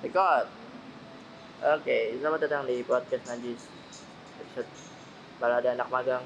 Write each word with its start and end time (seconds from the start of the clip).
Record. 0.00 0.48
Oke, 1.60 2.16
selamat 2.16 2.48
datang 2.48 2.64
di 2.64 2.80
podcast 2.80 3.20
Najis. 3.28 3.68
Episode 4.40 4.72
balada 5.36 5.76
anak 5.76 5.92
magang. 5.92 6.24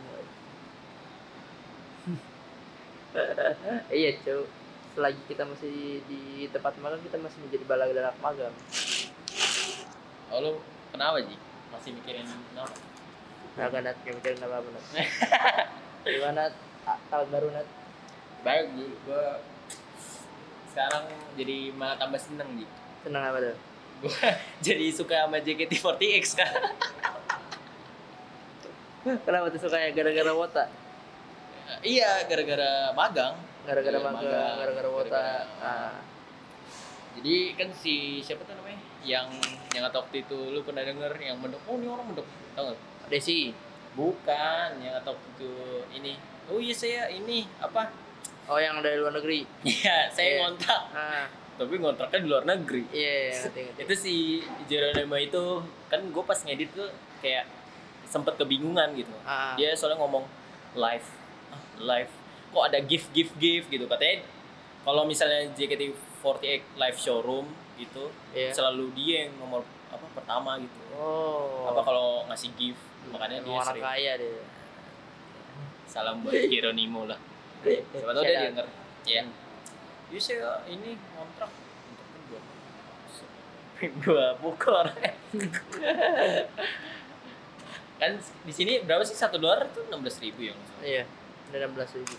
iya, 3.90 4.14
cu. 4.22 4.46
Selagi 4.95 5.18
kita 5.26 5.42
masih 5.42 6.06
di 6.06 6.46
tempat 6.54 6.79
magang, 6.79 7.02
kita 7.02 7.18
masih 7.18 7.42
menjadi 7.42 7.66
balada 7.66 7.98
anak 7.98 8.18
magang. 8.22 8.54
Oh 10.31 10.38
lu 10.38 10.63
kenapa 10.95 11.19
Ji? 11.27 11.35
Masih 11.75 11.99
mikirin 11.99 12.31
kenapa? 12.31 12.79
Nah, 13.59 13.67
kan 13.75 13.83
Nat, 13.83 13.99
yang 14.06 14.22
mikirin 14.22 14.38
apa 14.38 14.71
Nat? 14.71 14.85
Gimana 16.15 16.43
tahun 17.11 17.27
baru 17.27 17.51
Nat? 17.51 17.66
Baik 18.47 18.70
Ji, 18.79 18.87
gua 19.02 19.43
sekarang 20.70 21.11
jadi 21.34 21.75
malah 21.75 21.98
tambah 21.98 22.23
seneng 22.23 22.55
Ji 22.62 22.84
Senang 23.05 23.23
apa 23.23 23.38
tuh? 23.38 23.56
Gua 24.02 24.12
jadi 24.66 24.86
suka 24.91 25.28
sama 25.28 25.38
JKT48 25.38 26.24
sekarang 26.24 26.64
Kenapa 29.04 29.52
tuh 29.52 29.60
suka 29.60 29.76
ya? 29.76 29.92
Gara-gara 29.92 30.32
wota? 30.32 30.64
Iya, 31.84 32.24
gara-gara 32.24 32.88
magang 32.96 33.36
Gara-gara 33.64 33.96
Iya, 33.96 34.04
magang, 34.04 34.54
gara-gara 34.60 34.88
wota. 34.88 35.24
Ah. 35.56 35.96
Jadi 37.16 37.56
kan 37.56 37.68
si 37.72 38.20
siapa 38.20 38.45
tuh 38.45 38.52
namanya? 38.52 38.76
Yang 39.00 39.28
yang 39.73 39.84
atau 39.88 40.04
waktu 40.04 40.20
itu 40.20 40.36
lu 40.52 40.60
pernah 40.60 40.84
denger 40.84 41.12
yang 41.16 41.36
mendok, 41.40 41.64
oh 41.64 41.76
ini 41.76 41.86
orang 41.88 42.12
mendok, 42.12 42.28
tau 42.52 42.73
gak? 42.73 42.80
Desi. 43.09 43.56
Bukan, 43.95 44.82
yang 44.84 44.98
atau 44.98 45.14
waktu 45.16 45.28
itu 45.38 45.52
ini 45.95 46.12
Oh 46.45 46.60
iya 46.60 46.76
saya 46.76 47.09
ini 47.09 47.48
apa? 47.56 47.88
Oh, 48.45 48.60
yang 48.60 48.84
dari 48.84 49.00
luar 49.00 49.16
negeri. 49.16 49.48
Iya, 49.64 50.12
saya 50.12 50.28
Iya. 50.28 50.38
ngontrak 50.45 50.82
Ah, 50.92 51.24
Tapi 51.54 51.78
ngontraknya 51.78 52.18
di 52.18 52.28
luar 52.28 52.44
negeri. 52.44 52.82
Iya, 52.90 53.14
iya, 53.14 53.34
ngerti, 53.46 53.60
ngerti. 53.62 53.80
itu 53.86 53.95
si 53.95 54.14
Jeronimo 54.66 55.14
itu 55.14 55.45
kan 55.86 56.00
gue 56.02 56.24
pas 56.26 56.38
ngedit 56.42 56.70
tuh 56.74 56.90
kayak 57.23 57.46
sempet 58.10 58.34
kebingungan 58.34 58.90
gitu. 58.98 59.15
Ah, 59.23 59.54
dia 59.54 59.70
soalnya 59.79 60.02
ngomong 60.02 60.26
live 60.74 61.09
live 61.79 62.12
kok 62.54 62.64
ada 62.66 62.79
gift 62.82 63.10
gift 63.14 63.34
gift? 63.38 63.70
Gitu. 63.70 63.87
Katanya 63.87 64.27
kalau 64.83 65.06
misalnya 65.06 65.47
JKT48 65.55 66.75
live 66.75 66.98
showroom 66.98 67.47
gitu 67.75 68.07
iya. 68.31 68.55
selalu 68.55 68.95
dia 68.95 69.27
yang 69.27 69.34
nomor 69.39 69.62
apa 69.91 70.07
pertama 70.14 70.59
gitu. 70.59 70.79
Oh. 70.95 71.70
apa 71.70 71.83
kalau 71.83 72.23
ngasih 72.31 72.51
gift 72.55 72.83
makanya 73.11 73.42
dia 73.42 73.51
orang 73.51 73.75
sering. 73.75 73.83
kaya 73.83 74.12
deh. 74.19 74.42
salam 75.91 76.23
buat 76.27 76.34
Jeronimo 76.34 77.07
lah. 77.07 77.19
Siapa 77.95 78.11
tahu 78.11 78.23
dia 78.27 78.51
denger. 78.51 78.67
Ya 79.07 79.23
Iya 80.09 80.21
saya 80.21 80.51
ini 80.67 80.95
kontrak 81.11 81.51
untuk 81.51 82.07
dua 82.27 82.41
dua 84.01 84.27
pukul 84.37 84.87
kan 87.95 88.13
di 88.19 88.53
sini 88.53 88.83
berapa 88.83 89.03
sih 89.03 89.15
satu 89.15 89.37
dolar 89.37 89.65
tuh 89.71 89.87
enam 89.87 90.03
belas 90.03 90.19
ribu 90.19 90.43
ya 90.43 90.53
salah. 90.53 90.83
Iya. 90.83 91.05
Ada 91.47 91.71
16 91.71 91.97
ribu. 91.97 92.17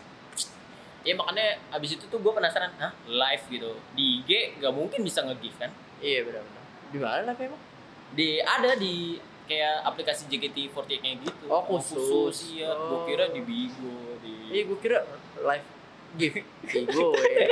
ya 1.04 1.14
makanya 1.14 1.48
abis 1.70 1.92
itu 1.94 2.06
tuh 2.08 2.18
gue 2.18 2.32
penasaran 2.32 2.72
hah 2.76 2.90
live 3.06 3.44
gitu 3.48 3.72
di 3.94 4.24
IG 4.24 4.30
nggak 4.58 4.74
mungkin 4.74 5.00
bisa 5.02 5.22
nge-give 5.22 5.54
kan 5.56 5.70
Iya 6.00 6.24
benar-benar. 6.24 6.64
Di 6.90 6.98
mana 6.98 7.22
lah 7.24 7.36
emang? 7.38 7.62
di 8.10 8.40
ada 8.40 8.72
di 8.74 9.20
kayak 9.44 9.86
aplikasi 9.86 10.26
JKT48 10.26 10.88
kayak 10.96 11.18
gitu 11.22 11.46
Oh, 11.46 11.62
khusus. 11.62 12.50
iya 12.50 12.72
gue 12.72 12.96
Oh. 12.96 13.06
kira 13.06 13.30
di 13.30 13.42
Bigo 13.42 14.18
di 14.20 14.34
Iya, 14.50 14.62
gue 14.66 14.78
kira 14.80 15.04
live 15.38 15.68
gift 16.16 16.42
Igo 16.68 17.12
ya. 17.36 17.48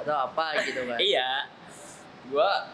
Atau 0.00 0.16
apa 0.26 0.44
gitu 0.62 0.80
kan. 0.84 0.96
iya 0.96 1.44
gua 2.26 2.68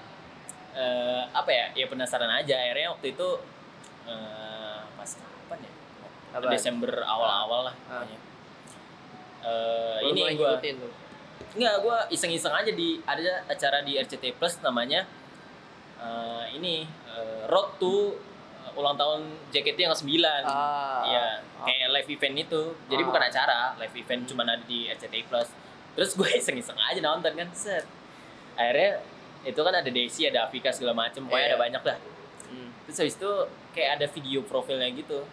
eh, 0.72 1.22
apa 1.28 1.48
ya 1.48 1.66
ya 1.74 1.86
penasaran 1.86 2.30
aja 2.30 2.54
akhirnya 2.56 2.92
waktu 2.92 3.12
itu 3.12 3.28
eh, 4.04 4.78
pas 4.92 5.10
kapan 5.12 5.58
ya? 5.60 5.72
Desember 6.48 6.92
awal-awal 7.02 7.68
lah 7.68 7.74
Ah. 7.86 8.02
pokoknya 8.02 8.18
Lu 10.02 10.08
ini 10.10 10.20
mulai 10.20 10.34
gua 10.34 10.48
ngikutin 10.52 10.74
tuh. 10.76 10.92
nggak 11.54 11.74
gua 11.80 11.98
iseng-iseng 12.08 12.50
aja 12.50 12.68
di 12.68 13.00
ada 13.00 13.22
acara 13.46 13.80
di 13.80 13.96
RCT 13.96 14.34
Plus 14.34 14.58
namanya 14.60 15.06
eh, 15.96 16.44
ini 16.52 16.82
eh, 16.84 17.40
Road 17.46 17.78
to 17.78 18.18
ulang 18.76 18.94
tahun 18.94 19.20
JKT 19.48 19.78
yang 19.80 19.92
ke-9 19.92 20.12
Ah. 20.44 21.00
Iya, 21.02 21.24
kayak 21.58 21.88
live 21.90 22.08
event 22.12 22.36
itu. 22.38 22.62
Jadi 22.86 23.02
Ah. 23.02 23.06
bukan 23.08 23.22
acara, 23.22 23.58
live 23.76 23.96
event 23.96 24.22
cuma 24.24 24.44
ada 24.44 24.60
di 24.62 24.86
RCTI 24.86 25.24
Plus. 25.24 25.48
Terus 25.96 26.10
gue 26.12 26.28
iseng-iseng 26.40 26.76
aja 26.76 27.00
nonton 27.00 27.32
kan, 27.32 27.48
set. 27.50 27.88
Akhirnya 28.54 29.00
itu 29.42 29.56
kan 29.56 29.72
ada 29.72 29.88
Desi, 29.88 30.22
ada 30.24 30.44
Afika 30.44 30.68
segala 30.68 30.92
macem, 30.92 31.24
pokoknya 31.24 31.40
Iya. 31.42 31.52
ada 31.52 31.58
banyak 31.58 31.82
dah. 31.82 31.98
Hmm. 32.46 32.68
Terus 32.84 32.96
habis 33.00 33.16
itu 33.16 33.30
kayak 33.72 33.90
ada 33.96 34.06
video 34.06 34.40
profilnya 34.42 34.88
gitu. 34.92 35.24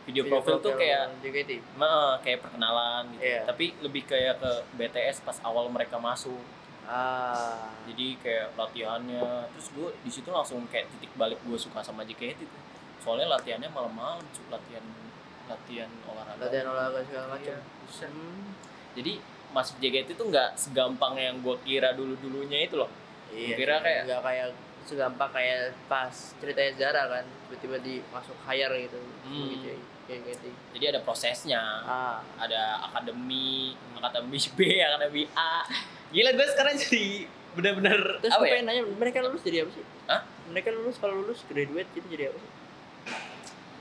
Video, 0.00 0.26
profil, 0.26 0.58
tuh 0.58 0.74
kayak 0.74 1.22
JKT. 1.22 1.62
mah 1.76 2.18
kayak 2.18 2.42
perkenalan 2.42 3.06
gitu. 3.14 3.22
Iya. 3.22 3.46
Tapi 3.46 3.78
lebih 3.78 4.02
kayak 4.04 4.42
ke 4.42 4.50
BTS 4.74 5.22
pas 5.22 5.38
awal 5.40 5.70
mereka 5.70 6.00
masuk. 6.00 6.40
Ah. 6.82 7.70
Jadi 7.86 8.18
kayak 8.18 8.58
latihannya. 8.58 9.46
Terus 9.54 9.68
gue 9.70 9.88
di 10.02 10.10
situ 10.10 10.26
langsung 10.26 10.66
kayak 10.66 10.90
titik 10.90 11.14
balik 11.14 11.38
gue 11.38 11.54
suka 11.54 11.78
sama 11.78 12.02
JKT 12.02 12.42
tuh. 12.42 12.60
Soalnya 13.00 13.26
latihannya 13.30 13.68
malam-malam, 13.68 14.20
latihan 14.48 14.84
latihan 15.46 15.90
olahraga. 16.04 16.40
Latihan 16.40 16.66
olahraga 16.68 17.00
segala 17.02 17.26
macam. 17.32 17.58
Iya. 17.58 18.06
Hmm. 18.06 18.42
Jadi 18.94 19.12
masuk 19.50 19.76
JKT 19.78 20.14
itu 20.14 20.24
nggak 20.24 20.50
segampang 20.54 21.14
yang 21.16 21.42
gue 21.42 21.56
kira 21.60 21.90
dulu 21.90 22.14
dulunya 22.16 22.62
itu 22.62 22.76
loh. 22.76 22.90
Iya. 23.28 23.56
Kira 23.56 23.76
kayak- 23.80 24.04
nggak 24.06 24.22
kayak 24.22 24.48
segampang 24.80 25.30
kayak 25.30 25.58
pas 25.86 26.10
ceritanya 26.38 26.72
Zara 26.74 27.02
kan 27.08 27.24
tiba-tiba 27.46 27.76
di 27.78 27.94
masuk 28.08 28.34
hire 28.42 28.74
gitu 28.80 28.98
Hmm. 29.22 29.48
gitu 29.52 29.76
kayak 30.04 30.20
gitu 30.26 30.48
Jadi 30.72 30.84
ada 30.88 31.00
prosesnya, 31.00 31.62
ah 31.84 32.18
ada 32.36 32.62
akademi, 32.84 33.70
akademi 33.94 34.38
B, 34.50 34.58
akademi 34.80 35.22
A. 35.32 35.62
Gila 36.10 36.30
gue 36.32 36.46
sekarang 36.48 36.74
jadi 36.76 37.06
bener-bener 37.50 37.98
terus 38.20 38.30
apa 38.30 38.40
gue 38.40 38.46
ya? 38.46 38.52
pengen 38.52 38.66
nanya 38.68 38.82
mereka 38.88 39.18
lulus 39.20 39.42
jadi 39.42 39.62
apa 39.62 39.70
sih 39.72 39.84
Hah? 40.06 40.22
mereka 40.48 40.70
lulus 40.70 40.96
kalau 40.96 41.18
lulus 41.18 41.42
graduate 41.44 41.90
gitu 41.92 42.06
jadi 42.08 42.30
apa 42.30 42.38
sih 42.38 42.50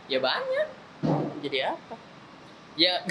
Ya 0.09 0.19
banyak. 0.19 0.67
jadi 1.39 1.71
apa 1.71 1.95
Ya. 2.75 2.99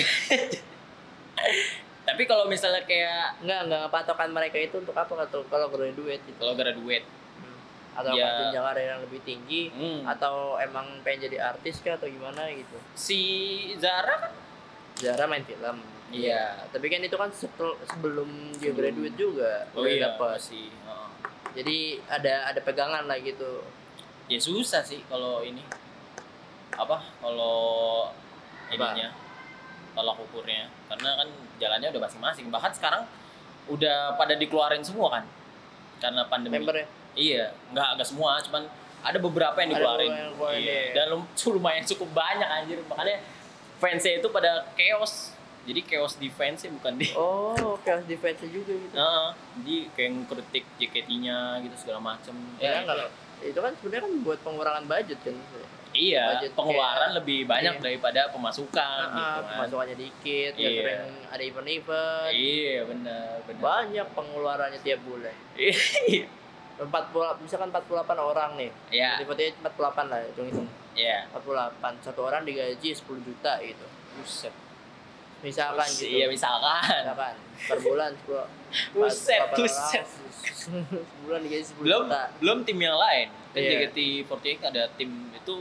Tapi 2.03 2.22
kalau 2.25 2.44
misalnya 2.44 2.82
kayak 2.82 3.38
Enggak, 3.38 3.60
enggak 3.64 3.84
patokan 3.88 4.31
mereka 4.31 4.56
itu 4.56 4.76
untuk 4.76 4.92
apa 4.92 5.09
kalau 5.09 5.44
kalau 5.44 5.66
graduate 5.69 6.25
gitu. 6.25 6.36
kalau 6.36 6.54
graduate, 6.54 7.04
Hmm. 7.36 7.59
Atau 7.94 8.12
Ya. 8.12 8.31
jenjang 8.41 8.64
karir 8.64 8.86
yang 8.88 9.00
lebih 9.00 9.20
tinggi 9.22 9.62
hmm, 9.69 10.03
atau 10.04 10.56
emang 10.56 11.03
pengen 11.03 11.28
jadi 11.28 11.38
artis 11.48 11.78
kah 11.78 11.94
atau 11.94 12.06
gimana 12.06 12.48
gitu. 12.50 12.75
si 12.92 13.20
Zara 13.76 14.19
kan 14.19 14.32
Zara 14.97 15.25
main 15.25 15.42
film. 15.42 15.78
Iya. 16.09 16.65
Tapi 16.69 16.86
kan 16.88 17.00
itu 17.00 17.15
kan 17.15 17.28
setel- 17.30 17.76
sebelum 17.84 18.26
dia 18.54 18.72
Sebelum- 18.72 18.78
graduate 18.97 19.16
juga 19.16 19.53
oh 19.70 19.82
udah 19.82 19.92
iya 19.92 20.03
dapet. 20.10 20.38
sih. 20.41 20.66
Heeh. 20.66 21.09
Jadi 21.54 21.76
ada 22.09 22.34
ada 22.48 22.60
pegangan 22.60 23.04
lah 23.04 23.19
gitu. 23.19 23.62
ya 24.26 24.36
susah 24.38 24.80
sih 24.82 25.00
kalau 25.04 25.41
ini 25.41 25.65
apa? 26.78 26.97
Kalau 27.19 28.09
ininya 28.71 29.09
tolak 29.99 30.16
ukurnya. 30.22 30.71
Karena 30.87 31.11
kan 31.19 31.28
jalannya 31.59 31.89
udah 31.91 32.03
masing-masing. 32.06 32.47
Bahkan 32.55 32.72
sekarang 32.78 33.03
udah 33.69 34.15
pada 34.15 34.39
dikeluarin 34.39 34.87
semua 34.87 35.19
kan? 35.19 35.25
Karena 35.99 36.22
pandemi. 36.31 36.62
Membernya 36.62 36.87
iya 37.19 37.50
nggak 37.75 37.99
nggak 37.99 38.09
semua. 38.09 38.39
Cuman 38.47 38.65
ada 38.99 39.19
beberapa 39.19 39.55
yang 39.62 39.71
dikeluarin, 39.75 40.11
yang 40.11 40.33
iya. 40.59 40.59
iya. 40.59 40.81
dan 40.94 41.05
lum- 41.15 41.31
lumayan 41.59 41.84
cukup 41.87 42.09
banyak 42.15 42.47
anjir. 42.47 42.78
Makanya 42.87 43.19
fansnya 43.83 44.22
itu 44.22 44.28
pada 44.31 44.66
chaos. 44.78 45.34
Jadi 45.69 45.84
chaos 45.84 46.16
di 46.16 46.33
fansnya 46.33 46.72
bukan 46.72 46.97
di 46.97 47.12
Oh, 47.12 47.77
chaos 47.84 48.09
defense 48.09 48.41
juga 48.49 48.72
gitu. 48.72 48.95
Heeh, 48.97 49.28
jadi 49.60 49.77
kayak 49.93 50.10
ngkritik 50.25 50.65
JKT-nya 50.81 51.60
gitu 51.60 51.77
segala 51.77 52.00
macem. 52.00 52.33
Ya, 52.56 52.81
kan 52.81 52.89
kalau 52.89 53.06
itu 53.45 53.59
kan 53.60 53.72
sebenarnya 53.77 54.03
kan 54.09 54.13
buat 54.25 54.39
pengurangan 54.41 54.84
budget 54.89 55.19
kan. 55.21 55.36
Iya, 55.98 56.22
budget 56.33 56.53
pengeluaran 56.54 56.95
kayak- 57.03 57.16
lebih 57.18 57.39
banyak 57.45 57.74
iya. 57.74 57.83
daripada 57.83 58.21
pemasukan 58.30 58.98
Ah, 59.03 59.10
gitu 59.10 59.18
kan. 59.18 59.42
pemasukannya 59.50 59.97
dikit, 59.97 60.53
Iya. 60.54 60.68
sering 60.72 61.03
ada 61.27 61.42
event-event. 61.42 62.30
Iya, 62.30 62.77
benar, 62.86 63.28
benar. 63.42 63.60
Banyak 63.60 64.06
pengeluarannya 64.12 64.80
tiap 64.80 65.00
bulan. 65.03 65.34
Iya. 65.54 66.27
40 66.78 67.42
misalkan 67.42 67.68
48 67.68 67.91
orang 68.16 68.50
nih. 68.54 68.71
Iya, 68.89 69.18
Tiba-tiba 69.18 69.66
48 69.66 70.06
lah 70.06 70.22
hitung-hitung. 70.24 70.68
iya. 70.95 71.27
48 71.28 71.98
satu 72.01 72.21
orang 72.22 72.47
digaji 72.47 72.94
10 72.94 73.18
juta 73.18 73.59
gitu. 73.59 73.83
Buset. 74.15 74.54
Misalkan 75.39 75.86
gitu. 75.89 76.06
Iya, 76.09 76.27
misalkan. 76.27 76.83
Misalkan 77.03 77.34
per 77.60 77.78
bulan 77.80 78.10
10 78.16 78.47
Buset, 78.92 79.39
48 79.41 79.48
orang, 79.48 79.59
buset. 79.59 80.06
Sebulan 81.18 81.41
digaji 81.42 81.65
10 81.65 81.83
Belum 81.83 82.03
juta. 82.06 82.22
belum 82.39 82.59
tim 82.62 82.78
yang 82.78 82.94
lain. 82.97 83.27
Kan 83.48 83.59
Iya. 83.59 83.71
JKT48 83.89 84.59
ada 84.65 84.83
tim 84.94 85.10
itu 85.33 85.54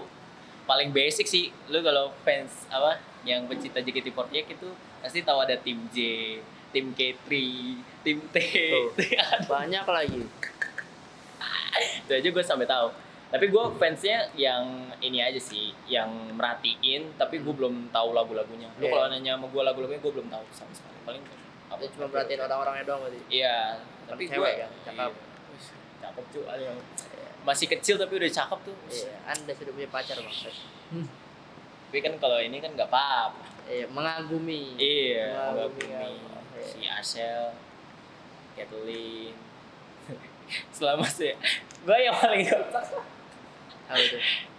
paling 0.67 0.91
basic 0.91 1.25
sih. 1.25 1.49
Lu 1.67 1.79
kalau 1.79 2.11
fans 2.21 2.67
apa 2.67 2.99
yang 3.23 3.47
pecinta 3.47 3.79
JKT48 3.79 4.35
itu 4.51 4.69
pasti 4.99 5.19
tahu 5.21 5.39
ada 5.39 5.55
tim 5.57 5.79
J, 5.89 5.97
tim 6.69 6.91
K3, 6.91 7.27
tim 8.03 8.17
T. 8.29 8.37
Banyak 9.49 9.85
lagi. 9.87 10.21
itu 11.77 12.11
aja 12.11 12.27
gue 12.27 12.41
sampai 12.41 12.65
tahu 12.65 12.89
tapi 13.27 13.51
gue 13.51 13.63
fansnya 13.75 14.31
yang 14.33 14.63
ini 14.97 15.19
aja 15.19 15.37
sih 15.37 15.75
yang 15.85 16.07
merhatiin 16.33 17.13
tapi 17.19 17.37
gue 17.37 17.53
belum 17.53 17.91
tahu 17.91 18.15
lagu-lagunya 18.15 18.71
lu 18.79 18.87
Iya. 18.87 18.91
kalau 18.95 19.05
nanya 19.11 19.31
sama 19.35 19.45
gue 19.51 19.61
lagu-lagunya 19.61 19.99
gue 19.99 20.13
belum 20.15 20.27
tahu 20.31 20.43
sama 20.49 20.71
sekali 20.71 20.97
paling 21.03 21.23
apa 21.67 21.83
cuma 21.91 22.07
perhatiin 22.07 22.39
orang-orangnya 22.39 22.83
doang 22.87 23.01
berarti. 23.03 23.19
iya 23.27 23.77
tapi 24.07 24.23
gue 24.25 24.39
kan, 24.57 24.71
cakep. 24.87 25.11
Wih, 25.51 25.63
cakep 25.99 26.23
cuy 26.31 26.43
ada 26.47 26.63
yang 26.63 26.77
masih 27.47 27.67
kecil 27.69 27.95
tapi 27.95 28.13
udah 28.13 28.27
cakep 28.27 28.59
tuh 28.61 28.75
Iya, 28.85 29.13
Anda 29.25 29.51
sudah 29.55 29.71
punya 29.71 29.87
pacar 29.87 30.19
bang. 30.19 30.35
tapi 31.87 31.97
kan 31.97 32.13
kalau 32.19 32.37
ini 32.37 32.59
kan 32.59 32.75
nggak 32.75 32.85
apa-apa 32.85 33.47
Iya, 33.65 33.87
mengagumi. 33.87 34.75
iya 34.75 35.31
Mengagumi, 35.49 35.87
mengagumi 35.87 36.27
iya. 36.53 36.67
si 36.67 36.79
Ashel 36.83 37.55
Kathleen 38.53 39.35
selama 40.75 41.07
sih 41.07 41.31
gue 41.79 41.97
yang 41.97 42.15
paling 42.15 42.43
itu? 42.43 42.59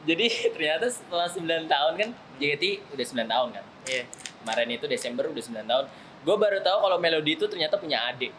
jadi 0.03 0.27
ternyata 0.51 0.89
setelah 0.89 1.29
9 1.29 1.45
tahun 1.67 1.93
kan 1.95 2.09
JKT 2.39 2.65
udah 2.91 3.05
9 3.05 3.29
tahun 3.29 3.49
kan 3.53 3.65
Iya. 3.85 4.05
kemarin 4.41 4.69
itu 4.71 4.85
Desember 4.87 5.25
udah 5.27 5.43
9 5.43 5.61
tahun 5.63 5.85
gue 6.19 6.37
baru 6.37 6.59
tahu 6.61 6.79
kalau 6.83 6.97
Melody 6.97 7.37
itu 7.37 7.45
ternyata 7.45 7.77
punya 7.77 8.01
adik 8.07 8.33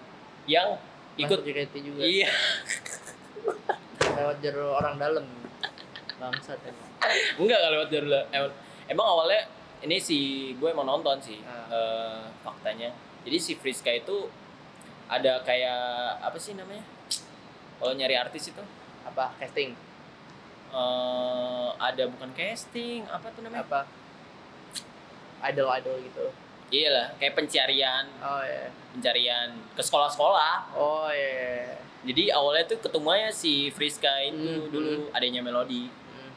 yang 0.45 0.77
ikut 1.15 1.37
Masuk 1.37 1.45
JKT 1.47 1.73
juga. 1.83 2.01
iya 2.01 2.29
Lewat 4.19 4.37
jalur 4.39 4.67
orang 4.73 4.95
dalam. 4.95 5.25
Bangsat 6.15 6.59
emang. 6.61 6.87
enggak 7.37 7.57
kalau 7.57 7.73
lewat 7.73 7.89
jalur 7.89 8.11
emang, 8.29 8.51
emang 8.85 9.07
awalnya 9.07 9.41
ini 9.79 9.95
si 9.97 10.17
gue 10.53 10.69
mau 10.69 10.83
nonton 10.83 11.15
sih 11.17 11.39
Ah. 11.41 11.63
eh, 11.71 12.21
faktanya 12.41 12.91
jadi 13.21 13.37
si 13.37 13.55
Friska 13.55 13.87
itu 13.89 14.27
ada 15.07 15.39
kayak 15.39 15.79
apa 16.19 16.35
sih 16.35 16.53
namanya 16.53 16.83
kalau 17.75 17.95
nyari 17.95 18.13
artis 18.13 18.51
itu 18.51 18.59
Apa? 19.01 19.31
Casting? 19.39 19.71
eh 20.69 21.67
ada 21.79 22.03
bukan 22.05 22.29
casting 22.31 23.07
apa 23.07 23.31
tuh 23.31 23.41
namanya 23.41 23.63
Apa? 23.63 23.81
Idol-idol 25.41 25.95
gitu. 26.03 26.25
iya 26.69 26.91
lah 26.91 27.07
kayak 27.15 27.33
pencarian 27.33 28.05
Oh 28.19 28.43
iya. 28.43 28.67
pencarian 28.91 29.49
ke 29.71 29.81
sekolah-sekolah 29.81 30.75
Oh 30.75 31.07
iya. 31.07 31.79
Jadi 32.01 32.31
awalnya 32.31 32.65
tuh 32.65 32.79
ketemunya 32.79 33.29
si 33.29 33.67
Friska 33.69 34.07
itu 34.23 34.39
Hmm, 34.39 34.69
dulu 34.69 34.91
adanya 35.11 35.39
Melody. 35.39 35.87
Hmm. 35.87 36.31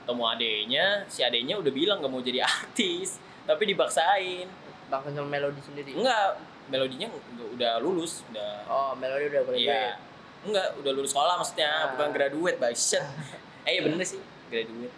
ketemu 0.00 0.22
adenya 0.26 0.84
si 1.06 1.20
adenya 1.20 1.54
udah 1.56 1.70
bilang 1.70 1.98
gak 1.98 2.08
mau 2.08 2.18
jadi 2.18 2.42
artis 2.50 3.16
tapi 3.42 3.66
dibaksain. 3.66 4.46
Bahkan 4.86 5.10
sama 5.12 5.28
Melody 5.28 5.60
sendiri. 5.60 5.90
enggak 5.92 6.38
melodinya 6.66 7.10
udah 7.50 7.78
lulus 7.78 8.22
udah. 8.28 8.62
Oh, 8.64 8.92
Melody 8.94 9.26
udah 9.28 9.42
boleh 9.42 9.58
iya. 9.60 9.98
enggak 10.40 10.66
udah 10.76 10.92
lulus 10.92 11.10
sekolah 11.10 11.34
maksudnya 11.36 11.66
Ah. 11.68 11.86
bukan 11.92 12.08
graduate 12.10 12.56
bullshit 12.56 13.02
eh 13.66 13.70
iya 13.70 13.80
bener 13.82 14.02
sih 14.02 14.18
graduate. 14.46 14.94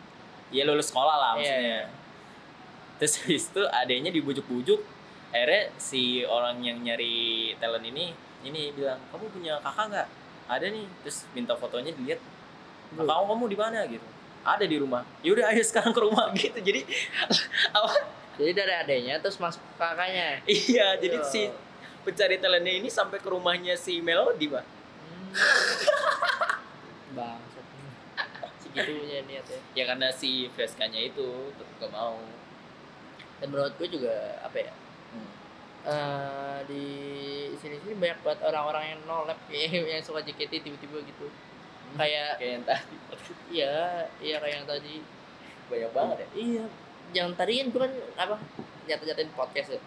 Iya 0.49 0.63
lulus 0.65 0.89
sekolah 0.89 1.15
lah 1.15 1.31
Iya, 1.33 1.39
maksudnya. 1.39 1.65
iya. 1.67 1.81
terus 2.97 3.13
habis 3.19 3.45
itu 3.47 3.63
adanya 3.67 4.11
dibujuk-bujuk. 4.11 4.81
Akhirnya 5.29 5.73
si 5.75 6.03
orang 6.23 6.61
yang 6.61 6.77
nyari 6.79 7.17
talent 7.57 7.83
ini 7.83 8.13
ini 8.43 8.73
bilang 8.73 8.99
kamu 9.09 9.27
punya 9.29 9.55
kakak 9.59 9.87
nggak 9.89 10.09
ada 10.47 10.67
nih 10.67 10.85
terus 11.01 11.25
minta 11.31 11.55
fotonya 11.55 11.91
dilihat 11.91 12.21
kakak 12.93 13.07
kamu 13.25 13.45
di 13.47 13.57
mana 13.57 13.79
gitu 13.87 14.05
ada 14.43 14.65
di 14.65 14.77
rumah 14.77 15.03
yaudah 15.21 15.49
ayo 15.49 15.63
sekarang 15.63 15.91
ke 15.91 16.01
rumah 16.01 16.27
gitu 16.37 16.59
jadi 16.59 16.83
apa 17.77 17.93
Jadi 18.33 18.53
dari 18.55 18.73
adanya 18.73 19.21
terus 19.21 19.37
masuk 19.37 19.61
ke 19.61 19.75
kakaknya. 19.77 20.41
iya 20.45 20.97
jadi 20.97 21.17
Iya. 21.17 21.29
si 21.29 21.41
pencari 22.01 22.37
talentnya 22.37 22.75
ini 22.75 22.89
sampai 22.89 23.21
ke 23.21 23.29
rumahnya 23.29 23.77
si 23.77 24.01
Melody 24.01 24.49
pak 24.49 24.65
Hmm. 25.33 25.33
Bangsat. 27.13 27.65
Segitunya 28.59 29.21
niatnya. 29.23 29.61
ya 29.73 29.85
karena 29.87 30.09
si 30.09 30.49
Freskanya 30.49 30.97
itu 30.99 31.25
tetap 31.53 31.77
gak 31.79 31.91
mau 31.91 32.17
Dan 33.37 33.49
menurut 33.49 33.73
gue 33.75 33.89
juga 33.91 34.13
apa 34.41 34.57
ya? 34.57 34.73
Eh 35.83 36.59
di 36.65 36.85
sini-sini 37.55 37.95
banyak 37.95 38.23
banget 38.23 38.41
orang-orang 38.45 38.85
yang 38.89 39.01
nolep 39.03 39.39
kayak 39.47 39.71
yang 39.93 40.03
suka 40.03 40.21
JKT 40.21 40.63
tiba-tiba 40.63 40.99
gitu. 41.03 41.27
Kayak 41.93 42.39
kayak 42.39 42.53
yang 42.53 42.65
tadi 42.65 42.95
iya, 43.59 43.77
iya 44.19 44.37
kayak 44.39 44.55
yang 44.57 44.69
tadi. 44.69 44.97
banyak 45.67 45.91
banget 45.91 46.17
ya 46.19 46.29
Iya. 46.35 46.65
Yang 47.13 47.29
tadi 47.35 47.53
kan 47.55 47.67
gue 47.69 47.81
kan 47.81 47.93
apa? 48.19 48.37
Nyata-nyatain 48.85 49.31
podcast 49.33 49.69
ya. 49.71 49.81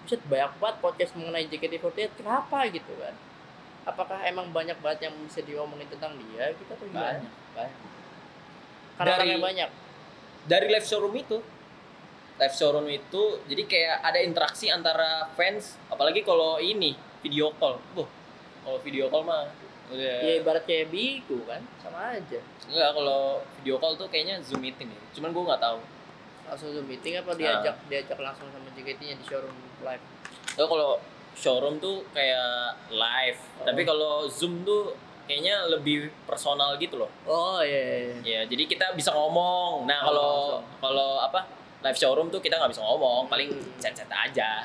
Buset 0.00 0.20
banyak 0.24 0.52
banget 0.58 0.76
podcast 0.78 1.12
mengenai 1.14 1.46
JKT48 1.46 2.10
kenapa 2.14 2.58
gitu 2.68 2.92
kan? 2.96 3.14
Apakah 3.84 4.20
emang 4.22 4.48
banyak 4.48 4.76
banget 4.78 5.06
yang 5.06 5.14
bisa 5.22 5.40
diomongin 5.40 5.84
tentang 5.86 6.16
dia 6.16 6.50
gitu 6.50 6.70
atau 6.70 6.86
gimana? 6.86 7.20
banyak 7.20 7.32
banyak 7.52 7.78
Karena 8.94 9.14
Dari- 9.18 9.42
banyak. 9.42 9.70
dari 10.44 10.66
live 10.68 10.84
showroom 10.84 11.14
itu 11.14 11.38
live 12.34 12.50
showroom 12.52 12.88
itu 12.88 13.22
jadi 13.44 13.62
kayak 13.64 13.96
ada 14.02 14.18
interaksi 14.18 14.66
antara 14.68 15.30
fans 15.32 15.78
apalagi 15.86 16.20
kalau 16.20 16.56
ini 16.56 16.92
video 17.20 17.54
call 17.54 17.78
Boh, 17.92 18.08
kalau 18.60 18.78
video 18.80 19.06
call 19.06 19.22
mah 19.22 19.46
udah 19.86 20.00
Ya 20.18 20.40
ibarat 20.40 20.64
kayak 20.64 20.88
biku 20.88 21.44
kan, 21.44 21.60
sama 21.76 22.16
aja. 22.16 22.40
enggak 22.64 22.90
kalau 22.90 23.22
video 23.54 23.76
call 23.76 23.94
tuh 23.94 24.08
kayaknya 24.08 24.40
zoom 24.40 24.60
meeting 24.60 24.88
ya 24.88 25.00
cuman 25.12 25.30
gue 25.30 25.44
nggak 25.44 25.62
tahu 25.62 25.78
Langsung 26.44 26.68
zoom 26.72 26.86
meeting 26.86 27.16
apa 27.16 27.30
Ah. 27.30 27.36
diajak 27.36 27.76
diajak 27.86 28.18
langsung 28.18 28.48
sama 28.48 28.68
JKT-nya 28.70 29.14
di 29.14 29.24
showroom 29.24 29.54
live. 29.80 30.04
Kalau 30.50 30.68
kalau 30.68 30.90
showroom 31.34 31.76
tuh 31.78 32.02
kayak 32.10 32.50
live 32.88 33.40
Oh. 33.54 33.64
tapi 33.64 33.82
kalau 33.82 34.24
zoom 34.26 34.60
tuh 34.62 34.92
kayaknya 35.24 35.68
lebih 35.68 36.08
personal 36.24 36.76
gitu 36.76 36.96
loh 36.96 37.08
Oh 37.24 37.58
iya. 37.58 37.80
iya, 38.20 38.20
ya 38.20 38.40
jadi 38.44 38.64
kita 38.66 38.86
bisa 38.92 39.08
ngomong 39.10 39.84
nah 39.84 40.00
Oh, 40.00 40.06
kalau 40.06 40.28
langsung. 40.28 40.64
kalau 40.80 41.10
apa 41.18 41.40
live 41.84 41.98
showroom 42.00 42.32
tuh 42.32 42.40
kita 42.40 42.56
nggak 42.56 42.72
bisa 42.72 42.80
ngomong 42.80 43.28
paling 43.28 43.52
chat-chat 43.76 44.08
aja. 44.08 44.64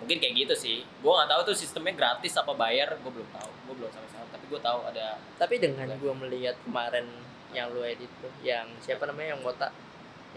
Mungkin 0.00 0.16
kayak 0.16 0.48
gitu 0.48 0.54
sih. 0.56 0.78
Gue 1.04 1.12
nggak 1.12 1.28
tahu 1.28 1.52
tuh 1.52 1.56
sistemnya 1.56 1.92
gratis 1.92 2.32
apa 2.40 2.56
bayar 2.56 2.96
gue 2.96 3.12
belum 3.12 3.28
tahu. 3.28 3.50
Gue 3.68 3.74
belum 3.84 3.90
sampai 3.92 4.08
sana 4.08 4.24
tapi 4.32 4.44
gue 4.48 4.60
tahu 4.64 4.78
ada 4.88 5.20
Tapi 5.36 5.54
dengan 5.60 5.86
gua 6.00 6.14
melihat 6.16 6.56
kemarin 6.64 7.04
yang 7.50 7.68
lu 7.74 7.82
edit 7.82 8.08
tuh, 8.22 8.30
yang 8.46 8.66
siapa 8.78 9.10
namanya 9.10 9.34
yang 9.34 9.42
botak, 9.42 9.74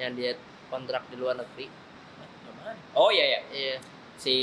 yang 0.02 0.12
dia 0.18 0.34
kontrak 0.68 1.06
di 1.08 1.16
luar 1.16 1.38
negeri. 1.38 1.70
Oh 2.98 3.10
iya 3.14 3.38
ya 3.38 3.42
Iya. 3.54 3.78
si 4.14 4.36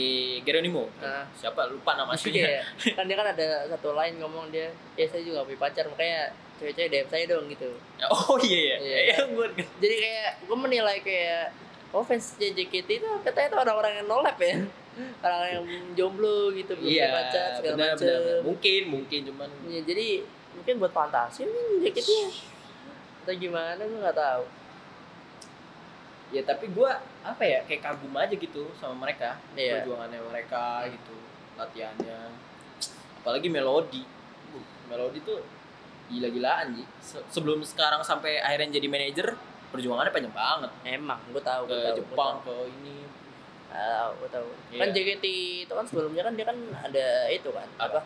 Geronimo. 0.42 0.90
Nah, 1.00 1.24
siapa? 1.32 1.70
Lupa 1.70 1.94
nama 1.94 2.12
aslinya 2.12 2.42
kayak 2.42 2.64
kan 2.98 3.04
dia 3.06 3.16
kan 3.16 3.28
ada 3.32 3.64
satu 3.70 3.94
line 3.94 4.18
ngomong 4.18 4.50
dia, 4.50 4.68
ya 4.98 5.06
saya 5.06 5.22
juga 5.24 5.46
punya 5.46 5.56
pacar. 5.62 5.86
Makanya 5.88 6.34
cewek-cewek 6.60 6.88
DM 6.92 7.08
saya 7.08 7.24
dong 7.26 7.48
gitu. 7.48 7.70
oh 8.04 8.36
iya 8.38 8.76
Iya. 8.76 8.76
iya 8.78 8.98
iya 9.02 9.16
gue 9.26 9.46
Jadi 9.78 9.94
kayak 9.96 10.30
gue 10.42 10.56
menilai 10.58 10.98
kayak 11.00 11.56
oh 11.90 12.00
fans 12.00 12.36
JKT 12.36 12.88
itu 12.94 13.08
katanya 13.24 13.48
itu 13.48 13.58
orang-orang 13.58 13.92
yang 13.96 14.06
nolep 14.06 14.36
ya. 14.38 14.56
Orang 15.18 15.40
yang 15.48 15.64
jomblo 15.94 16.52
gitu 16.52 16.76
belum 16.76 16.86
iya 16.86 17.06
punya 17.06 17.16
pacar 17.18 17.48
segala 17.56 17.74
macam. 17.78 17.96
benar 17.98 18.40
mungkin 18.42 18.80
mungkin 18.90 19.20
cuman 19.24 19.48
Ya, 19.64 19.80
jadi 19.80 20.06
mungkin 20.52 20.74
buat 20.76 20.92
fantasi 20.92 21.40
nih 21.42 21.88
JKT 21.88 22.08
-nya. 22.08 22.28
atau 23.20 23.34
gimana 23.34 23.80
gue 23.80 23.98
nggak 23.98 24.18
tahu. 24.18 24.44
ya 26.30 26.42
tapi 26.42 26.68
gue 26.68 26.90
apa 27.20 27.42
ya 27.42 27.58
kayak 27.64 27.82
kagum 27.82 28.14
aja 28.14 28.30
gitu 28.30 28.70
sama 28.76 28.94
mereka 29.00 29.34
Iya. 29.52 29.82
perjuangannya 29.82 30.20
mereka 30.22 30.86
gitu 30.86 31.16
latihannya 31.56 32.18
apalagi 33.18 33.48
melodi 33.48 34.06
melodi 34.86 35.18
tuh 35.20 35.42
gila-gilaan 36.10 36.74
sih 36.74 36.86
Se- 37.00 37.24
sebelum 37.30 37.62
sekarang 37.62 38.02
sampai 38.02 38.38
akhirnya 38.38 38.76
jadi 38.76 38.86
manajer 38.86 39.26
perjuangannya 39.68 40.10
panjang 40.10 40.34
banget 40.34 40.70
Emang 40.84 41.20
gue 41.26 41.38
tahu 41.40 41.62
ke 41.64 41.76
tahu. 41.76 41.96
Jepang 41.96 42.34
Gua 42.36 42.44
tahu. 42.44 42.66
ke 42.66 42.74
ini 42.76 42.96
Tahu, 43.70 44.10
gue 44.16 44.28
tahu. 44.28 44.48
Iya. 44.68 44.80
Kan 44.80 44.88
JKT 44.90 45.24
itu 45.62 45.72
kan 45.72 45.84
sebelumnya 45.84 46.22
kan 46.22 46.34
dia 46.34 46.42
kan 46.42 46.58
ada 46.82 47.06
itu 47.28 47.48
kan 47.48 47.68
Apa? 47.76 47.86
apa? 47.88 48.00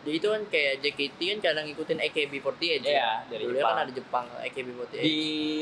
Dia 0.00 0.14
itu 0.14 0.28
kan 0.28 0.42
kayak 0.46 0.78
JKT 0.78 1.18
kan 1.18 1.38
kadang 1.42 1.64
ngikutin 1.66 1.98
AKB48 2.00 2.62
ya. 2.62 2.76
Iya, 2.78 3.10
dari 3.26 3.42
Dulu 3.44 3.58
Jepang. 3.58 3.66
kan 3.68 3.82
ada 3.82 3.92
Jepang 3.92 4.26
AKB48. 4.38 4.94
di 4.96 5.18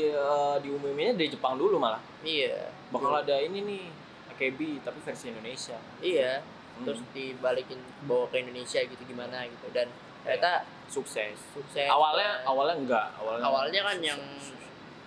uh, 0.07 0.55
diumuminnya 0.61 1.13
dari 1.15 1.27
Jepang 1.27 1.57
dulu 1.57 1.75
malah 1.75 1.97
Iya. 2.21 2.69
bakal 2.93 3.17
ada 3.17 3.41
ini 3.41 3.59
nih 3.59 3.83
AKB 4.29 4.59
tapi 4.85 4.99
versi 5.01 5.25
Indonesia 5.27 5.73
Iya. 5.99 6.45
Hmm, 6.75 6.85
Terus 6.85 7.01
dibalikin 7.09 7.79
bawa 8.03 8.29
ke 8.29 8.37
Indonesia 8.37 8.77
gitu 8.77 9.01
gimana 9.01 9.41
gitu 9.43 9.71
dan 9.71 9.89
ternyata 10.25 10.51
sukses 10.87 11.37
sukses. 11.51 11.85
awalnya 11.85 12.41
Dan 12.41 12.47
awalnya 12.47 12.75
enggak 12.75 13.07
awalnya 13.15 13.43
awalnya 13.43 13.81
kan 13.83 13.97
yang 13.99 14.21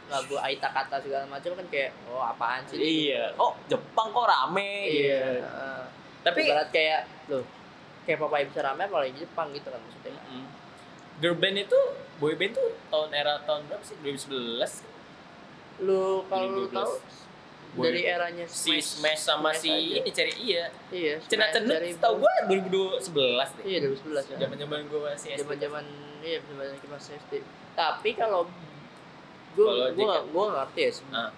lagu 0.09 0.35
Aita 0.39 0.69
kata 0.69 0.97
segala 0.99 1.27
macam 1.27 1.53
kan 1.53 1.67
kayak 1.69 1.93
oh 2.07 2.19
apaan 2.19 2.65
sih? 2.65 2.79
iya 2.79 3.29
oh 3.35 3.53
Jepang 3.67 4.09
kok 4.09 4.25
rame 4.25 4.73
Iya. 4.87 5.21
gitu. 5.21 5.45
heeh. 5.45 5.83
tapi 6.23 6.39
Ibarat 6.45 6.69
kayak 6.71 7.01
loh 7.29 7.45
kayak 8.03 8.19
Papa 8.19 8.41
bisa 8.41 8.61
rame 8.63 8.83
apalagi 8.85 9.13
Jepang 9.17 9.53
gitu 9.53 9.69
kan 9.69 9.77
maksudnya. 9.77 10.17
Mm-mm. 10.17 10.47
girl 11.19 11.35
band 11.35 11.59
itu 11.61 11.81
boy 12.17 12.33
band 12.33 12.55
tuh 12.55 12.69
tahun 12.89 13.11
era 13.13 13.43
tahun 13.43 13.67
berapa 13.67 13.83
sih 13.83 13.97
2011 14.01 14.65
Lu 15.81 16.25
kalau 16.25 16.47
lu 16.49 16.65
2012. 16.65 16.73
tahu 16.73 16.93
Boy- 17.71 17.87
dari 17.87 18.01
eranya 18.03 18.45
si 18.45 18.79
Smash 18.79 19.21
sama 19.21 19.51
Smash 19.51 19.61
si 19.61 19.71
aja. 19.71 19.97
ini 19.99 20.11
cari 20.11 20.33
iya 20.39 20.65
iya 20.89 21.15
Cena 21.23 21.47
Smash 21.47 21.55
Cenut 21.55 21.75
dari 21.75 21.91
tau 21.95 22.15
gue 22.17 22.33
2011 22.49 23.05
deh 23.55 23.65
iya 23.65 23.79
2011 23.83 24.09
ya 24.25 24.37
zaman 24.39 24.57
zaman 24.57 24.79
gue 24.85 25.01
masih 25.03 25.29
SD 25.31 25.41
zaman 25.41 25.57
zaman 25.59 25.85
iya 26.21 26.39
zaman 26.43 26.65
zaman 26.65 26.79
kita 26.79 26.93
masih 26.93 27.13
SD 27.19 27.33
tapi 27.75 28.11
kalau 28.13 28.41
gue 29.51 29.65
Kalau 29.65 29.87
gue 29.91 30.07
JKT. 30.07 30.27
gue 30.29 30.45
ngerti 30.49 30.81
ya 30.81 30.91
sebenarnya. 30.93 31.27
Ah. 31.27 31.33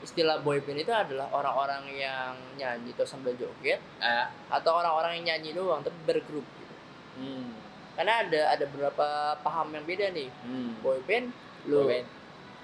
istilah 0.00 0.36
boyband 0.40 0.78
itu 0.78 0.90
adalah 0.92 1.30
orang-orang 1.30 1.82
yang 1.92 2.34
nyanyi 2.54 2.90
terus 2.92 3.06
sambil 3.08 3.34
joget 3.34 3.78
ah 3.98 4.26
atau 4.48 4.74
orang-orang 4.74 5.18
yang 5.18 5.26
nyanyi 5.30 5.50
doang 5.52 5.78
tapi 5.78 5.94
bergrup 6.02 6.42
gitu 6.42 6.74
hmm. 7.16 7.54
karena 7.94 8.12
ada 8.20 8.40
ada 8.50 8.64
beberapa 8.66 9.06
paham 9.38 9.70
yang 9.70 9.84
beda 9.84 10.10
nih 10.10 10.26
Hmm. 10.42 10.74
boyband 10.78 11.30
lu 11.64 11.78
Boy 11.80 11.90
band. 11.94 12.06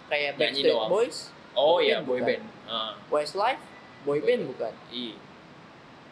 kayak 0.09 0.33
Backstreet 0.35 0.67
doang. 0.69 0.89
Boys 0.89 1.31
oh 1.59 1.79
iya 1.79 1.99
boy 2.00 2.21
band 2.21 2.45
ah. 2.65 2.95
Westlife? 3.09 3.59
Boyband 4.00 4.47
bukan? 4.47 4.71
Iya 4.88 5.19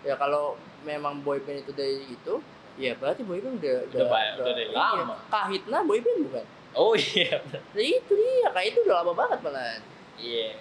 ya 0.02 0.14
kalau 0.14 0.54
memang 0.82 1.18
boyband 1.20 1.62
itu 1.62 1.72
dari 1.72 2.02
itu 2.04 2.34
ya 2.76 2.92
berarti 2.92 3.22
boyband 3.22 3.56
udah 3.56 3.76
Udah 3.88 4.06
ba- 4.06 4.34
udah 4.36 4.52
dari 4.52 4.68
iya. 4.68 4.76
lama. 4.76 5.14
kahitna 5.26 5.78
boyband 5.80 6.18
bukan? 6.26 6.44
Oh 6.72 6.92
iya. 6.92 7.40
Nah 7.72 7.80
itu 7.80 8.12
dia 8.12 8.48
kayak 8.50 8.68
itu 8.68 8.78
udah 8.82 8.96
lama 9.00 9.12
banget 9.14 9.38
malah 9.40 9.78
iya. 10.16 10.58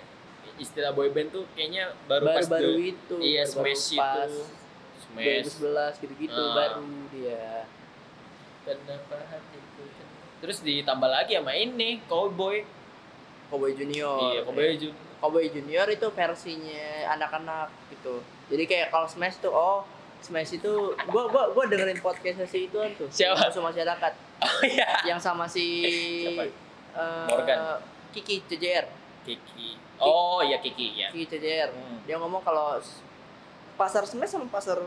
Istilah 0.55 0.91
boy 0.91 1.09
band 1.09 1.29
tuh 1.29 1.43
kayaknya 1.51 1.91
baru, 2.05 2.23
pas 2.25 2.45
baru-baru 2.45 2.69
dulu- 2.71 2.87
itu 2.87 3.15
iya 3.19 3.43
baru-baru 3.43 3.75
Smash 3.75 3.85
itu. 3.91 4.43
Smash. 5.01 5.45
2011 5.59 5.99
gitu-gitu 5.99 6.39
Ah. 6.39 6.53
baru 6.55 6.83
dia. 7.09 7.47
Kenapa 8.63 9.17
hatiku 9.27 9.83
terus 10.35 10.61
ditambah 10.61 11.07
lagi 11.07 11.33
sama 11.33 11.53
ini 11.53 12.01
cowboy 12.05 12.61
Cowboy 13.55 13.71
Junior. 13.71 14.19
Iya 14.29 14.41
cowboy 14.43 14.75
Jun 14.75 14.91
Cowboy 15.15 15.47
Junior 15.47 15.87
itu 15.87 16.07
versinya 16.11 16.83
anak-anak 17.09 17.71
gitu. 17.89 18.19
Jadi 18.45 18.63
kayak 18.65 18.87
kalau 18.91 19.07
Smash 19.07 19.39
tuh 19.39 19.49
oh 19.49 19.87
Smash 20.19 20.53
itu 20.53 20.71
gua 21.07 21.23
gua 21.25 21.49
gua 21.49 21.63
dengerin 21.65 21.97
podcastnya 21.97 22.43
si 22.43 22.67
itu 22.67 22.75
tuh. 22.95 23.07
Siapa? 23.07 23.47
musuh 23.47 23.63
masyarakat 23.63 24.11
oh 24.41 24.59
iya. 24.61 24.89
Yang 25.05 25.19
sama 25.21 25.47
si 25.47 25.65
Siapa? 26.21 26.43
eh, 26.93 27.25
Morgan. 27.25 27.57
Kiki 28.11 28.43
CJR 28.45 28.85
Kiki. 29.23 29.79
Oh 29.97 30.39
iya 30.39 30.59
Kiki 30.59 30.93
ya 30.93 31.07
Kiki 31.09 31.25
CJR 31.31 31.71
Hmm. 31.71 32.03
dia 32.03 32.15
ngomong 32.15 32.43
kalau 32.43 32.75
pasar 33.75 34.03
Smash 34.03 34.31
sama 34.31 34.47
pasar 34.47 34.79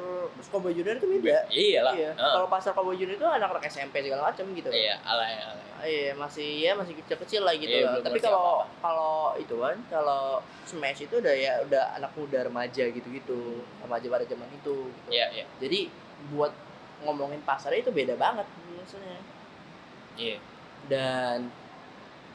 Cowboy 0.48 0.72
Junior 0.72 0.96
itu 0.96 1.06
beda 1.06 1.44
iya 1.48 1.84
Ah. 1.84 2.34
kalau 2.34 2.48
pasar 2.48 2.72
Cowboy 2.72 2.96
Junior 2.96 3.14
itu 3.14 3.24
anak-anak 3.24 3.64
SMP 3.64 4.00
segala 4.00 4.28
macam 4.28 4.44
gitu 4.50 4.68
iya 4.68 4.96
alay 5.02 5.36
alay 5.36 5.66
Iya 5.78 6.10
masih 6.12 6.58
ya 6.58 6.74
masih 6.74 6.90
kecil-kecil 6.96 7.46
lah 7.46 7.54
gitu 7.54 7.70
Iya, 7.70 7.86
lah. 7.86 8.02
Tapi 8.02 8.18
kalau 8.18 8.66
kalau 8.82 9.38
itu 9.38 9.54
kan 9.54 9.78
kalau 9.86 10.42
Smash 10.66 11.00
itu 11.00 11.22
udah 11.22 11.30
ya 11.30 11.62
udah 11.62 11.94
anak 11.94 12.10
muda 12.18 12.42
remaja 12.42 12.82
gitu-gitu 12.82 13.62
remaja 13.78 14.02
pada 14.04 14.26
zaman 14.26 14.50
itu. 14.50 14.90
Gitu. 14.90 15.08
iya 15.08 15.30
iya 15.30 15.46
Jadi 15.62 15.86
buat 16.34 16.50
ngomongin 16.98 17.38
pasar 17.46 17.70
itu 17.72 17.94
beda 17.94 18.18
banget 18.18 18.42
maksudnya. 18.74 19.22
iya 20.18 20.42
Dan 20.90 21.46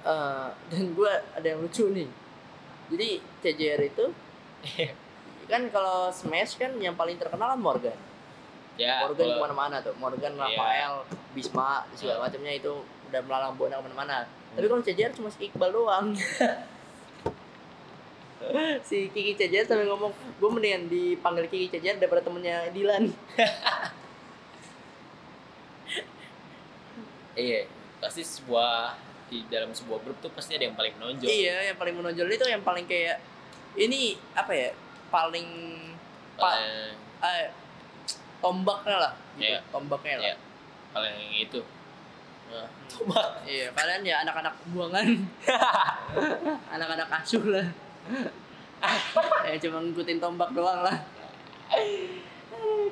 eh 0.07 0.48
dan 0.72 0.83
gue 0.95 1.12
ada 1.36 1.43
yang 1.43 1.60
lucu 1.60 1.91
nih. 1.91 2.07
Jadi 2.88 3.10
CJR 3.43 3.81
itu 3.83 4.05
kan 5.45 5.62
kalau 5.69 6.09
Smash 6.09 6.55
kan 6.55 6.71
yang 6.77 6.93
paling 6.93 7.15
terkenal 7.15 7.53
kan 7.53 7.59
Morgan. 7.59 7.97
ya 8.73 9.05
Morgan 9.05 9.21
kalau- 9.21 9.38
ke 9.38 9.43
mana-mana 9.43 9.77
tuh. 9.79 9.93
Morgan, 9.97 10.33
Iya. 10.33 10.41
Rafael, 10.50 10.93
Bisma, 11.31 11.85
segala 11.93 12.25
macamnya 12.25 12.53
itu 12.53 12.73
udah 13.09 13.21
melalang 13.21 13.53
buana 13.53 13.77
ke 13.77 13.83
mana-mana. 13.85 14.25
Tapi 14.53 14.65
kalau 14.65 14.81
CJR 14.81 15.13
cuma 15.13 15.29
si 15.29 15.45
Iqbal 15.45 15.69
doang. 15.69 16.13
si 18.83 19.07
Kiki 19.07 19.33
CJR 19.33 19.63
sampai 19.63 19.85
ngomong, 19.85 20.09
gue 20.12 20.50
mendingan 20.50 20.89
dipanggil 20.89 21.45
Kiki 21.47 21.69
CJR 21.69 21.97
daripada 21.97 22.21
temennya 22.21 22.69
Dilan. 22.69 23.13
iya 27.33 27.65
pasti 27.97 28.21
sebuah 28.21 28.93
di 29.25 29.41
dalam 29.50 29.73
sebuah 29.73 30.05
grup 30.05 30.17
tuh 30.21 30.29
pasti 30.29 30.53
ada 30.53 30.69
yang 30.69 30.77
paling 30.77 30.93
menonjol 31.01 31.25
iya, 31.25 31.73
yang 31.73 31.77
paling 31.81 31.97
menonjol 31.97 32.29
itu 32.29 32.45
yang 32.45 32.62
paling 32.62 32.85
kayak 32.85 33.17
ini 33.73 34.13
apa 34.38 34.53
ya? 34.53 34.69
Paling 35.13 35.48
pa, 36.34 36.50
paling 36.50 36.98
eh, 37.22 37.48
tombaknya 38.41 38.96
lah, 38.98 39.13
gitu. 39.38 39.46
Iya. 39.46 39.60
Tombaknya 39.70 40.15
lah. 40.17 40.25
Iya. 40.25 40.36
paling 40.89 41.17
itu 41.34 41.62
nah, 42.50 42.70
Iya, 43.46 43.65
kalian 43.74 44.01
ya 44.01 44.22
anak-anak 44.22 44.53
buangan. 44.70 45.10
anak-anak 46.75 47.08
asuh 47.17 47.41
lah. 47.50 47.65
ya 49.50 49.55
cuma 49.58 49.82
ngikutin 49.82 50.17
tombak 50.17 50.53
doang 50.53 50.82
lah. 50.82 50.98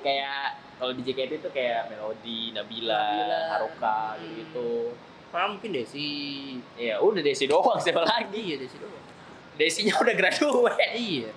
kayak 0.01 0.57
kalau 0.81 0.97
di 0.97 1.05
JKT 1.05 1.45
itu 1.45 1.49
kayak 1.53 1.93
Melody, 1.93 2.57
Nabila, 2.57 2.97
Nabila. 2.97 3.39
Haruka 3.53 3.97
Hmm. 4.17 4.33
gitu. 4.33 4.97
Karena 5.29 5.45
mungkin 5.47 5.69
Desi. 5.71 6.09
Ya 6.73 6.97
udah 6.97 7.21
Desi 7.21 7.45
doang 7.45 7.77
siapa 7.77 8.01
lagi? 8.01 8.33
Iya 8.33 8.55
Desi 8.57 8.81
doang. 8.81 9.05
Desinya 9.55 9.93
udah 10.01 10.15
graduate. 10.17 10.81
Iya. 10.97 11.29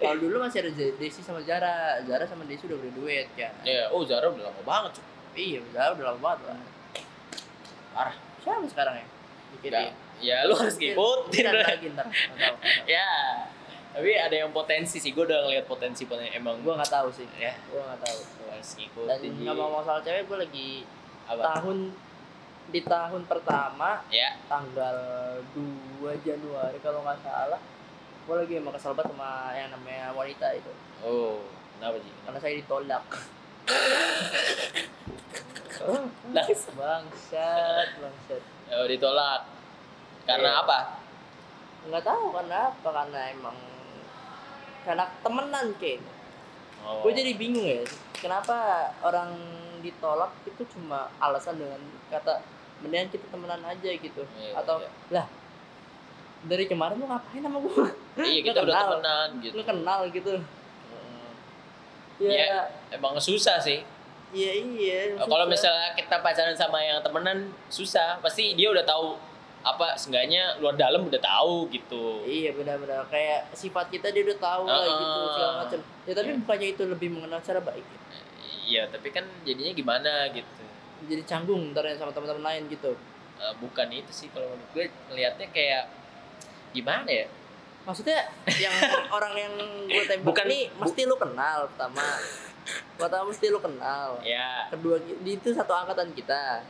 Kalau 0.00 0.16
dulu 0.16 0.36
masih 0.40 0.64
ada 0.64 0.72
Desi 0.72 1.20
sama 1.20 1.44
Zara. 1.44 2.00
Zara 2.08 2.24
sama 2.24 2.48
Desi 2.48 2.64
udah 2.64 2.80
berduet 2.80 3.28
kan. 3.36 3.52
Ya, 3.62 3.92
oh 3.92 4.00
Zara 4.08 4.32
udah 4.32 4.48
lama 4.48 4.62
banget 4.64 4.96
cuy. 4.96 5.04
Iya, 5.36 5.60
Zara 5.76 5.92
udah 5.92 6.06
lama 6.10 6.20
banget 6.24 6.40
lah. 6.48 6.56
Parah. 7.92 8.16
Siapa 8.40 8.64
sekarang 8.64 8.94
ya? 8.96 9.06
Nggak. 9.60 9.92
Ya 10.20 10.36
lu 10.48 10.56
harus 10.56 10.76
ngikutin. 10.80 11.44
Lagi 11.52 11.86
ntar. 11.92 12.06
Nggak 12.08 12.54
ya. 12.88 13.08
Tapi 13.90 14.10
ada 14.14 14.36
yang 14.46 14.54
potensi 14.54 15.02
sih, 15.02 15.10
gue 15.10 15.26
udah 15.26 15.50
ngeliat 15.50 15.66
potensi 15.66 16.06
potensi 16.06 16.30
emang 16.30 16.62
Gua 16.62 16.78
nggak 16.78 16.94
tahu 16.94 17.10
sih. 17.10 17.26
ya 17.34 17.50
Gua 17.68 17.82
nggak 17.90 18.00
tahu. 18.06 18.18
harus 18.54 18.70
Dan 18.78 18.86
ngikutin. 18.86 19.32
Ji. 19.34 19.44
ngomong 19.50 19.82
masalah 19.82 20.00
cewek, 20.06 20.24
gua 20.30 20.38
lagi 20.46 20.86
apa? 21.26 21.42
tahun 21.58 21.78
di 22.70 22.80
tahun 22.86 23.22
pertama 23.26 23.98
Ya, 24.14 24.38
tanggal 24.46 24.94
2 25.58 26.06
Januari 26.22 26.78
kalau 26.78 27.02
nggak 27.02 27.18
salah 27.26 27.58
gue 28.30 28.38
lagi 28.38 28.54
emang 28.56 28.70
kesel 28.70 28.94
banget 28.94 29.10
sama 29.10 29.50
yang 29.52 29.68
namanya 29.68 30.14
wanita 30.14 30.46
itu 30.54 30.70
oh, 31.02 31.42
kenapa 31.74 31.98
sih? 31.98 32.12
karena 32.22 32.38
saya 32.38 32.54
ditolak 32.54 33.04
Nangis. 36.30 36.60
bangsat 36.70 37.88
bangsat 37.96 38.42
Oh, 38.70 38.86
ditolak. 38.86 39.42
Karena 40.22 40.48
Iya. 40.48 40.62
apa? 40.62 40.78
nggak 41.80 42.04
tahu 42.04 42.24
karena 42.30 42.68
apa 42.68 42.88
karena 42.92 43.20
emang 43.32 43.56
karena 44.80 45.04
temenan 45.18 45.66
kayak 45.74 45.98
Oh. 46.80 47.02
gue 47.02 47.10
jadi 47.12 47.34
bingung 47.34 47.62
ya 47.62 47.82
kenapa 48.14 48.88
orang 49.00 49.32
ditolak 49.80 50.28
itu 50.44 50.60
cuma 50.70 51.08
alasan 51.16 51.56
dengan 51.56 51.80
kata 52.06 52.38
mendingan 52.78 53.08
kita 53.08 53.26
temenan 53.26 53.60
aja 53.60 53.90
gitu 53.90 54.22
Iya, 54.38 54.54
atau 54.56 54.78
iya. 54.78 54.88
lah 55.10 55.26
dari 56.42 56.64
kemarin 56.64 56.96
lu 56.96 57.04
ngapain 57.04 57.38
sama 57.38 57.58
gue 57.58 57.84
Iya, 58.22 58.40
kita 58.42 58.58
udah 58.60 58.74
kenal. 58.74 58.88
temenan 58.92 59.28
gitu. 59.38 59.54
lu 59.54 59.64
kenal 59.64 60.00
gitu 60.06 60.32
Hmm. 60.36 61.30
ya 62.18 62.28
Iya. 62.28 62.60
Emang 62.92 63.16
susah 63.16 63.56
sih. 63.58 63.80
iya 64.30 64.52
iya 64.54 65.00
Kalau 65.16 65.42
misalnya 65.44 65.90
kita 65.92 66.18
pacaran 66.18 66.54
sama 66.54 66.78
yang 66.78 67.00
temenan 67.00 67.38
susah, 67.66 68.18
pasti 68.18 68.54
dia 68.54 68.68
udah 68.68 68.84
tahu 68.84 69.16
apa 69.60 69.92
seenggaknya 69.94 70.56
luar 70.56 70.72
dalam 70.74 71.04
udah 71.04 71.18
tahu 71.18 71.68
gitu. 71.68 72.22
Iya 72.22 72.52
benar-benar 72.52 73.04
kayak 73.06 73.52
sifat 73.52 73.88
kita 73.88 74.08
dia 74.08 74.22
udah 74.22 74.38
tahu 74.38 74.64
lah 74.64 74.80
Ah. 74.80 74.96
gitu 74.96 75.18
segala 75.30 75.52
macam. 75.58 75.80
Ya 76.02 76.12
tapi 76.14 76.28
Iya. 76.28 76.38
bukannya 76.38 76.68
itu 76.70 76.82
lebih 76.86 77.08
mengenal 77.10 77.38
secara 77.38 77.60
baik. 77.60 77.84
Iya, 78.64 78.86
tapi 78.86 79.10
kan 79.10 79.26
jadinya 79.42 79.72
gimana 79.72 80.12
gitu. 80.30 80.62
Jadi 81.02 81.22
canggung 81.24 81.72
ntar 81.72 81.82
ya 81.82 81.96
sama 81.96 82.08
teman-teman 82.10 82.44
lain 82.44 82.68
gitu. 82.68 82.94
Eh, 83.36 83.54
bukan 83.58 83.88
itu 83.90 84.08
sih 84.10 84.28
kalau 84.28 84.46
menurut 84.46 84.70
gue 84.70 84.84
ngelihatnya 85.08 85.48
kayak 85.50 85.84
gimana 86.70 87.08
ya? 87.08 87.26
Maksudnya 87.82 88.18
yang 88.54 88.74
orang 89.16 89.34
yang 89.34 89.54
gue 89.86 90.04
tembak 90.04 90.26
Bukan- 90.26 90.48
ini 90.48 90.68
mesti 90.74 91.02
lu 91.04 91.16
kenal 91.16 91.66
pertama. 91.70 92.06
Pertama 92.94 93.24
mesti 93.26 93.46
lu 93.48 93.58
kenal. 93.58 94.20
Ya, 94.20 94.68
Kedua 94.68 95.00
di 95.00 95.30
itu 95.32 95.48
satu 95.50 95.72
angkatan 95.72 96.12
kita. 96.12 96.60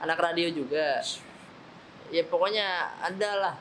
Anak 0.00 0.18
radio 0.18 0.50
juga. 0.50 0.98
Ya 2.10 2.24
pokoknya 2.26 2.66
ada 2.98 3.30
lah, 3.38 3.54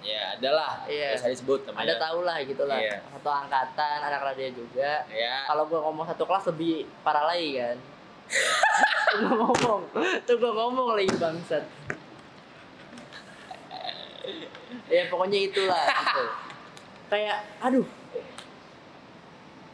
ya 0.00 0.32
adalah. 0.32 0.80
Iya. 0.86 1.12
Nggak 1.12 1.20
usah 1.20 1.32
disebut 1.34 1.60
ada 1.66 1.72
namanya. 1.74 1.96
tahu 1.98 2.18
lah 2.22 2.38
gitu 2.40 2.64
lah. 2.64 2.78
Iya. 2.78 2.96
Satu 3.10 3.28
angkatan 3.28 3.98
anak 4.00 4.22
radio 4.22 4.48
juga. 4.54 5.04
Ya. 5.10 5.44
kalau 5.44 5.66
gue 5.66 5.76
ngomong 5.76 6.06
satu 6.06 6.24
kelas 6.24 6.48
lebih 6.48 6.86
parah 7.02 7.26
lagi 7.26 7.58
kan 7.58 7.76
tuh 9.10 9.18
gue 9.18 9.34
ngomong 9.34 9.80
tuh 10.22 10.36
gue 10.38 10.52
ngomong 10.54 10.94
lagi 10.94 11.10
bangsat 11.18 11.64
ya 14.94 15.02
pokoknya 15.08 15.38
itulah 15.50 15.84
gitu. 16.02 16.24
Kayak 17.10 17.38
aduh. 17.62 17.86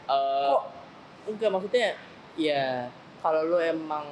Eh, 0.07 0.47
kok 0.47 0.63
enggak 1.27 1.49
maksudnya 1.51 1.87
ya 2.39 2.87
kalau 3.19 3.41
lu 3.43 3.59
emang 3.59 4.05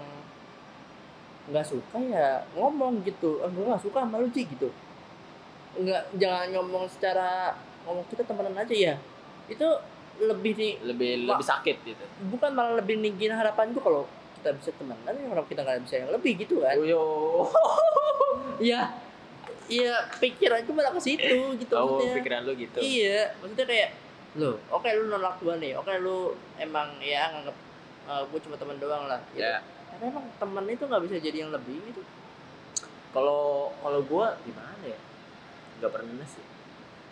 nggak 1.45 1.65
suka 1.65 1.97
ya 2.01 2.43
ngomong 2.57 3.05
gitu. 3.05 3.41
Eh, 3.41 3.49
gue 3.49 3.65
nggak 3.65 3.83
suka 3.83 4.03
sama 4.03 4.21
lu 4.21 4.29
sih 4.33 4.45
gitu. 4.45 4.69
Nggak 5.79 6.03
jangan 6.19 6.47
ngomong 6.59 6.85
secara 6.91 7.55
ngomong 7.87 8.05
kita 8.11 8.25
temenan 8.27 8.57
aja 8.57 8.75
ya. 8.75 8.95
Itu 9.47 9.67
lebih 10.15 10.55
nih 10.55 10.73
lebih 10.83 11.11
lebih 11.27 11.45
sakit 11.45 11.77
gitu. 11.85 12.05
Bukan 12.31 12.55
malah 12.55 12.79
lebih 12.79 12.99
ninggiin 12.99 13.35
harapan 13.35 13.71
gue 13.71 13.83
kalau 13.83 14.07
kita 14.39 14.55
bisa 14.61 14.71
temenan 14.77 15.13
ya 15.15 15.25
kenapa 15.31 15.47
kita 15.47 15.61
nggak 15.63 15.81
bisa 15.87 15.95
yang 16.03 16.11
lebih 16.11 16.33
gitu 16.43 16.61
kan. 16.61 16.75
Yo 16.81 17.03
iya 18.59 18.91
iya 19.67 19.95
pikiran 20.17 20.61
gue 20.61 20.73
malah 20.73 20.91
ke 20.91 21.01
situ 21.01 21.37
gitu 21.57 21.73
oh 21.73 21.97
maksudnya. 21.97 22.15
pikiran 22.17 22.39
lu 22.43 22.53
gitu. 22.53 22.79
Iya 22.79 23.33
maksudnya 23.39 23.65
kayak 23.65 23.89
lo 24.35 24.51
oke 24.69 24.87
lu 24.87 25.03
nolak 25.07 25.35
gue 25.39 25.55
nih 25.57 25.71
oke 25.73 25.91
lu 25.99 26.17
emang 26.55 26.99
ya 26.99 27.31
nganggap 27.31 27.55
gue 28.29 28.39
cuma 28.45 28.55
teman 28.55 28.77
doang 28.77 29.09
lah 29.09 29.17
gitu. 29.33 29.41
ya. 29.41 29.63
Karena 29.89 30.05
emang 30.11 30.25
temen 30.35 30.65
itu 30.67 30.83
nggak 30.85 31.01
bisa 31.03 31.15
jadi 31.17 31.37
yang 31.41 31.51
lebih 31.51 31.79
gitu. 31.89 32.03
Kalau 33.09 33.71
kalau 33.79 34.03
gua 34.03 34.35
gimana 34.43 34.83
ya? 34.83 34.99
Nggak 35.79 35.91
pernah 35.91 36.27
sih. 36.27 36.43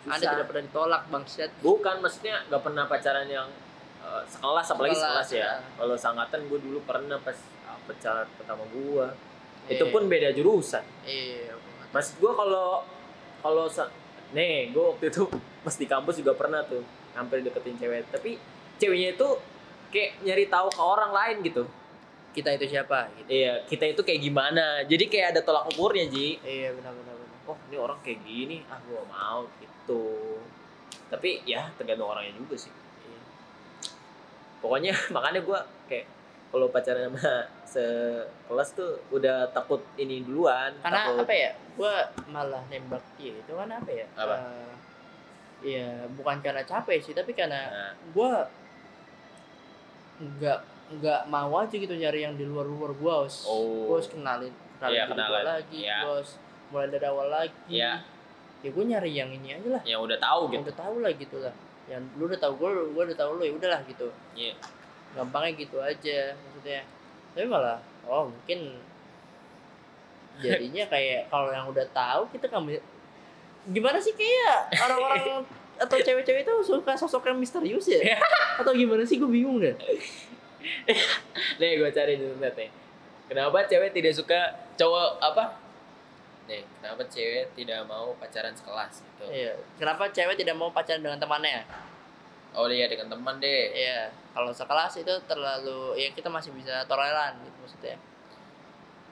Anda 0.04 0.20
Susah. 0.20 0.32
tidak 0.36 0.46
pernah 0.52 0.62
ditolak 0.68 1.02
bangsat? 1.08 1.50
Bukan 1.64 1.96
maksudnya 2.04 2.44
nggak 2.46 2.60
pernah 2.60 2.84
pacaran 2.84 3.24
yang 3.24 3.48
eh, 4.04 4.22
sekelas 4.28 4.66
apalagi 4.68 4.94
Sekelas, 4.94 5.24
sekelas 5.24 5.28
ya. 5.32 5.40
ya. 5.40 5.52
kalau 5.80 5.96
sangatan 5.96 6.40
gue 6.44 6.58
dulu 6.60 6.78
pernah 6.84 7.16
pas 7.18 7.38
ah, 7.64 7.80
pacaran 7.88 8.28
pertama 8.36 8.62
gua. 8.68 9.16
Itu 9.64 9.88
Iya. 9.88 9.92
pun 9.96 10.02
beda 10.06 10.28
jurusan. 10.36 10.84
Iya 11.08 11.56
maksud 11.94 12.18
gua 12.18 12.34
kalau 12.34 12.66
kalau 13.38 13.64
nih 14.34 14.74
gua 14.74 14.92
waktu 14.92 15.14
itu 15.14 15.30
pas 15.62 15.74
di 15.78 15.86
kampus 15.86 16.18
juga 16.18 16.34
pernah 16.34 16.66
tuh 16.66 16.82
hampir 17.14 17.40
deketin 17.46 17.78
cewek. 17.78 18.10
Tapi 18.10 18.36
ceweknya 18.82 19.14
itu 19.14 19.28
kayak 19.94 20.10
nyari 20.26 20.44
tahu 20.50 20.68
ke 20.74 20.82
orang 20.82 21.10
lain 21.14 21.36
gitu. 21.46 21.64
Kita 22.34 22.50
itu 22.50 22.66
siapa? 22.66 23.06
Gitu. 23.14 23.28
Iya 23.30 23.62
kita 23.70 23.84
itu 23.86 24.02
kayak 24.02 24.20
gimana? 24.20 24.82
Jadi 24.84 25.06
kayak 25.06 25.38
ada 25.38 25.40
tolak 25.46 25.70
ukurnya 25.70 26.10
ji. 26.10 26.42
Iya 26.42 26.74
benar 26.74 26.92
benar 26.92 27.14
benar. 27.14 27.38
Oh 27.46 27.58
ini 27.70 27.76
orang 27.78 27.98
kayak 28.02 28.20
gini 28.26 28.66
ah 28.66 28.78
gua 28.90 29.06
mau 29.06 29.46
gitu. 29.62 30.02
Tapi 31.08 31.46
ya 31.46 31.70
tergantung 31.78 32.10
orangnya 32.10 32.34
juga 32.34 32.58
sih. 32.58 32.74
Iya. 32.74 33.20
pokoknya 34.58 34.92
makanya 35.14 35.40
gua 35.46 35.62
kayak 35.86 36.10
kalau 36.50 36.66
pacaran 36.70 37.10
sama 37.10 37.50
sekelas 37.64 38.68
tuh 38.72 39.00
udah 39.10 39.48
takut 39.50 39.80
ini 39.94 40.20
duluan 40.20 40.72
karena 40.80 41.04
takut 41.04 41.24
apa 41.24 41.34
ya 41.34 41.50
gue 41.74 41.94
malah 42.28 42.62
nembak 42.68 43.02
dia 43.16 43.34
itu 43.34 43.52
kan 43.52 43.68
apa 43.68 43.90
ya? 43.90 44.06
Apa? 44.14 44.36
Eh, 44.36 44.72
ya 45.64 45.88
bukan 46.12 46.38
karena 46.38 46.62
capek 46.62 47.00
sih 47.00 47.12
tapi 47.12 47.32
karena 47.32 47.66
Nah, 47.66 47.92
gue 48.10 48.30
nggak 50.14 50.58
nggak 50.94 51.20
mau 51.26 51.50
aja 51.56 51.74
gitu 51.74 51.90
nyari 51.90 52.22
yang 52.22 52.36
di 52.36 52.44
luar 52.44 52.64
luar 52.64 52.92
gue 52.92 53.12
harus 53.12 53.42
Oh. 53.44 53.88
gue 53.90 53.96
harus 53.98 54.08
kenalin 54.08 54.52
kenalin 54.78 54.94
Iya, 54.94 55.04
diri 55.08 55.22
gua 55.24 55.40
lagi 55.42 55.78
Iya. 55.80 55.96
gue 55.98 56.12
harus 56.14 56.32
mulai 56.70 56.88
dari 56.90 57.06
awal 57.06 57.28
lagi. 57.28 57.60
Iya. 57.70 57.92
ya 58.60 58.68
gue 58.72 58.84
nyari 58.84 59.10
yang 59.12 59.28
ini 59.28 59.48
aja 59.52 59.68
lah. 59.76 59.82
Yang 59.84 60.00
udah 60.08 60.18
tahu 60.18 60.40
yang 60.48 60.52
gitu. 60.56 60.64
udah 60.64 60.76
tahu 60.76 60.94
lah 60.98 61.12
gitu 61.12 61.36
lah. 61.38 61.54
Yang 61.84 62.02
lu 62.16 62.22
udah 62.24 62.40
tahu 62.40 62.52
gue 62.56 62.68
gue 62.90 63.02
udah 63.12 63.18
tahu 63.18 63.30
lu 63.36 63.42
ya 63.44 63.52
udahlah 63.52 63.80
gitu. 63.84 64.08
Iya. 64.34 64.54
gampangnya 65.14 65.52
gitu 65.54 65.76
aja 65.78 66.18
maksudnya 66.34 66.80
tapi 67.34 67.46
malah 67.50 67.82
oh 68.06 68.30
mungkin 68.30 68.78
jadinya 70.38 70.84
kayak 70.90 71.30
kalau 71.30 71.50
yang 71.50 71.66
udah 71.66 71.86
tahu 71.94 72.26
kita 72.30 72.50
nggak 72.50 72.82
gimana 73.70 73.98
sih 73.98 74.14
kayak 74.14 74.70
orang-orang 74.78 75.42
atau 75.82 75.98
cewek-cewek 75.98 76.46
itu 76.46 76.54
suka 76.62 76.94
sosok 76.94 77.34
yang 77.34 77.38
misterius 77.42 77.90
ya? 77.90 78.14
Atau 78.62 78.78
gimana 78.78 79.02
sih? 79.02 79.18
Gue 79.18 79.26
bingung 79.26 79.58
deh. 79.58 79.74
Nih 81.60 81.70
gue 81.82 81.90
cari 81.90 82.14
internet 82.14 82.54
nih. 82.54 82.70
Kenapa 83.26 83.66
cewek 83.66 83.90
tidak 83.90 84.14
suka 84.14 84.54
cowok 84.78 85.18
apa? 85.18 85.58
Nih 86.46 86.62
kenapa 86.78 87.02
cewek 87.10 87.58
tidak 87.58 87.82
mau 87.90 88.14
pacaran 88.20 88.54
sekelas 88.54 89.02
gitu? 89.02 89.24
Iya 89.32 89.58
kenapa 89.80 90.12
cewek 90.14 90.38
tidak 90.38 90.54
mau 90.54 90.70
pacaran 90.70 91.02
dengan 91.02 91.18
temannya 91.18 91.66
oh 92.54 92.70
iya 92.70 92.86
dengan 92.86 93.10
teman 93.10 93.36
deh. 93.42 93.74
Iya 93.74 94.10
kalau 94.34 94.50
sekelas 94.50 94.98
itu 94.98 95.14
terlalu 95.30 95.98
ya 95.98 96.10
kita 96.10 96.26
masih 96.30 96.50
bisa 96.54 96.86
toleran 96.86 97.38
gitu 97.42 97.56
maksudnya. 97.62 97.96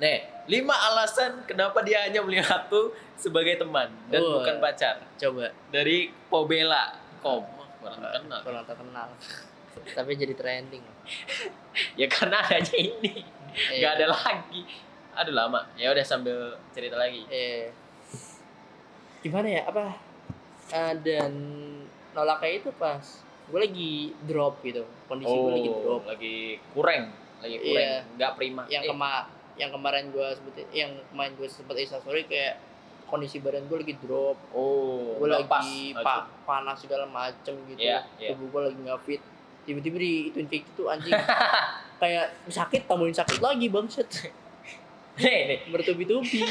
Nih 0.03 0.19
lima 0.51 0.75
alasan 0.75 1.47
kenapa 1.47 1.83
dia 1.87 2.07
hanya 2.07 2.23
melihat 2.27 2.67
tuh 2.67 2.91
sebagai 3.15 3.55
teman 3.61 3.91
dan 4.11 4.23
Wah. 4.23 4.43
bukan 4.43 4.57
pacar. 4.59 4.99
Coba. 5.19 5.51
Dari 5.71 6.11
Pobela. 6.31 6.99
Kom. 7.23 7.47
Kurang 7.83 7.99
kenal. 7.99 8.41
kurang 8.43 8.65
terkenal. 8.67 9.09
Tapi 9.99 10.11
jadi 10.15 10.35
trending. 10.35 10.85
Ya 11.97 12.05
karena 12.05 12.37
adanya 12.45 12.77
ini. 12.77 13.25
Iya. 13.53 13.81
nggak 13.81 13.93
ada 13.97 14.07
lagi. 14.13 14.63
Aduh 15.17 15.33
lama. 15.33 15.61
Ya 15.77 15.89
udah 15.93 16.05
sambil 16.05 16.57
cerita 16.73 17.01
lagi. 17.01 17.25
Eh 17.33 17.73
gimana 19.23 19.49
ya? 19.49 19.63
Apa? 19.71 19.97
Eh, 20.73 20.95
dan 21.05 21.33
nolaknya 22.13 22.51
itu 22.61 22.71
pas 22.77 23.01
gue 23.45 23.59
lagi 23.59 23.93
drop 24.23 24.61
gitu. 24.61 24.83
Kondisi 25.07 25.31
gue 25.31 25.53
lagi 25.53 25.71
drop. 25.73 26.01
Oh, 26.01 26.07
lagi 26.07 26.37
kurang 26.71 27.05
lagi 27.39 27.57
kurang. 27.59 27.83
Iya. 27.83 27.97
nggak 28.15 28.33
prima. 28.35 28.63
Yang 28.67 28.83
Eh, 28.83 28.89
kema 28.89 29.13
yang 29.53 29.71
kemarin 29.71 30.05
gue 30.09 30.27
sebutin 30.33 30.67
yang 30.73 30.91
kemarin 31.09 31.33
gue 31.35 31.45
sempet 31.45 31.77
instastory 31.79 32.25
kayak 32.25 32.57
kondisi 33.05 33.37
badan 33.39 33.67
gue 33.67 33.79
lagi 33.79 33.95
drop. 33.99 34.39
Oh 34.53 35.19
gue 35.19 35.29
lagi 35.29 35.93
pa- 35.95 36.31
panas 36.43 36.79
segala 36.79 37.05
macem 37.05 37.53
gitu. 37.67 37.79
Iya, 37.79 38.07
iya. 38.17 38.33
tubuh 38.33 38.49
gue 38.49 38.61
lagi 38.69 38.79
nggak 38.79 39.01
fit. 39.03 39.23
Tiba-tiba 39.63 39.97
di 39.97 40.13
ituin 40.29 40.47
kayak 40.47 40.63
gitu 40.67 40.83
anjing. 40.87 41.15
Kayak 42.03 42.35
sakit 42.45 42.91
tambahin 42.91 43.15
sakit 43.15 43.39
lagi 43.39 43.71
bangset 43.71 44.11
bertubi-tubi. 45.71 46.43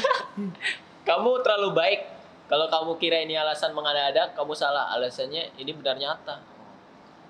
Kamu 1.08 1.44
terlalu 1.44 1.70
baik. 1.74 2.00
Kalau 2.46 2.68
kamu 2.68 2.96
kira 2.96 3.16
ini 3.18 3.32
alasan 3.32 3.72
mengada-ada 3.72 4.32
kamu 4.32 4.52
salah. 4.52 4.92
Alasannya 4.92 5.56
ini 5.56 5.72
benar 5.72 5.96
nyata 5.96 6.40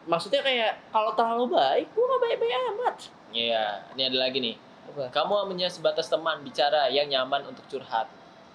maksudnya 0.04 0.40
kayak 0.40 0.72
kalau 0.88 1.12
terlalu 1.12 1.52
baik 1.52 1.86
gue 1.88 2.02
gak 2.02 2.20
baik-baik 2.20 2.54
amat 2.70 2.96
Iya, 3.32 3.64
ini 3.96 4.02
ada 4.04 4.18
lagi 4.20 4.38
nih. 4.38 4.56
apa 4.84 5.08
Kamu 5.08 5.48
hanya 5.48 5.64
sebatas 5.64 6.04
teman 6.06 6.44
bicara 6.44 6.84
yang 6.86 7.08
nyaman 7.08 7.46
untuk 7.46 7.64
curhat, 7.64 8.04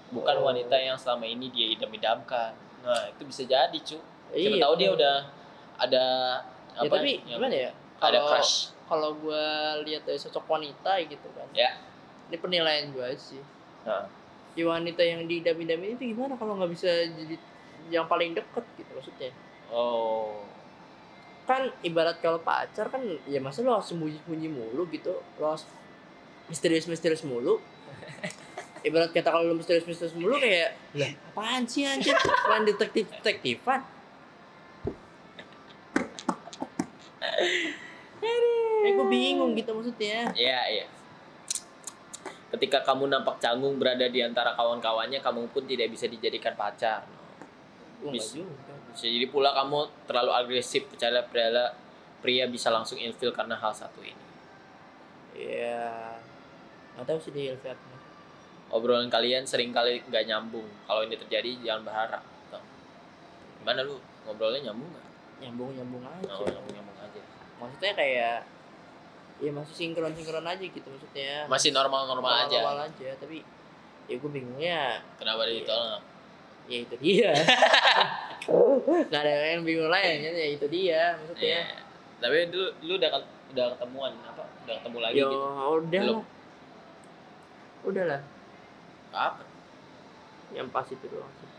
bukan 0.09 0.37
Oh. 0.37 0.45
wanita 0.45 0.77
yang 0.77 0.93
selama 0.93 1.25
ini 1.25 1.49
dia 1.49 1.73
idam-idamkan. 1.73 2.53
Nah, 2.85 3.09
itu 3.09 3.25
bisa 3.25 3.41
jadi, 3.41 3.73
cu. 3.73 3.97
Siapa 4.29 4.37
Iya, 4.53 4.61
tahu 4.61 4.73
dia 4.75 4.89
udah 4.91 5.15
ada 5.77 6.05
ya, 6.75 6.79
apa? 6.79 6.93
tapi 6.93 7.17
yang- 7.23 7.41
gimana 7.41 7.55
ya 7.57 7.71
Ada 7.97 8.19
crush. 8.21 8.69
kalau 8.85 9.17
gue 9.17 9.45
lihat 9.83 10.05
dari 10.05 10.15
sosok 10.15 10.45
wanita 10.45 10.93
gitu 11.01 11.25
kan 11.31 11.47
Ya. 11.51 11.73
ini 12.27 12.37
penilaian 12.37 12.91
gue 12.91 13.07
sih 13.15 13.41
Nah. 13.81 14.05
ya 14.53 14.63
wanita 14.63 15.01
yang 15.01 15.25
diidam-idamin 15.25 15.95
itu 15.95 16.13
gimana 16.13 16.33
kalau 16.33 16.53
nggak 16.55 16.69
bisa 16.69 16.85
jadi 17.07 17.33
yang 17.89 18.05
paling 18.05 18.33
deket 18.33 18.61
gitu 18.75 18.91
maksudnya 18.91 19.33
Oh. 19.67 20.45
Kan 21.47 21.71
ibarat 21.79 22.19
kalau 22.19 22.43
pacar 22.43 22.91
kan 22.91 22.99
ya 23.23 23.39
masa 23.39 23.63
lo 23.63 23.79
harus 23.79 23.87
sembunyi-sembunyi 23.87 24.51
mulu 24.51 24.83
gitu 24.91 25.15
lo 25.39 25.45
harus 25.55 25.63
misterius-misterius 26.51 27.23
mulu. 27.23 27.59
Ibarat 28.87 29.15
kata 29.15 29.31
kalau 29.31 29.47
lo 29.47 29.55
misterius-misterius 29.55 30.15
mulu 30.15 30.35
kayak 30.43 30.75
lah. 30.99 31.11
Apaan 31.31 31.63
sih 31.63 31.87
anjir? 31.87 32.15
Main 32.51 32.67
detektif-detektifan? 32.67 33.79
Kayak 38.83 38.93
gue 38.95 39.07
bingung 39.07 39.51
gitu 39.55 39.71
maksudnya. 39.75 40.31
Iya, 40.35 40.59
iya. 40.71 40.85
Ketika 42.47 42.79
kamu 42.87 43.11
nampak 43.11 43.43
canggung 43.43 43.75
berada 43.75 44.07
di 44.07 44.23
antara 44.23 44.55
kawan-kawannya, 44.55 45.19
kamu 45.19 45.51
pun 45.51 45.67
tidak 45.67 45.91
bisa 45.91 46.07
dijadikan 46.07 46.55
pacar. 46.55 47.03
gue 47.97 48.13
Bisa 48.97 49.05
jadi 49.05 49.29
pula 49.29 49.53
kamu 49.53 49.77
terlalu 50.09 50.31
agresif, 50.33 50.89
percaya 50.89 51.21
pria, 51.21 51.69
pria 52.17 52.49
bisa 52.49 52.73
langsung 52.73 52.97
ilfil 52.97 53.29
karena 53.29 53.53
hal 53.53 53.69
satu 53.69 54.01
ini. 54.01 54.25
ya 55.37 56.17
nggak 56.97 57.05
tahu 57.05 57.19
sih 57.21 57.29
dia 57.29 57.53
ilfil 57.53 57.69
apa. 57.69 57.95
Obrolan 58.67 59.05
kalian 59.05 59.45
sering 59.45 59.69
kali 59.69 60.01
nggak 60.01 60.25
nyambung. 60.25 60.65
Kalau 60.83 61.05
ini 61.05 61.13
terjadi, 61.13 61.61
jangan 61.61 61.85
berharap. 61.85 62.25
Tuh. 62.49 62.59
Gimana 63.61 63.85
lu? 63.85 64.01
Ngobrolnya 64.25 64.65
nyambung 64.65 64.89
nggak? 64.89 65.05
nyambung 65.37 65.69
nyambung 65.69 66.01
aja 66.01 66.33
Oh, 66.33 66.49
nyambung 66.49 66.73
nyambung 66.73 66.97
aja. 66.97 67.21
maksudnya 67.61 67.93
kayak 67.93 68.41
ya 69.37 69.51
masih 69.53 69.75
sinkron 69.77 70.09
sinkron 70.11 70.41
aja 70.41 70.65
gitu 70.65 70.81
maksudnya 70.83 71.45
Masih 71.45 71.69
normal-normal 71.69 72.49
aja. 72.49 72.57
normal 72.57 72.89
aja 72.89 73.13
tapi 73.21 73.45
ya 74.09 74.17
gue 74.17 74.31
bingungnya 74.33 74.97
Kenapa 75.15 75.45
Iya. 75.45 75.61
ditolak? 75.61 76.01
ya 76.65 76.77
itu 76.81 76.95
dia 76.97 77.31
nggak 78.45 79.17
ada 79.17 79.31
yang 79.51 79.63
bingung 79.63 79.89
lain 79.89 80.17
ya 80.21 80.47
itu 80.47 80.65
dia 80.67 81.17
maksudnya 81.17 81.43
Iya. 81.43 81.63
Tapi 82.17 82.49
dulu 82.49 82.67
lu 82.81 82.93
udah 82.97 83.09
udah 83.47 83.65
ketemuan 83.77 84.13
apa? 84.23 84.43
Udah 84.65 84.73
ketemu 84.77 84.97
lagi 84.99 85.15
ya 85.15 85.25
gitu. 85.25 85.37
udah 85.77 86.01
Belum. 86.01 86.21
udah 87.85 88.03
lah 88.05 88.21
Apa? 89.11 89.43
yang 90.49 90.67
pas 90.69 90.85
itu 90.85 91.05
doang 91.07 91.31
sih 91.35 91.49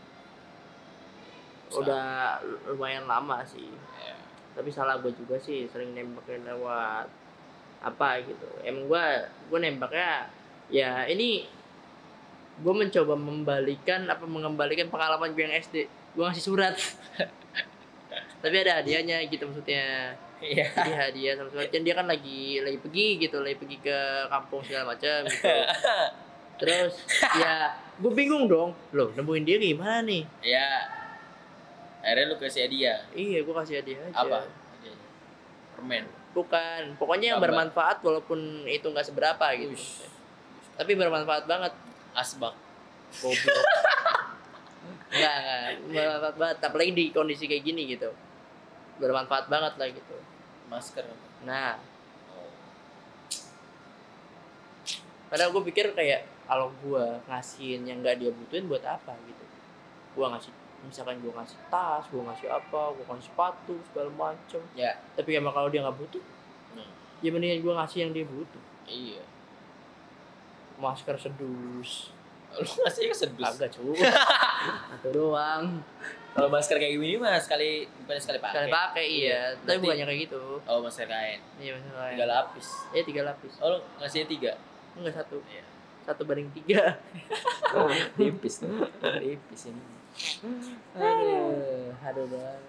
udah 1.71 2.41
lumayan 2.67 3.05
lama 3.05 3.45
sih 3.45 3.69
Ya. 3.99 4.15
tapi 4.53 4.69
salah 4.69 4.97
gue 4.97 5.13
juga 5.13 5.37
sih 5.37 5.65
sering 5.65 5.93
nembaknya 5.93 6.49
lewat 6.49 7.05
apa 7.79 8.19
gitu 8.21 8.47
emang 8.61 8.85
gue 8.85 9.05
gue 9.47 9.59
nembaknya 9.59 10.27
ya 10.67 11.05
ini 11.05 11.45
gue 12.57 12.73
mencoba 12.75 13.13
membalikan 13.13 14.03
apa 14.05 14.25
mengembalikan 14.25 14.87
pengalaman 14.87 15.31
gue 15.31 15.43
yang 15.43 15.55
SD 15.55 15.85
gue 16.11 16.23
ngasih 16.23 16.45
surat 16.45 16.75
tapi 18.41 18.55
ada 18.57 18.79
hadiahnya 18.79 19.27
gitu 19.27 19.45
maksudnya 19.45 20.15
Iya. 20.39 20.71
jadi 20.71 20.91
hadiah 20.95 21.33
sama 21.35 21.51
segala 21.51 21.67
dan 21.67 21.83
dia 21.83 21.91
kan 21.93 22.07
lagi 22.07 22.59
lagi 22.59 22.79
pergi 22.79 23.19
gitu 23.19 23.43
lagi 23.43 23.55
pergi 23.55 23.77
ke 23.77 23.97
kampung 24.25 24.63
segala 24.63 24.95
macam 24.95 25.27
gitu 25.27 25.43
terus 26.59 26.95
ya 27.35 27.75
gue 27.97 28.11
bingung 28.13 28.47
dong 28.47 28.71
loh 28.89 29.11
nemuin 29.11 29.43
dia 29.43 29.57
gimana 29.57 29.99
nih 30.01 30.23
Ya. 30.39 30.87
Akhirnya 31.99 32.31
lu 32.31 32.39
kasih 32.39 32.63
hadiah. 32.63 33.03
iya 33.11 33.43
gue 33.43 33.51
kasih 33.53 33.83
hadiah 33.83 33.99
aja 34.01 34.15
Apa? 34.15 34.39
Hadiahnya? 34.39 35.07
Permen. 35.73 36.03
bukan 36.29 36.81
pokoknya 36.95 37.25
yang 37.29 37.39
Gambar. 37.39 37.67
bermanfaat 37.67 37.97
walaupun 37.99 38.39
itu 38.63 38.85
nggak 38.85 39.03
seberapa 39.03 39.43
gitu 39.57 39.75
Uish. 39.75 40.07
tapi 40.73 40.95
bermanfaat 40.95 41.43
banget 41.43 41.75
Asbak. 42.13 42.55
goblok 43.13 43.65
Enggak, 45.09 45.33
enggak. 45.35 45.69
Bermanfaat 45.89 46.35
banget. 46.35 46.57
Apalagi 46.61 46.91
di 46.91 47.05
kondisi 47.09 47.43
kayak 47.45 47.63
gini 47.63 47.81
gitu. 47.87 48.09
Bermanfaat 48.97 49.45
banget 49.47 49.73
lah 49.75 49.87
gitu. 49.89 50.17
Masker. 50.67 51.05
Nah, 51.43 51.77
Oh. 52.29 52.51
padahal 55.27 55.49
gue 55.51 55.63
pikir 55.65 55.93
kayak 55.93 56.25
kalau 56.43 56.73
gue 56.79 57.05
ngasihin 57.25 57.85
yang 57.85 58.01
nggak 58.01 58.17
dia 58.17 58.29
butuhin 58.29 58.65
buat 58.65 58.81
apa 58.81 59.13
gitu. 59.23 59.43
Gue 60.13 60.25
ngasih 60.25 60.49
misalkan 60.79 61.19
gue 61.19 61.29
ngasih 61.29 61.57
tas, 61.67 62.07
gue 62.07 62.17
ngasih 62.17 62.47
apa, 62.47 62.81
gue 62.91 63.03
ngasih 63.03 63.27
sepatu 63.27 63.75
segala 63.85 64.09
macem. 64.11 64.61
Ya. 64.73 64.97
Tapi 65.13 65.35
emang 65.35 65.51
kalau 65.51 65.67
dia 65.67 65.81
nggak 65.81 65.97
butuh, 65.97 66.23
Hmm. 66.69 66.89
ya 67.19 67.29
mendingan 67.29 67.61
gue 67.61 67.73
ngasih 67.75 67.97
yang 67.99 68.11
dia 68.11 68.25
butuh. 68.25 68.63
Iya. 68.85 69.21
Masker 70.77 71.19
sedus, 71.19 72.09
Lu 72.49 72.63
ngasih 72.65 73.11
sedus. 73.11 73.45
agak 73.45 73.69
cu. 73.71 73.91
Itu 74.95 75.09
doang. 75.09 75.79
Kalau 76.29 76.47
masker 76.47 76.77
kayak 76.77 76.93
gini 76.93 77.17
mah 77.17 77.35
sekali 77.35 77.83
bukan 78.05 78.15
sekali 78.15 78.37
pakai. 78.37 78.55
Sekali 78.55 78.69
pakai 78.69 79.05
iya, 79.05 79.39
tapi 79.55 79.65
Berarti- 79.65 79.81
bukannya 79.81 80.05
kayak 80.05 80.19
gitu. 80.29 80.41
Oh 80.63 80.79
masker 80.79 81.07
kain. 81.07 81.39
Iya 81.57 81.71
masalah. 81.75 82.09
Tiga 82.09 82.25
lapis. 82.25 82.67
Eh 82.91 83.03
tiga 83.03 83.21
lapis. 83.23 83.53
Oh 83.59 83.67
lu 83.69 83.79
ngasihnya 83.97 84.27
tiga. 84.27 84.51
Enggak 84.95 85.13
satu. 85.15 85.37
Iya. 85.45 85.63
Satu 86.01 86.21
banding 86.23 86.49
tiga. 86.53 86.95
Tipis 88.15 88.55
tuh. 88.61 88.71
Tipis 88.99 89.61
ini. 89.67 89.83
aduh, 90.95 91.93
aduh 91.97 92.25
banget. 92.27 92.61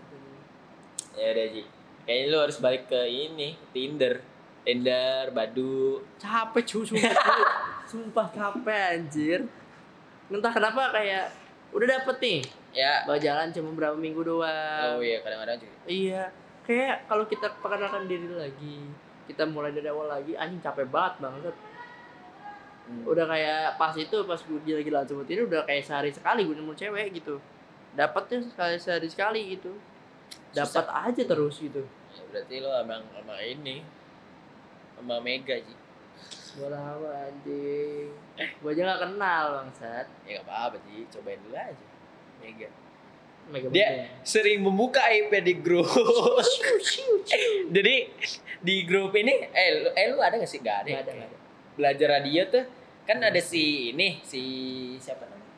Ya 1.14 1.26
udah 1.30 1.46
Ji. 1.50 1.62
Kayaknya 2.00 2.26
lu 2.26 2.38
harus 2.40 2.56
balik 2.58 2.86
ke 2.86 3.00
ini 3.04 3.58
Tinder. 3.70 4.22
Tinder, 4.60 5.32
Badu. 5.32 6.04
Capek 6.16 6.62
cu, 6.64 6.78
sumpah 6.84 7.12
cu. 7.12 7.42
Sumpah 7.86 8.26
capek 8.28 8.80
anjir. 8.94 9.40
Entah 10.28 10.52
kenapa 10.52 10.92
kayak 10.92 11.32
udah 11.74 11.86
dapet 11.86 12.16
nih. 12.22 12.40
Ya. 12.70 13.02
Bawa 13.06 13.18
jalan 13.18 13.50
cuma 13.50 13.70
berapa 13.74 13.96
minggu 13.98 14.22
doang. 14.22 14.98
Oh 14.98 15.02
iya 15.02 15.18
kadang-kadang 15.22 15.58
juga. 15.58 15.76
Iya. 15.86 16.22
Kayak 16.66 16.96
kalau 17.10 17.24
kita 17.26 17.46
perkenalkan 17.58 18.06
diri 18.06 18.30
lagi, 18.30 18.78
kita 19.26 19.42
mulai 19.46 19.74
dari 19.74 19.90
awal 19.90 20.06
lagi, 20.06 20.38
anjing 20.38 20.62
capek 20.62 20.86
banget 20.86 21.14
banget. 21.18 21.54
Hmm. 22.90 23.06
Udah 23.06 23.26
kayak 23.26 23.78
pas 23.78 23.94
itu 23.94 24.16
pas 24.26 24.38
gue 24.38 24.74
lagi 24.74 24.90
langsung 24.90 25.22
ini 25.26 25.42
udah 25.46 25.62
kayak 25.66 25.82
sehari 25.86 26.10
sekali 26.10 26.46
gue 26.46 26.54
nemu 26.58 26.74
cewek 26.74 27.14
gitu. 27.22 27.38
Dapatnya 27.94 28.42
sekali 28.46 28.76
sehari 28.78 29.08
sekali 29.10 29.40
gitu. 29.58 29.72
Dapat 30.54 30.86
aja 30.90 31.22
terus 31.22 31.58
gitu. 31.58 31.82
Ya, 32.10 32.22
berarti 32.30 32.54
lo 32.58 32.70
emang 32.74 33.02
sama 33.14 33.38
ini 33.42 33.86
sama 34.98 35.22
Mega 35.22 35.54
Ji. 35.58 35.74
Gue 36.50 36.68
lama 36.68 37.08
anjing. 37.30 38.10
Gue 38.58 38.70
aja 38.74 38.82
gak 38.90 39.00
kenal 39.06 39.44
bangsat. 39.62 40.06
Ya 40.26 40.40
gak 40.40 40.44
apa-apa 40.48 40.76
Ji, 40.88 41.06
cobain 41.12 41.38
dulu 41.46 41.54
aja. 41.54 41.86
Mega. 42.42 42.68
Mega 43.50 43.66
Dia 43.70 43.88
Bunda. 43.88 44.06
sering 44.26 44.58
membuka 44.62 45.02
IP 45.06 45.32
di 45.42 45.54
grup. 45.58 45.86
Jadi 47.74 47.96
di 48.60 48.74
grup 48.84 49.14
ini, 49.14 49.46
eh 49.50 49.68
lu, 49.78 49.88
eh 49.94 50.06
lu 50.10 50.18
ada 50.18 50.36
gak 50.36 50.50
sih? 50.50 50.58
Gak 50.58 50.84
ada. 50.84 50.88
ya? 50.90 50.94
Gak 50.98 51.02
ada, 51.06 51.12
gak 51.14 51.28
ada. 51.30 51.36
Belajar 51.78 52.08
radio 52.18 52.42
tuh 52.50 52.64
kan 53.06 53.18
ada 53.18 53.40
si 53.42 53.90
ini, 53.90 54.18
si 54.22 54.42
siapa 54.98 55.26
namanya? 55.26 55.48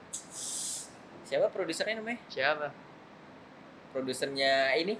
Siapa 1.24 1.46
produsernya 1.48 1.96
namanya? 1.98 2.20
Siapa? 2.28 2.66
Produsernya 3.92 4.76
ini? 4.76 4.94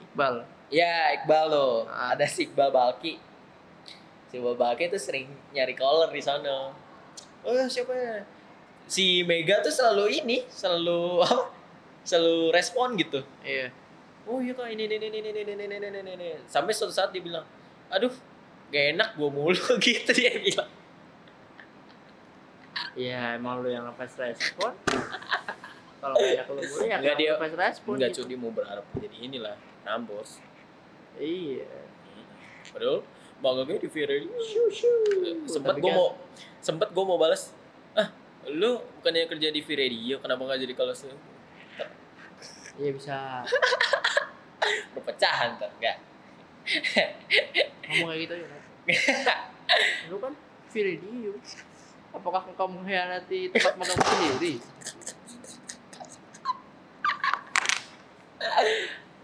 Iqbal. 0.00 0.44
Ya 0.68 1.12
Iqbal 1.16 1.44
loh. 1.48 1.88
Ah. 1.88 2.12
Ada 2.12 2.24
si 2.24 2.48
Iqbal 2.48 2.68
Balki. 2.72 3.16
Si 4.30 4.38
Iqbal 4.38 4.54
Balki 4.54 4.86
tuh 4.86 4.96
sering 4.96 5.26
nyari 5.50 5.74
caller 5.74 6.08
di 6.08 6.20
sana. 6.20 6.70
Oh 7.42 7.54
siapa 7.66 7.90
ya? 7.90 8.22
Si 8.86 9.22
Mega 9.22 9.58
tuh 9.58 9.70
selalu 9.70 10.18
ini, 10.18 10.46
selalu 10.46 10.98
apa? 11.24 11.50
Selalu 12.02 12.50
respon 12.50 12.94
gitu. 12.96 13.20
Iya. 13.42 13.68
oh 14.22 14.38
iya 14.38 14.52
kak 14.52 14.68
ini 14.68 14.86
ini 14.86 14.96
ini 14.96 15.08
ini 15.10 15.30
ini 15.32 15.40
ini 15.42 15.64
ini 15.66 15.76
ini 15.80 15.98
ini 15.98 16.12
ini 16.14 16.28
sampai 16.44 16.70
suatu 16.70 16.92
saat 16.92 17.10
dia 17.10 17.18
bilang 17.18 17.42
aduh 17.88 18.12
gak 18.68 18.94
enak 18.94 19.08
gue 19.12 19.26
mulu 19.28 19.58
gitu 19.82 20.10
dia 20.12 20.30
bilang 20.36 20.70
Iya, 22.92 23.34
emang 23.34 23.58
lu 23.58 23.68
yang 23.68 23.82
ngepas 23.84 24.12
respon. 24.16 24.70
Kalau 26.00 26.14
kayak 26.16 26.46
lu 26.46 26.58
gue 26.58 26.80
ya 26.82 26.96
Enggak, 26.96 27.12
kamu 27.12 27.18
dia- 27.18 27.32
ngepas 27.34 27.54
respon. 27.58 27.92
enggak 27.94 28.10
gitu. 28.10 28.18
cuy 28.18 28.28
dia 28.28 28.38
mau 28.38 28.50
berharap 28.50 28.84
jadi 28.94 29.16
inilah 29.20 29.56
Rambos 29.82 30.30
Iya. 31.16 31.66
padahal 32.70 33.02
bangga 33.40 33.62
gue 33.64 33.76
di 33.80 33.88
sempet 35.48 35.74
Tapi 35.76 35.80
gue 35.80 35.92
mau 35.92 36.12
sempet 36.60 36.88
gue 36.92 37.04
mau 37.04 37.16
balas 37.16 37.56
ah 37.96 38.12
lu 38.48 38.80
bukannya 39.00 39.28
kerja 39.28 39.48
di 39.48 39.60
V-Radio 39.64 40.20
kenapa 40.20 40.44
nggak 40.44 40.60
jadi 40.64 40.74
kalau 40.76 40.92
se 40.92 41.08
Iya 42.80 42.96
bisa. 42.96 43.44
perpecahan 44.96 45.60
tuh 45.60 45.68
enggak 45.76 46.00
Ngomong 47.90 48.14
kayak 48.14 48.22
gitu 48.22 48.34
ya. 48.38 48.46
Lu 50.12 50.16
kan 50.22 50.32
video. 50.70 51.34
Apakah 52.14 52.46
engkau 52.46 52.70
mengkhianati 52.70 53.50
tempat 53.54 53.74
makan 53.78 53.96
sendiri? 53.98 54.54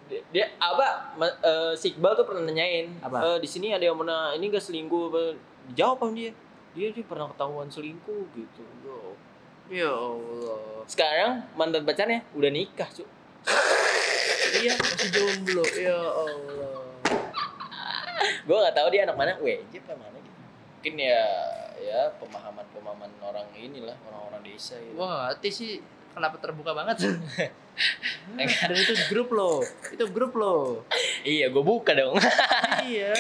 dia, 0.07 0.21
dia 0.31 0.47
apa 0.57 0.87
eh, 1.19 1.73
si 1.75 1.91
Iqbal 1.91 2.15
tuh 2.15 2.25
pernah 2.25 2.47
nanyain 2.47 2.87
Apa? 3.01 3.17
"Eh, 3.19 3.39
di 3.39 3.49
sini 3.49 3.71
ada 3.71 3.83
yang 3.83 3.99
pernah 3.99 4.31
ini 4.33 4.47
gak 4.49 4.63
selingkuh 4.63 5.11
apa 5.11 5.23
dijawab 5.67 5.99
sama 5.99 6.13
dia 6.15 6.31
dia 6.73 6.89
dia 6.93 7.05
pernah 7.05 7.27
ketahuan 7.33 7.67
selingkuh 7.67 8.23
gitu 8.33 8.63
Yo. 8.83 9.17
Ya 9.67 9.91
Allah. 9.91 10.87
sekarang 10.87 11.33
mantan 11.55 11.83
pacarnya 11.83 12.23
udah 12.33 12.51
nikah 12.51 12.87
cuy 12.89 13.07
Iya, 14.57 14.73
masih 14.73 15.11
jomblo. 15.13 15.61
Ya 15.75 15.99
Allah. 15.99 16.87
gue 18.47 18.57
nggak 18.57 18.75
tahu 18.75 18.89
dia 18.89 19.03
anak 19.05 19.17
mana 19.19 19.33
wajib 19.37 19.83
apa 19.85 19.95
mana 19.99 20.17
gitu 20.17 20.39
mungkin 20.39 20.95
ya 20.97 21.23
ya 21.77 22.01
pemahaman 22.17 22.65
pemahaman 22.71 23.11
orang 23.21 23.47
inilah 23.53 23.93
orang-orang 24.07 24.43
desa 24.47 24.79
gitu. 24.79 24.97
Gak 24.97 25.11
ngerti 25.35 25.51
sih 25.51 25.73
kenapa 26.17 26.41
terbuka 26.41 26.73
banget. 26.73 26.97
Dan 28.33 28.49
itu 28.83 28.95
grup 29.07 29.29
lo. 29.31 29.61
Itu 29.87 30.09
grup 30.09 30.33
lo. 30.33 30.81
iya 31.23 31.47
gue 31.47 31.61
buka 31.61 31.93
dong 31.93 32.17
iya. 32.83 33.13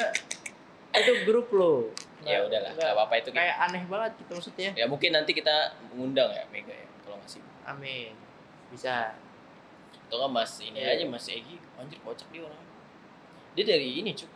Itu 0.90 1.12
grup 1.22 1.52
lo. 1.52 1.92
ya 2.24 2.42
udahlah 2.42 2.72
Nggak- 2.72 2.90
apa-apa 2.90 3.14
itu 3.16 3.30
Kayak 3.30 3.54
aneh 3.60 3.82
banget 3.84 4.12
gitu 4.18 4.32
maksudnya. 4.32 4.70
ya 4.72 4.84
mungkin 4.84 5.12
nanti 5.12 5.30
kita 5.30 5.54
mengundang 5.86 6.26
ya 6.28 6.42
Mega 6.48 6.72
ya 6.72 6.86
kalau 7.00 7.16
nggak 7.16 7.30
sibuk 7.30 7.52
Amin. 7.62 8.16
Bisa. 8.66 9.14
atau 10.02 10.16
nggak 10.16 10.32
Mas 10.32 10.52
ini 10.58 10.74
Iya. 10.76 10.96
aja 10.96 11.04
Mas 11.04 11.26
Egi 11.26 11.54
anjir 11.76 11.98
kocak 12.00 12.26
dia 12.28 12.42
orang 12.42 12.62
dia 13.52 13.64
dari 13.64 14.00
ini 14.00 14.10
cuy 14.12 14.26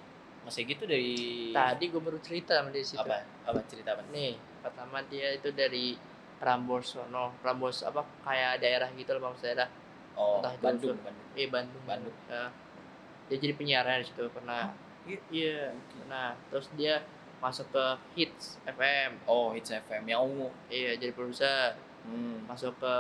Mas 0.40 0.54
Egi 0.56 0.74
tuh 0.74 0.84
dari 0.84 1.14
Tadi 1.50 1.84
gue 1.86 1.98
baru 2.00 2.18
cerita 2.18 2.58
sama 2.58 2.70
dia 2.70 2.82
situ. 2.82 2.98
apa 3.00 3.22
apa 3.42 3.58
cerita 3.64 3.90
apa 3.92 4.02
Nih, 4.08 4.34
pertama 4.60 4.98
dia 5.04 5.30
itu 5.32 5.50
dari 5.50 5.94
Rambos 6.40 6.85
sono. 6.90 7.37
Rambos 7.38 7.83
apa 7.83 8.00
kayak 8.20 8.59
daerah 8.59 8.88
gitu 8.90 9.12
loh 9.12 9.29
maksud 9.29 9.44
daerah. 9.44 9.68
oh 10.12 10.40
Entah 10.40 10.50
itu 10.50 10.62
Bandung 10.62 10.92
unsur- 10.92 11.03
Bandung 11.03 11.26
Eh 11.35 11.46
Bandung. 11.46 11.83
Bandung. 11.85 12.16
Ya. 12.26 12.44
Dia 13.26 13.37
jadi 13.38 13.55
penyiaran 13.55 14.00
di 14.00 14.07
situ 14.07 14.24
pernah. 14.29 14.72
iya. 15.05 15.18
Iya. 15.31 15.61
Nah, 16.07 16.33
terus 16.48 16.66
dia 16.74 17.05
masuk 17.38 17.68
ke 17.68 17.85
Hits 18.14 18.59
FM. 18.66 19.16
oh 19.24 19.50
Hits 19.50 19.70
FM 19.70 20.05
yang 20.05 20.20
ungu 20.22 20.48
Iya, 20.66 20.96
jadi 20.96 21.11
produser. 21.11 21.76
hmm. 22.03 22.44
Masuk 22.44 22.76
ke 22.76 22.94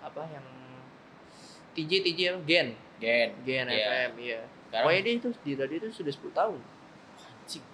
apa 0.00 0.22
yang 0.28 0.46
TJ 1.72 1.92
TJ 2.00 2.20
apa? 2.28 2.40
Gen. 2.44 2.68
Gen 2.96 3.28
Gen 3.42 3.66
Iya. 3.68 3.86
FM, 4.08 4.10
iya. 4.18 4.40
sekarang 4.66 4.82
Pokoknya 4.82 5.02
dia 5.02 5.14
itu 5.14 5.28
di 5.36 5.52
radio 5.54 5.76
itu 5.78 5.88
sudah 5.92 6.12
10 6.12 6.32
tahun. 6.32 6.60
anjing 7.38 7.64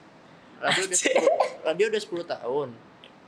Radio 0.59 0.83
udah 0.83 0.99
Anjing. 0.99 1.15
10, 1.23 1.67
radio 1.67 1.85
udah 1.89 2.03
10 2.03 2.25
tahun. 2.29 2.69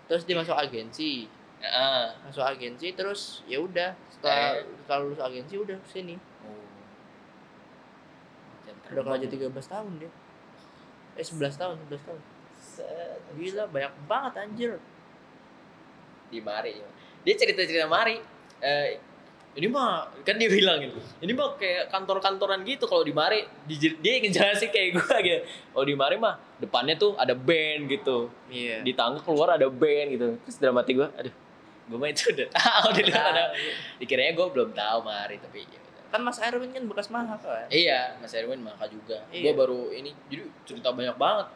Terus 0.05 0.23
dia 0.25 0.37
masuk 0.37 0.53
agensi. 0.53 1.27
ah 1.61 2.12
Masuk 2.25 2.45
agensi 2.45 2.93
terus 2.93 3.40
ya 3.49 3.57
udah 3.59 3.97
setelah 4.12 4.61
Eh. 4.61 4.69
setelah 4.79 4.99
lulus 5.01 5.21
agensi 5.21 5.55
udah 5.57 5.79
sini. 5.85 6.17
oh. 6.45 6.61
Udah 8.93 9.03
kerja 9.07 9.27
13 9.27 9.49
tahun 9.67 9.93
dia. 9.97 10.11
Eh 11.14 11.25
11 11.25 11.57
tahun, 11.57 11.75
11 11.88 12.05
tahun. 12.05 12.21
Set. 12.55 13.21
Gila 13.33 13.64
banyak 13.67 13.93
banget 14.05 14.33
anjir. 14.38 14.73
di 16.27 16.43
Mari 16.43 16.75
ya. 16.75 16.88
dia 17.23 17.35
cerita 17.38 17.62
cerita 17.62 17.87
Mari 17.87 18.19
eh, 18.59 18.99
ini 19.55 19.71
mah 19.71 20.11
kan 20.27 20.35
dia 20.35 20.51
bilang 20.51 20.83
gitu. 20.83 20.99
Ini 21.23 21.31
mah 21.31 21.55
kayak 21.55 21.87
kantor-kantoran 21.87 22.67
gitu 22.67 22.90
kalau 22.90 23.07
di 23.07 23.14
Mari 23.14 23.47
di, 23.71 23.79
dia 23.79 24.19
ngejelasin 24.19 24.71
kayak 24.75 24.88
gue 24.99 25.17
gitu. 25.31 25.38
Kalau 25.47 25.85
di 25.87 25.95
Mari 25.95 26.17
mah 26.19 26.35
depannya 26.59 26.99
tuh 26.99 27.14
ada 27.14 27.38
band 27.38 27.87
gitu. 27.87 28.31
Iya. 28.51 28.83
di 28.83 28.93
tangga 28.99 29.23
keluar 29.23 29.55
ada 29.55 29.71
band 29.71 30.09
gitu. 30.19 30.29
Terus 30.43 30.57
dalam 30.59 30.75
hati 30.83 30.99
gue 30.99 31.07
aduh 31.07 31.35
gue 31.85 31.99
mah 32.01 32.11
itu 32.11 32.35
udah 32.35 32.49
tahu. 32.51 32.87
Di 32.99 33.03
luar 33.07 33.27
ada 33.31 33.45
dikiranya 34.03 34.33
gue 34.35 34.47
belum 34.51 34.71
tahu 34.75 34.99
Mari 35.07 35.37
tapi 35.38 35.62
ya. 35.62 35.81
Kan 36.11 36.23
Mas 36.23 36.38
Erwin 36.43 36.71
kan 36.71 36.83
bekas 36.87 37.11
mahal 37.11 37.38
kan. 37.38 37.67
iya 37.71 38.19
Mas 38.19 38.35
Erwin 38.35 38.59
maka 38.59 38.90
juga. 38.90 39.23
Iya. 39.31 39.51
gue 39.51 39.53
baru 39.55 39.81
ini 39.95 40.11
jadi 40.27 40.43
cerita 40.67 40.90
banyak 40.90 41.14
banget. 41.14 41.47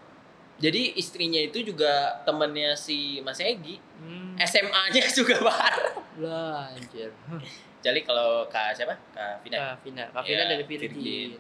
Jadi 0.59 0.99
istrinya 0.99 1.39
itu 1.39 1.63
juga 1.63 2.19
temennya 2.27 2.75
si 2.75 3.23
Mas 3.23 3.39
Egi. 3.39 3.79
Hmm. 4.03 4.35
SMA-nya 4.39 5.07
juga 5.19 5.39
bareng 5.43 5.95
Lah 6.19 6.75
anjir. 6.75 7.11
Jadi 7.81 8.01
kalau 8.03 8.47
kak 8.47 8.73
siapa 8.73 8.95
kak 9.11 9.41
Vina 9.41 9.57
Kak 9.57 9.77
Vina, 9.81 10.05
Kak 10.09 10.23
Vina 10.23 10.41
Iya, 10.41 10.51
dari 10.51 10.65
Virgin. 10.65 10.91
Virgin. 10.91 11.31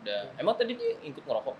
udah 0.00 0.20
emang 0.36 0.54
tadi 0.54 0.72
dia 0.72 0.90
ikut 1.02 1.20
ngerokok 1.20 1.56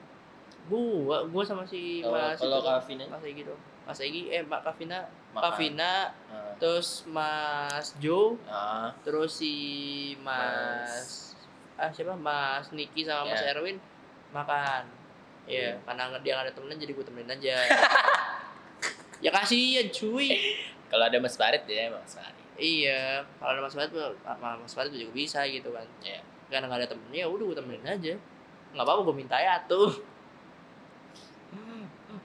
Gua, 0.66 1.22
gua 1.24 1.42
sama 1.42 1.62
si 1.62 2.00
Kalau- 2.00 2.18
Mas 2.26 2.36
kalau 2.36 2.58
Kak 2.60 2.82
Vina? 2.84 3.06
Mas 3.06 3.22
Egi 3.22 3.42
dong. 3.42 3.60
Mas 3.82 3.98
Egi, 3.98 4.26
eh 4.28 4.42
Mbak 4.42 4.60
Kak 4.62 4.74
Vina, 4.76 4.98
Kak. 5.32 5.54
Vina, 5.54 6.10
Nah, 6.26 6.52
terus 6.58 7.06
Mas 7.06 7.94
Jo, 7.96 8.34
ah, 8.44 8.90
terus 9.00 9.30
si 9.36 9.54
Mas, 10.18 11.34
ah 11.76 11.86
siapa 11.88 12.14
Mas 12.14 12.66
Niki 12.70 13.02
sama 13.02 13.30
Mas 13.30 13.40
Ya. 13.40 13.54
Erwin 13.54 13.78
makan 14.32 14.90
Iya, 15.46 15.78
karena 15.86 16.18
dia 16.18 16.34
nggak 16.34 16.46
ada 16.46 16.52
temenan 16.52 16.76
jadi 16.76 16.92
gue 16.92 17.04
temenin 17.04 17.30
aja. 17.30 17.56
ya 19.24 19.30
kasihan 19.30 19.86
cuy. 19.88 20.34
kalau 20.86 21.04
ada 21.04 21.18
Mas 21.18 21.34
Farid 21.34 21.62
ya 21.64 21.86
Mas 21.88 22.10
Farid 22.12 22.35
Iya, 22.56 23.20
kalau 23.36 23.52
ada 23.52 23.62
Mas 23.62 23.76
Farid, 23.76 23.92
sama 23.92 24.56
Mas 24.56 24.72
Farid 24.72 24.92
juga 24.96 25.12
bisa 25.12 25.44
gitu 25.44 25.68
kan. 25.72 25.84
Iya. 26.00 26.20
Karena 26.48 26.72
nggak 26.72 26.80
ada 26.84 26.88
temennya, 26.92 27.20
ya 27.24 27.26
udah 27.28 27.44
gue 27.52 27.56
temenin 27.56 27.84
aja. 27.84 28.14
Nggak 28.72 28.84
apa-apa 28.84 29.00
gue 29.06 29.16
minta 29.16 29.36
ya 29.36 29.60
tuh. 29.68 29.92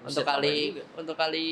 untuk 0.07 0.25
kali 0.25 0.81
untuk 0.97 1.13
kali, 1.13 1.49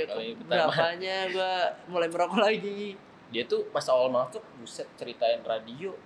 Untuk 0.00 0.08
kali 0.08 0.28
berapanya 0.48 1.28
gue 1.28 1.52
mulai 1.90 2.08
merokok 2.08 2.40
lagi. 2.40 2.96
dia 3.32 3.48
tuh 3.48 3.64
pas 3.72 3.84
awal 3.88 4.12
masuk 4.12 4.44
buset 4.60 4.84
ceritain 4.96 5.40
radio 5.40 5.96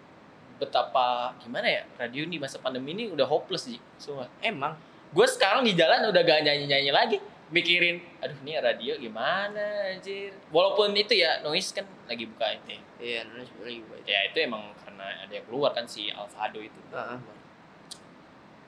betapa 0.62 1.34
gimana 1.42 1.66
ya 1.66 1.82
radio 1.98 2.22
di 2.22 2.38
masa 2.38 2.62
pandemi 2.62 2.94
ini 2.94 3.10
udah 3.10 3.26
hopeless 3.26 3.66
sih 3.66 3.82
semua 3.98 4.30
Emang 4.38 4.78
gue 5.10 5.26
sekarang 5.26 5.66
di 5.66 5.74
jalan 5.74 6.06
udah 6.06 6.22
gak 6.22 6.46
nyanyi 6.46 6.70
nyanyi 6.70 6.90
lagi 6.94 7.18
mikirin 7.46 8.02
aduh 8.18 8.34
ini 8.42 8.58
radio 8.58 8.98
gimana 8.98 9.62
anjir 9.88 10.34
walaupun 10.50 10.90
itu 10.92 11.14
ya 11.14 11.38
noise 11.40 11.70
kan 11.70 11.86
lagi 12.04 12.26
buka 12.26 12.46
itu 12.52 12.74
iya 12.98 13.22
nulis 13.22 13.46
lagi 13.56 13.78
gue. 13.80 13.98
ya 14.02 14.18
itu 14.26 14.38
emang 14.42 14.74
karena 14.76 15.06
ada 15.22 15.30
yang 15.30 15.46
keluar 15.46 15.70
kan 15.70 15.86
si 15.86 16.10
Alfado 16.10 16.58
itu 16.58 16.80
Heeh. 16.90 17.18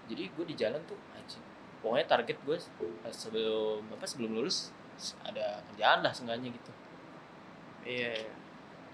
jadi 0.06 0.22
gue 0.30 0.44
di 0.46 0.54
jalan 0.54 0.78
tuh 0.86 0.94
anjing 1.12 1.42
pokoknya 1.78 2.06
target 2.06 2.38
gue 2.38 2.56
sebelum 3.08 3.82
apa 3.90 4.04
sebelum 4.04 4.30
lulus 4.32 4.70
ada 5.22 5.62
kerjaan 5.66 6.02
lah 6.02 6.10
seenggaknya 6.10 6.50
gitu 6.50 6.72
Iya. 7.82 8.14
iya. 8.14 8.32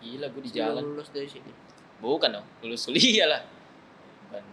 gila 0.01 0.27
gue 0.29 0.43
di 0.43 0.49
Sebelum 0.49 0.65
jalan 0.71 0.83
lulus 0.87 1.09
dari 1.11 1.27
sini. 1.27 1.53
bukan 1.99 2.31
dong 2.31 2.47
lulus 2.61 2.85
kuliah 2.85 3.27
lah 3.27 3.43
bukan 4.25 4.45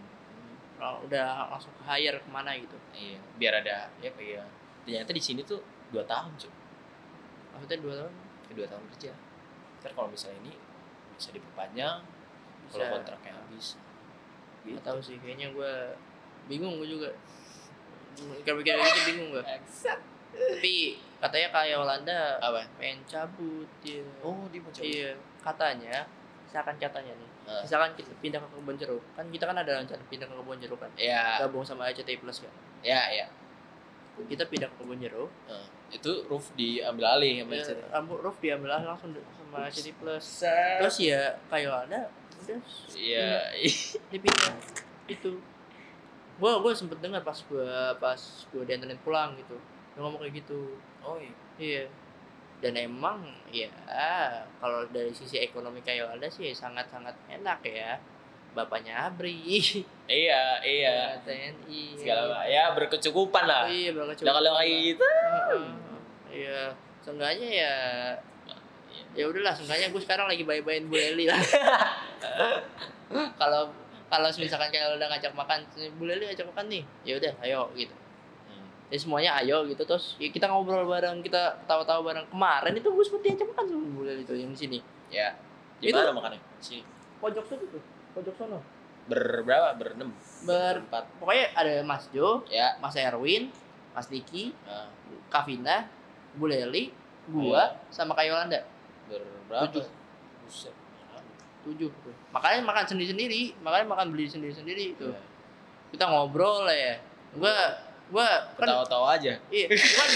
Kalau 0.76 0.98
udah 1.06 1.26
langsung 1.48 1.72
ke 1.72 1.82
hire 1.84 2.18
ke 2.18 2.28
mana 2.28 2.52
gitu. 2.52 2.76
iya 2.92 3.16
biar 3.36 3.54
ada 3.60 3.88
ya 3.96 4.10
kayak 4.12 4.44
ternyata 4.82 5.10
di 5.10 5.22
sini 5.22 5.40
tuh 5.42 5.60
dua 5.90 6.02
tahun 6.04 6.32
cuy 6.36 6.52
Maksudnya 7.52 7.78
dua 7.78 7.94
tahun 8.00 8.12
dua 8.52 8.66
tahun 8.66 8.84
kerja 8.96 9.12
ntar 9.78 9.90
kalau 9.92 10.08
misalnya 10.08 10.38
ini 10.40 10.52
bisa 11.12 11.30
diperpanjang 11.30 12.00
kalau 12.68 12.86
kontraknya 12.90 13.32
habis 13.34 13.76
gitu. 14.62 14.78
Gak 14.78 14.84
tahu 14.86 14.98
sih, 15.02 15.18
kayaknya 15.18 15.50
gue 15.50 15.72
bingung 16.46 16.78
gue 16.78 16.86
juga. 16.88 17.10
Kalau 18.46 18.62
kayak 18.62 18.78
gitu 18.78 19.00
bingung 19.10 19.28
gue. 19.34 19.42
Tapi 20.32 20.76
katanya 21.18 21.48
kayak 21.50 21.74
Yolanda 21.74 22.20
apa 22.38 22.62
pengen 22.78 23.02
cabut 23.04 23.66
dia. 23.82 24.00
oh 24.22 24.46
dia 24.48 24.60
mau 24.62 24.70
coba 24.70 24.84
Iya, 24.86 25.10
katanya, 25.38 25.96
misalkan 26.46 26.76
katanya 26.78 27.12
nih, 27.12 27.30
Ah. 27.42 27.58
misalkan 27.60 27.90
kita 27.98 28.14
pindah 28.22 28.38
ke 28.38 28.48
kebun 28.48 28.76
jeruk, 28.78 29.02
kan 29.12 29.26
kita 29.28 29.44
kan 29.44 29.56
ada 29.58 29.72
rencana 29.76 30.02
pindah 30.06 30.24
ke 30.24 30.34
kebun 30.38 30.58
jeruk 30.62 30.78
kan, 30.78 30.90
ya 30.94 31.42
gabung 31.42 31.66
sama 31.66 31.90
RCTI 31.90 32.22
Plus 32.22 32.38
kan. 32.40 32.52
ya 32.80 33.02
ya 33.10 33.26
Kita 34.12 34.44
pindah 34.44 34.68
ke 34.68 34.76
kebun 34.76 35.00
jeruk, 35.00 35.32
Nah, 35.48 35.64
itu 35.88 36.12
roof 36.28 36.52
diambil 36.52 37.16
alih 37.16 37.42
sama 37.42 37.56
ya, 37.56 37.64
roof 38.20 38.36
diambil 38.44 38.70
alih 38.76 38.86
langsung 38.92 39.10
sama 39.16 39.68
RCTI 39.72 39.92
Plus. 39.96 40.24
Terus 40.44 40.78
Terus 40.80 40.96
ya 41.00 41.20
kayak 41.48 41.64
Yolanda, 41.68 42.00
udah 42.44 42.60
ya 42.92 43.28
dipindah 44.12 44.52
itu. 45.08 45.40
Gua 46.36 46.60
gua 46.60 46.72
sempet 46.76 47.00
dengar 47.00 47.24
pas 47.24 47.36
gua 47.48 47.96
pas 47.96 48.20
gua 48.52 48.62
dianterin 48.68 49.00
pulang 49.00 49.32
gitu, 49.40 49.56
dia 49.96 50.00
ngomong 50.00 50.20
kayak 50.20 50.44
gitu. 50.44 50.76
oh 51.04 51.16
iya 51.16 51.32
Iya. 51.56 51.84
Dan 52.62 52.78
emang 52.78 53.26
ya 53.50 53.72
kalau 54.62 54.86
dari 54.94 55.10
sisi 55.10 55.34
ekonomi 55.42 55.82
kayak 55.82 56.14
ada 56.14 56.30
sih 56.30 56.54
sangat-sangat 56.54 57.16
enak 57.26 57.58
ya. 57.66 57.98
Bapaknya 58.52 59.08
Abri, 59.08 59.40
iya 60.04 60.60
iya. 60.60 61.16
TNI. 61.24 61.96
segala 61.96 62.44
ya 62.44 62.76
berkecukupan 62.76 63.48
lah. 63.48 63.64
Iya, 63.64 63.96
bakal 63.96 64.12
Nah, 64.20 64.32
kalau 64.36 64.52
kayak 64.60 64.78
gitu. 64.84 65.06
Iya, 66.28 66.60
seenggaknya 67.00 67.48
ya 67.48 67.74
Iya. 69.12 69.16
ya 69.16 69.24
udahlah 69.24 69.52
seenggaknya 69.52 69.88
gue 69.88 70.00
sekarang 70.00 70.28
lagi 70.28 70.44
bayi-bayin 70.44 70.84
Bu 70.84 70.96
Leli 70.96 71.28
lah. 71.28 71.36
Kalau 73.40 73.68
kalau 74.08 74.28
misalkan 74.36 74.68
kayak 74.68 74.92
udah 74.96 75.08
ngajak 75.08 75.32
makan 75.32 75.58
Bu 75.96 76.04
Leli 76.04 76.28
ngajak 76.28 76.44
makan 76.44 76.64
nih 76.68 76.82
ya 77.02 77.16
udah 77.16 77.32
ayo 77.44 77.60
gitu. 77.72 77.92
Hmm. 78.48 78.68
ya 78.88 78.96
semuanya 78.96 79.30
ayo 79.40 79.64
gitu. 79.64 79.82
Terus 79.84 80.16
ya 80.16 80.28
kita 80.28 80.48
ngobrol 80.48 80.84
bareng 80.84 81.20
kita 81.20 81.56
tawa-tawa 81.64 82.00
bareng. 82.04 82.24
Kemarin 82.28 82.72
itu 82.76 82.88
gue 82.88 83.00
seperti 83.00 83.32
ngajak 83.32 83.46
makan 83.52 83.64
sama 83.66 83.84
Bu 83.90 84.00
Leli 84.04 84.22
tuh 84.24 84.36
yang 84.36 84.52
di 84.52 84.58
sini. 84.58 84.78
Ya 85.08 85.32
di 85.80 85.88
Itu- 85.88 85.96
mana 85.96 86.12
makannya? 86.12 86.40
Sini. 86.60 86.84
Pojok 87.16 87.44
tuh 87.46 87.56
tuh 87.56 87.82
pojok 88.12 88.34
sono. 88.36 88.58
Berberapa 89.10 89.74
berenam. 89.74 90.14
Ber 90.46 90.78
berempat. 90.78 91.04
pokoknya 91.18 91.46
ada 91.58 91.74
Mas 91.82 92.06
Jo 92.14 92.46
ya. 92.46 92.78
Mas 92.78 92.94
Erwin 92.94 93.50
Mas 93.92 94.06
Diki 94.06 94.54
nah, 94.62 94.88
Kavina 95.26 95.90
Bu 96.38 96.46
Leli 96.48 96.94
gua 97.26 97.76
sama 97.90 98.14
Kak 98.14 98.24
Yolanda. 98.28 98.60
Berberapa 99.10 99.68
Tujuh. 99.68 99.86
Buset. 100.46 100.74
tujuh. 101.62 101.90
Makanya 102.34 102.58
makan 102.66 102.84
sendiri 102.90 103.14
sendiri 103.14 103.42
makanya 103.62 103.86
makan 103.86 104.10
beli 104.10 104.26
sendiri 104.26 104.54
sendiri 104.54 104.98
itu. 104.98 105.08
Iya. 105.10 105.20
kita 105.94 106.04
ngobrol 106.08 106.64
lah 106.66 106.74
ya. 106.74 106.94
Gua 107.38 107.54
gua 108.10 108.26
kan 108.58 108.66
ketawa-tawa 108.66 109.06
aja. 109.18 109.38
Iya. 109.50 109.66
Kan 109.70 110.10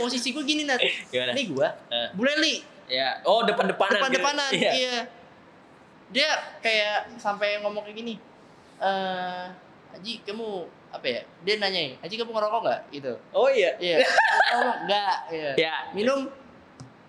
posisi 0.00 0.32
gua 0.32 0.44
gini 0.44 0.64
nat. 0.68 0.80
Gimana? 1.12 1.32
Ini 1.36 1.42
gua 1.52 1.68
Eh. 1.92 2.08
Bu 2.16 2.24
Leli. 2.24 2.64
Ya 2.90 3.22
oh 3.22 3.46
depan-depanan 3.46 4.02
depan 4.02 4.10
depanan 4.10 4.50
iya. 4.50 4.72
iya 4.74 4.96
dia 6.10 6.28
kayak 6.58 7.14
sampai 7.16 7.62
ngomong 7.62 7.86
kayak 7.86 7.96
gini 7.96 8.14
eh 8.82 9.46
Haji 9.90 10.22
kamu 10.22 10.70
apa 10.94 11.06
ya? 11.06 11.20
Dia 11.42 11.54
nanyain 11.58 11.98
Haji 11.98 12.14
kamu 12.14 12.30
ngerokok 12.30 12.60
nggak? 12.62 12.80
Gitu. 12.94 13.12
Oh 13.34 13.50
iya. 13.50 13.74
Iya. 13.82 14.06
Ngomong 14.54 14.76
enggak 14.86 15.16
iya. 15.34 15.50
Ya. 15.58 15.76
Minum 15.90 16.30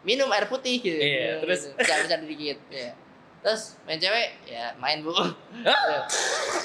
minum 0.02 0.26
air 0.34 0.50
putih. 0.50 0.82
Gitu. 0.82 0.98
Iya, 0.98 1.38
terus? 1.46 1.70
jangan 1.78 2.10
bercanda 2.10 2.26
dikit. 2.26 2.58
Ya 2.74 2.94
terus 3.42 3.82
main 3.90 3.98
cewek? 3.98 4.38
Ya 4.46 4.74
main 4.78 5.02
bu. 5.02 5.14
Hah? 5.14 5.34
Ya. 5.66 6.02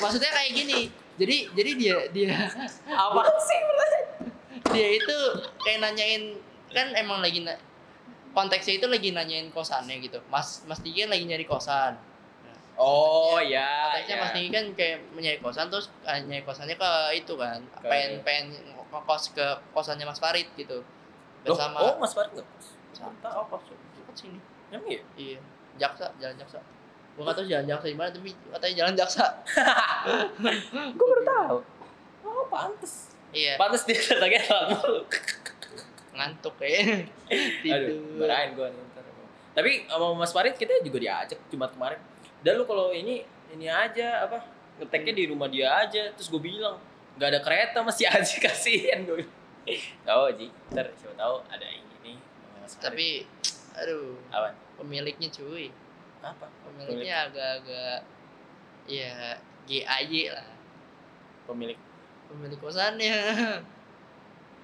maksudnya 0.00 0.28
kayak 0.32 0.52
gini. 0.52 0.92
Jadi 1.16 1.36
jadi 1.56 1.70
dia 1.76 1.96
dia 2.12 2.28
apa 3.04 3.22
sih 3.40 3.60
dia 4.76 4.88
itu 5.00 5.16
kayak 5.64 5.80
nanyain 5.80 6.36
kan 6.68 6.92
emang 6.92 7.24
lagi 7.24 7.40
na- 7.40 7.60
konteksnya 8.36 8.76
itu 8.76 8.86
lagi 8.88 9.12
nanyain 9.12 9.48
kosannya 9.48 10.00
gitu. 10.04 10.20
Mas 10.28 10.64
mas 10.68 10.80
Tiki 10.84 11.04
kan 11.04 11.12
lagi 11.12 11.24
nyari 11.24 11.48
kosan 11.48 11.96
oh 12.76 13.40
ya 13.40 13.90
konteksnya 13.92 14.16
ya. 14.16 14.22
mas 14.22 14.30
Tiki 14.36 14.48
kan 14.52 14.64
kayak 14.76 14.96
mencari 15.12 15.38
kosan 15.40 15.66
terus 15.72 15.86
nyari 16.04 16.42
kosannya 16.44 16.76
ke 16.76 16.90
itu 17.16 17.34
kan 17.36 17.60
Ke- 17.80 17.88
pengen 17.88 18.12
pengen 18.22 18.46
ngekos 18.92 19.32
ke 19.34 19.46
kosannya 19.72 20.06
mas 20.06 20.20
Farid 20.20 20.48
gitu. 20.54 20.80
Loh, 20.80 21.54
bersama 21.56 21.78
oh 21.82 21.94
mas 21.98 22.12
Farid 22.12 22.32
nggak 22.36 22.48
sama. 22.96 23.28
Oh 23.36 23.44
kos 23.48 23.64
dekat 23.68 24.16
sini. 24.16 24.38
Emang 24.72 24.88
iya? 24.88 25.02
Iya, 25.14 25.38
jaksa, 25.76 26.10
jalan 26.18 26.36
jaksa. 26.40 26.58
Gua 27.16 27.22
nggak 27.28 27.36
tahu 27.38 27.46
jalan 27.48 27.66
jaksa 27.68 27.86
di 27.88 27.96
mana, 27.96 28.10
tapi 28.12 28.30
katanya 28.32 28.74
jalan 28.82 28.94
jaksa. 28.96 29.24
gue 30.96 31.06
baru 31.06 31.22
tahu. 31.24 31.56
Oh 32.26 32.44
pantes. 32.50 33.14
Iya, 33.36 33.60
pantes 33.60 33.84
dia 33.84 34.00
datangnya 34.00 34.40
telat 34.48 34.66
mulu 34.74 35.00
ngantuk 36.16 36.54
kayaknya. 36.56 37.04
aduh 37.76 37.88
Tidur. 37.92 38.16
marahin 38.16 38.50
gue 38.56 38.66
ntar. 38.72 39.04
Tapi 39.56 39.70
sama 39.88 40.06
Mas 40.16 40.32
Farid 40.36 40.56
kita 40.56 40.80
juga 40.84 40.98
diajak 41.00 41.40
Jumat 41.48 41.72
kemarin 41.72 42.00
dan 42.44 42.52
lu 42.60 42.64
kalau 42.68 42.92
ini 42.92 43.24
ini 43.54 43.66
aja 43.70 44.26
apa 44.26 44.42
ngeteknya 44.80 45.12
di 45.16 45.24
rumah 45.28 45.48
dia 45.48 45.72
aja. 45.72 46.12
Terus 46.16 46.28
gue 46.28 46.42
bilang 46.42 46.76
nggak 47.16 47.28
ada 47.32 47.40
kereta 47.40 47.78
masih 47.80 48.08
aja 48.16 48.36
kasihan. 48.40 49.04
Gue 49.06 49.24
tahu 50.04 50.24
Ji. 50.36 50.46
Ntar 50.72 50.92
siapa 50.96 51.14
tahu 51.16 51.36
ada 51.48 51.66
ini 51.66 52.18
Mas 52.60 52.74
Farid. 52.76 52.84
Tapi, 52.84 53.08
aduh, 53.78 54.18
apa? 54.30 54.50
pemiliknya 54.76 55.28
cuy. 55.32 55.72
apa? 56.20 56.46
Pemiliknya 56.66 57.30
agak-agak 57.30 57.98
ya 58.86 59.38
GAY 59.66 60.30
lah. 60.30 60.48
Pemilik. 61.46 61.78
Pemilik 62.26 62.58
kosannya. 62.58 63.18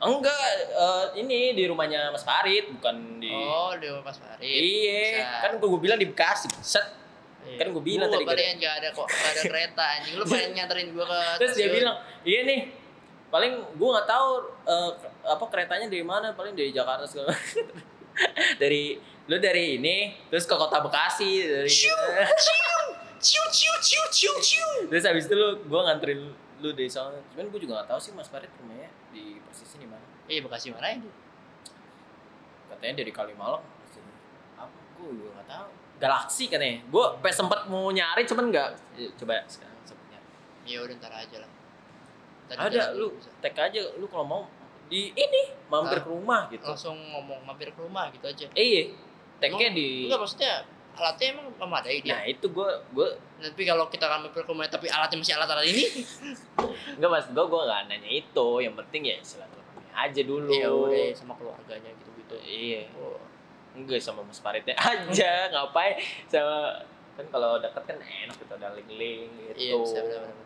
Enggak 0.02 0.46
eh, 0.74 1.06
ini 1.22 1.54
di 1.54 1.62
rumahnya 1.70 2.10
Mas 2.10 2.26
Farid 2.26 2.74
bukan 2.74 3.22
di 3.22 3.30
oh 3.30 3.70
di 3.78 3.86
rumah 3.86 4.10
Mas 4.10 4.18
Farid. 4.18 4.42
Iya 4.42 5.46
kan 5.46 5.62
gue 5.62 5.78
bilang 5.78 5.94
di 5.94 6.10
Bekasi 6.10 6.50
set 6.58 7.01
Iya. 7.52 7.58
kan 7.60 7.66
gua 7.70 7.82
bilang 7.84 8.08
tadi 8.08 8.24
Gua 8.24 8.32
kalian 8.32 8.56
gak 8.56 8.74
ada 8.80 8.88
kok 8.90 9.06
gak 9.06 9.30
ada 9.30 9.42
kereta 9.44 9.84
anjing. 10.00 10.14
Lu 10.16 10.24
pengen 10.24 10.50
nganterin 10.56 10.88
gua 10.96 11.04
ke 11.04 11.18
terus 11.44 11.52
dia 11.52 11.68
stasiun. 11.68 11.76
bilang 11.76 11.96
iya 12.24 12.40
nih 12.42 12.60
paling 13.28 13.52
gue 13.80 13.88
nggak 13.88 14.04
tahu 14.04 14.28
eh, 14.68 14.90
apa 15.24 15.44
keretanya 15.48 15.88
dari 15.88 16.04
mana 16.04 16.36
paling 16.36 16.52
dari 16.52 16.68
Jakarta 16.68 17.08
segala 17.08 17.32
dari 18.60 19.00
lu 19.24 19.40
dari 19.40 19.80
ini 19.80 20.12
terus 20.28 20.44
ke 20.44 20.52
kota 20.52 20.84
Bekasi 20.84 21.40
dari 21.40 21.64
ciu 21.64 21.88
ciu 23.48 23.72
ciu 23.80 24.04
ciu 24.12 24.32
ciu 24.36 24.66
terus 24.84 25.08
habis 25.08 25.24
itu 25.24 25.32
lu 25.32 25.64
gue 25.64 25.80
nganterin 25.80 26.20
lu 26.60 26.70
dari 26.70 26.86
sana. 26.86 27.18
Cuman 27.32 27.50
gue 27.50 27.58
juga 27.58 27.80
nggak 27.80 27.88
tahu 27.90 27.98
sih 27.98 28.12
Mas 28.12 28.28
Farid 28.28 28.46
rumahnya 28.54 28.86
di 29.10 29.40
persisnya 29.42 29.82
di 29.82 29.88
mana. 29.90 30.04
Iya 30.28 30.46
Bekasi 30.46 30.70
mana 30.70 30.94
itu? 30.94 31.10
Katanya 32.68 32.94
dari 33.00 33.10
Kalimalang 33.10 33.64
apa? 34.54 34.76
Gue 34.94 35.10
juga 35.10 35.40
nggak 35.40 35.48
tahu 35.50 35.68
Galaksi 36.02 36.44
katanya 36.46 36.82
gue 36.82 37.04
sempet 37.30 37.60
mau 37.66 37.86
nyari 37.88 38.22
cuman 38.24 38.50
nggak 38.50 38.68
Ya, 38.94 39.06
coba 39.14 39.38
sekarang 39.46 39.78
sempet 39.82 40.06
nyari 40.08 40.26
ya 40.66 40.78
udah 40.80 40.94
ntar 40.98 41.12
aja 41.16 41.36
lah 41.38 41.50
Ntar 42.44 42.56
ada 42.60 42.82
lu 42.92 43.14
bisa. 43.14 43.30
tag 43.38 43.54
aja 43.56 43.80
lu 43.94 44.06
kalau 44.06 44.26
mau 44.26 44.42
di 44.86 45.08
ini 45.10 45.42
mampir 45.66 45.96
Ah. 45.96 46.04
ke 46.04 46.10
rumah 46.10 46.40
gitu 46.48 46.64
langsung 46.64 46.98
ngomong 46.98 47.40
mampir 47.42 47.70
ke 47.70 47.78
rumah 47.78 48.10
gitu 48.10 48.26
aja 48.26 48.44
iya 48.52 48.90
tagnya 49.38 49.70
di 49.70 50.04
enggak 50.04 50.20
maksudnya 50.20 50.52
alatnya 50.92 51.26
emang 51.32 51.46
memadai 51.56 51.98
dia 51.98 52.12
nah 52.12 52.22
itu 52.22 52.46
gue 52.46 52.68
gue 52.92 53.08
tapi 53.40 53.62
kalau 53.62 53.86
kita 53.86 54.04
kan 54.04 54.20
mampir 54.20 54.42
ke 54.42 54.50
rumah 54.50 54.66
tapi 54.66 54.86
alatnya 54.86 55.16
masih 55.16 55.34
alat-alat 55.34 55.64
ini 55.66 55.84
Enggak 56.92 57.10
mas, 57.10 57.26
gue 57.26 57.40
gue 57.42 57.60
nggak 57.62 57.80
nanya 57.88 58.10
itu. 58.12 58.46
Yang 58.58 58.74
penting 58.76 59.02
ya 59.02 59.16
silaturahmi 59.18 59.88
aja 59.92 60.20
dulu. 60.22 60.50
ya 60.50 60.68
udah 60.68 61.08
sama 61.12 61.32
keluarganya 61.34 61.88
gitu 61.90 62.10
gitu 62.16 62.36
Iya. 62.38 62.84
oh. 62.94 63.16
Enggak 63.72 63.98
sama 63.98 64.20
mas 64.20 64.36
Faridnya 64.36 64.76
aja. 64.82 65.48
Ngapain 65.48 65.96
sama 66.26 66.76
kan 67.12 67.26
kalau 67.28 67.56
deket 67.56 67.82
kan 67.84 67.96
enak 67.96 68.36
kita 68.36 68.52
udah 68.54 68.70
link-link 68.72 69.28
gitu. 69.50 69.58
iya 69.58 69.74
bisa 69.76 69.98
benar-benar 70.00 70.36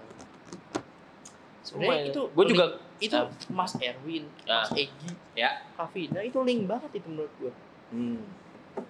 sebenarnya 1.61 2.07
itu 2.09 2.23
gue 2.25 2.45
juga 2.47 2.65
itu 2.97 3.13
Ah. 3.13 3.29
Mas 3.51 3.73
Erwin, 3.77 4.25
Ah. 4.45 4.63
Mas 4.63 4.73
Egi, 4.75 5.11
Ya. 5.35 5.51
Kavina 5.75 6.21
itu 6.21 6.39
link 6.41 6.65
banget 6.65 6.91
itu 6.95 7.07
menurut 7.07 7.29
gua. 7.37 7.53
hmm. 7.91 8.25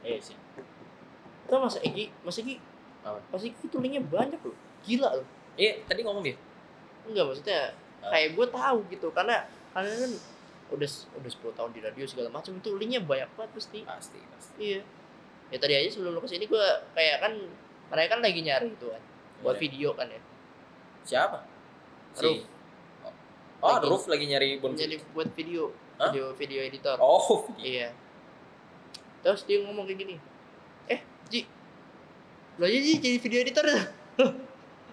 Iya 0.01 0.19
sih. 0.23 0.37
Tau 1.47 1.59
Mas 1.59 1.77
Egi, 1.81 2.13
Mas 2.21 2.37
Egi, 2.37 2.57
Apa? 3.03 3.19
Mas 3.27 3.43
Egi 3.43 3.57
itu 3.57 3.77
linknya 3.77 4.03
banyak 4.03 4.39
loh, 4.39 4.55
gila 4.81 5.11
loh. 5.13 5.27
Iya 5.55 5.83
tadi 5.85 6.01
ngomong 6.01 6.23
dia. 6.23 6.37
Enggak 7.03 7.25
maksudnya 7.27 7.61
Ah. 7.99 8.11
kayak 8.11 8.29
gue 8.33 8.47
tahu 8.47 8.79
gitu 8.89 9.09
karena 9.11 9.43
karena 9.73 9.91
kan 9.91 10.13
udah 10.69 10.89
udah 11.17 11.31
10 11.31 11.53
tahun 11.53 11.71
di 11.71 11.81
radio 11.81 12.05
segala 12.05 12.29
macam 12.29 12.53
itu 12.53 12.71
linknya 12.75 13.01
banyak 13.01 13.31
banget 13.35 13.51
pasti. 13.55 13.81
Pasti 13.83 14.19
pasti. 14.29 14.55
Iya. 14.59 14.81
Ya 15.47 15.57
tadi 15.57 15.75
aja 15.75 15.89
sebelum 15.89 16.11
lu 16.13 16.21
ke 16.21 16.27
sini 16.27 16.45
gue 16.45 16.65
kayak 16.93 17.23
kan 17.23 17.33
mereka 17.87 18.09
kan 18.15 18.21
lagi 18.21 18.41
nyari 18.41 18.69
itu 18.69 18.87
kan 18.87 19.03
buat 19.41 19.55
Iya. 19.55 19.63
video 19.63 19.89
kan 19.93 20.07
ya. 20.09 20.21
Siapa? 21.03 21.39
Roof. 22.17 22.43
Oh, 23.57 23.73
Lagi- 23.73 23.89
Roof 23.89 24.05
lagi 24.07 24.25
nyari 24.27 24.49
bon 24.59 24.75
Jadi 24.75 25.01
buat 25.13 25.31
video, 25.33 25.71
Hah? 25.97 26.11
video 26.11 26.35
video 26.35 26.61
editor. 26.61 26.97
Oh, 26.99 27.47
Iya. 27.57 27.95
Terus 29.23 29.43
dia 29.43 29.63
ngomong 29.63 29.87
kayak 29.87 29.99
gini. 29.99 30.17
Eh, 30.87 31.01
Ji. 31.27 31.47
Lo 32.57 32.65
aja 32.65 32.75
Ji 32.75 32.95
jadi 32.97 33.17
video 33.17 33.39
editor. 33.41 33.65
Loh, 34.19 34.33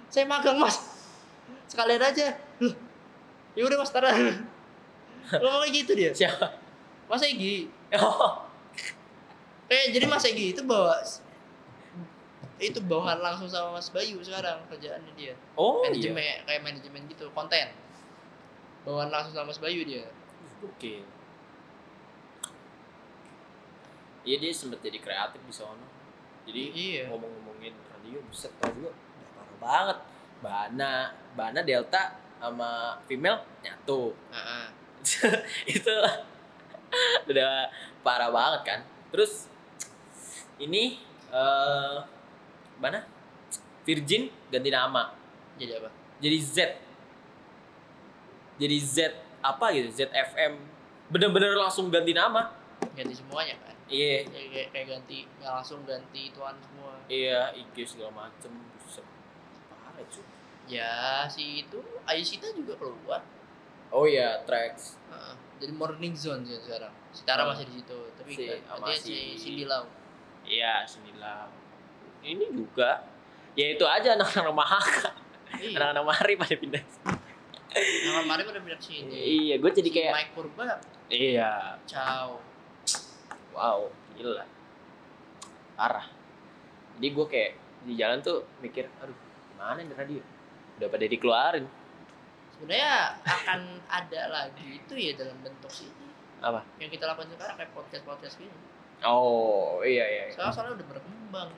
saya 0.08 0.26
magang, 0.26 0.58
Mas. 0.58 0.78
Sekalian 1.66 1.98
aja. 2.00 2.38
Loh. 2.60 2.76
Ya 3.54 3.64
udah 3.64 3.78
Mas 3.78 3.90
Tara. 3.90 4.14
Ngomong 5.32 5.62
kayak 5.62 5.74
gitu 5.76 5.92
dia. 5.94 6.12
siapa? 6.12 6.48
Mas 7.06 7.22
Egi. 7.22 7.68
Oh, 7.94 8.44
Eh, 9.66 9.90
jadi 9.90 10.06
Mas 10.06 10.24
Egi 10.24 10.52
itu 10.52 10.62
bawa 10.62 10.98
itu 12.58 12.80
bawahan 12.80 13.20
langsung 13.20 13.46
sama 13.46 13.76
Mas 13.76 13.90
Bayu 13.90 14.20
sekarang 14.20 14.64
kerjaannya 14.68 15.12
dia. 15.14 15.34
oh 15.54 15.84
iya. 15.84 15.90
manajemen 16.14 16.24
kayak 16.44 16.62
manajemen 16.64 17.02
gitu, 17.08 17.26
konten. 17.32 17.68
Bawahan 18.82 19.10
langsung 19.10 19.34
sama 19.34 19.50
Mas 19.50 19.60
Bayu 19.60 19.84
dia. 19.84 20.08
Oke. 20.62 21.04
Iya 24.24 24.36
dia 24.40 24.52
sempet 24.52 24.80
jadi 24.80 24.98
kreatif 24.98 25.42
di 25.42 25.52
sono. 25.52 25.84
Jadi 26.44 26.64
Iya. 26.72 27.12
ngomong-ngomongin 27.12 27.76
radio 27.90 28.20
buset 28.24 28.52
radio 28.58 28.88
udah 28.88 29.30
parah 29.34 29.58
banget. 29.60 29.98
Bana, 30.40 30.94
Bana 31.34 31.60
Delta 31.62 32.04
sama 32.38 32.72
female 33.06 33.44
nyatu. 33.60 34.12
Heeh. 34.30 34.66
itu 35.76 35.96
udah 37.30 37.68
parah 38.02 38.30
banget 38.30 38.62
kan. 38.66 38.80
Terus 39.12 39.48
ini 40.58 41.00
eh 41.30 41.98
mana? 42.78 43.04
Virgin 43.84 44.32
ganti 44.48 44.72
nama 44.72 45.12
Jadi 45.60 45.76
apa? 45.76 45.90
jadi 46.18 46.38
Z 46.40 46.58
jadi 48.56 48.78
Z 48.80 48.96
apa 49.44 49.76
gitu 49.76 49.92
ZFM 49.92 50.56
bener-bener 51.12 51.52
langsung 51.54 51.92
ganti 51.92 52.16
nama 52.16 52.56
Ganti 52.96 53.12
semuanya 53.12 53.60
kan. 53.60 53.76
iya 53.92 54.24
Kayak, 54.24 54.48
kayak, 54.50 54.68
kayak 54.72 54.88
ganti 54.88 55.18
nggak 55.36 55.52
langsung 55.52 55.84
ganti 55.84 56.32
tuan 56.32 56.56
semua. 56.64 56.96
iya 57.12 57.52
IG 57.52 57.76
segala 57.84 58.24
macem 58.24 58.52
parah 59.68 60.06
cuy 60.08 60.24
Ya 60.64 61.28
si 61.28 61.68
itu 61.68 61.84
Ayushita 62.08 62.56
juga 62.56 62.80
keluar. 62.80 63.20
Oh 63.94 64.04
iya 64.04 64.42
tracks 64.44 64.98
Heeh. 65.08 65.36
Jadi 65.56 65.72
morning 65.72 66.12
zone 66.12 66.44
sih 66.44 66.60
sekarang. 66.60 66.92
Si 67.10 67.24
Tara 67.24 67.46
Oh. 67.46 67.48
masih 67.48 67.64
di 67.66 67.78
situ, 67.78 68.00
tapi 68.14 68.30
Si- 68.30 68.50
kan, 68.68 68.92
si 68.92 69.16
Cindy 69.38 69.64
Lau. 69.64 69.86
iya 70.44 70.84
sinilah 70.84 71.48
ini 72.22 72.52
juga 72.52 73.00
ya 73.54 73.72
itu 73.72 73.86
aja 73.86 74.12
anak-anak 74.14 74.52
Mahaka 74.52 75.08
Iya. 75.56 75.78
anak-anak 75.78 76.04
Mari 76.04 76.34
pada 76.36 76.56
pindah 76.58 76.84
Nah, 77.74 78.20
kemarin 78.20 78.44
pada 78.44 78.60
pindah 78.60 78.78
sini. 78.78 79.14
iya 79.14 79.56
gue 79.56 79.72
jadi 79.72 79.88
Si 79.88 79.96
kayak 79.96 80.14
Mike 80.14 80.32
Purba, 80.34 80.68
iya 81.08 81.80
ciao. 81.86 82.44
wow 83.52 83.88
gila 84.14 84.44
parah 85.74 86.06
jadi 86.96 87.08
gue 87.10 87.26
kayak 87.26 87.52
di 87.84 87.94
jalan 87.94 88.20
tuh 88.20 88.44
mikir 88.60 88.86
aduh 89.00 89.16
gimana 89.48 89.80
nih 89.80 89.96
radio 89.96 90.22
udah 90.76 90.88
pada 90.88 91.06
dikeluarin 91.06 91.66
Sebenarnya 92.64 92.96
akan 93.28 93.60
ada 93.92 94.22
lagi 94.32 94.80
itu 94.80 94.94
ya 94.96 95.12
dalam 95.20 95.36
bentuk 95.44 95.68
sini. 95.68 96.08
Apa? 96.40 96.64
Yang 96.80 96.96
kita 96.96 97.12
lakukan 97.12 97.28
sekarang 97.36 97.60
kayak 97.60 97.76
podcast 97.76 98.04
podcast 98.08 98.36
gini. 98.40 98.56
oh 99.04 99.84
iya 99.84 100.08
iya, 100.08 100.24
iya. 100.24 100.32
Sekarang 100.32 100.56
soalnya 100.56 100.80
udah 100.80 100.88
berkembang. 100.96 101.50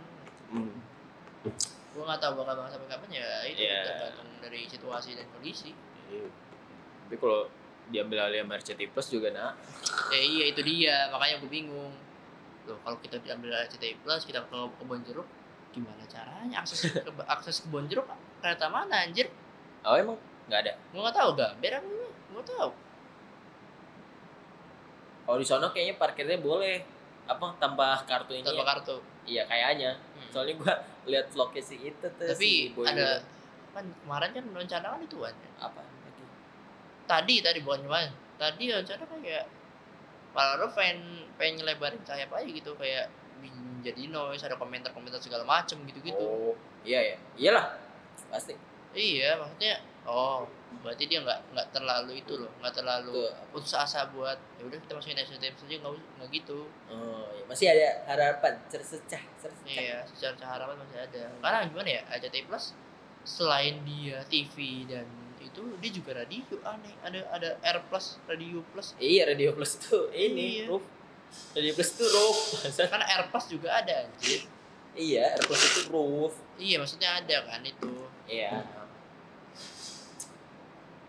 Hmm. 0.49 0.73
Gua 1.93 2.03
nggak 2.09 2.21
tahu 2.25 2.41
bakal 2.41 2.53
bakal 2.57 2.71
sampai 2.73 2.89
kapan 2.89 3.09
ya 3.21 3.27
itu 3.45 3.61
Iya. 3.61 3.85
tergantung 3.85 4.29
dari 4.41 4.61
situasi 4.65 5.13
dan 5.13 5.29
kondisi. 5.29 5.77
Iya. 6.09 6.25
tapi 7.05 7.21
kalau 7.21 7.53
diambil 7.93 8.17
alih 8.25 8.41
sama 8.41 8.57
RCTI 8.57 8.89
Plus 8.89 9.07
juga 9.13 9.29
nah 9.29 9.53
Ya 10.09 10.17
iya 10.17 10.49
itu 10.49 10.61
dia, 10.65 11.05
makanya 11.13 11.37
gue 11.37 11.49
bingung. 11.53 11.93
Loh, 12.65 12.81
kalau 12.81 12.97
kita 12.97 13.21
diambil 13.21 13.53
RCTI 13.61 14.01
Plus, 14.01 14.25
kita 14.25 14.41
ke 14.41 14.57
kebun 14.81 15.05
jeruk, 15.05 15.29
gimana 15.69 16.01
caranya 16.09 16.65
akses 16.65 16.89
ke 16.89 16.97
akses 17.29 17.61
kebun 17.61 17.85
jeruk 17.85 18.09
kereta 18.41 18.73
mana 18.73 19.05
anjir? 19.05 19.29
oh 19.85 19.93
emang 19.93 20.17
nggak 20.45 20.59
ada 20.61 20.73
Gue 20.89 21.01
nggak 21.01 21.15
tahu 21.15 21.29
gambar 21.33 21.71
apa 21.73 21.87
gue 21.87 22.09
nggak 22.31 22.47
tahu. 22.47 22.69
oh 25.25 25.35
di 25.35 25.45
sono 25.45 25.67
kayaknya 25.69 25.95
parkirnya 25.95 26.37
boleh 26.37 26.85
apa 27.25 27.57
tambah 27.57 28.05
kartu 28.05 28.31
ini 28.31 28.45
Tanpa 28.45 28.61
ya? 28.61 28.67
kartu. 28.67 28.95
iya 29.25 29.43
kayaknya 29.43 29.91
Hmm. 30.15 30.29
soalnya 30.31 30.53
gua 30.55 30.73
lihat 31.05 31.25
vlognya 31.27 31.59
si 31.59 31.75
itu 31.83 32.05
tuh 32.07 32.27
Tapi 32.27 32.37
si 32.39 32.51
Boy 32.71 32.85
ada 32.85 33.19
kan 33.71 33.83
kemarin 33.97 34.29
kan 34.31 34.45
rencana 34.53 34.85
kan 34.89 35.01
itu 35.01 35.17
kan. 35.17 35.35
apa 35.59 35.81
Tadi 37.05 37.37
tadi 37.37 37.61
bukan 37.61 37.85
kemarin. 37.85 38.09
Tadi 38.35 38.63
rencana 38.67 39.03
kayak 39.05 39.45
Malah 40.33 40.67
pengen 40.69 40.99
pengen 41.35 41.61
nyelebarin 41.61 42.01
sayap 42.01 42.27
aja 42.29 42.43
gitu 42.43 42.73
kayak 42.75 43.07
jadi 43.79 44.09
noise 44.09 44.41
ada 44.41 44.57
komentar-komentar 44.57 45.21
segala 45.21 45.45
macem 45.45 45.77
gitu-gitu. 45.85 46.17
oh 46.17 46.57
iya 46.81 46.99
ya 47.05 47.17
iyalah 47.37 47.77
pasti 48.27 48.57
Iya, 48.95 49.35
maksudnya 49.35 49.75
oh, 50.05 50.47
berarti 50.79 51.03
dia 51.05 51.19
nggak 51.19 51.51
nggak 51.51 51.67
terlalu 51.69 52.11
itu 52.17 52.33
loh, 52.35 52.51
nggak 52.59 52.73
terlalu 52.73 53.27
putus 53.49 53.73
asa 53.73 54.07
buat 54.09 54.39
ya 54.55 54.63
udah 54.63 54.77
kita 54.77 54.93
masukin 54.93 55.19
SDM 55.19 55.51
saja 55.53 55.75
nggak 55.77 55.91
nggak 56.15 56.29
gitu. 56.31 56.59
oh 56.87 57.27
iya. 57.29 57.43
masih 57.45 57.67
ada 57.67 57.87
harapan 58.05 58.53
cersecah 58.65 59.19
cersecah 59.35 59.67
Iya, 59.75 59.97
secara 60.07 60.35
harapan 60.47 60.79
masih 60.79 60.97
ada. 61.01 61.23
Karena 61.37 61.57
gimana 61.65 61.89
ya, 61.91 62.01
RCTI 62.09 62.43
Plus 62.45 62.65
selain 63.21 63.75
dia 63.81 64.21
TV 64.25 64.55
dan 64.85 65.03
itu 65.41 65.61
dia 65.77 65.91
juga 65.91 66.11
radio 66.15 66.55
aneh. 66.63 66.93
Ada 67.01 67.19
ada 67.31 67.49
R 67.59 67.79
Plus, 67.87 68.21
Radio 68.25 68.63
Plus. 68.69 68.93
iya 68.97 69.25
radio 69.25 69.51
plus 69.51 69.75
itu 69.75 69.97
ini 70.11 70.61
Iya. 70.61 70.69
roof 70.69 70.85
radio 71.51 71.71
plus 71.73 71.89
itu 71.91 72.05
roof 72.05 72.37
Karena 72.91 73.05
R 73.05 73.23
Plus 73.27 73.45
juga 73.49 73.69
ada 73.73 73.93
anjir. 74.05 74.45
iya 74.93 75.33
R 75.33 75.43
plus 75.43 75.61
itu 75.65 75.81
roof 75.89 76.33
iya 76.55 76.77
maksudnya 76.77 77.19
ada 77.19 77.37
kan 77.43 77.59
itu 77.61 77.91
iya 78.25 78.63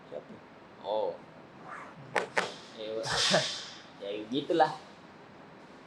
siapa 0.07 0.31
oh. 0.87 1.11
Ya 3.97 4.09
gitulah. 4.31 4.71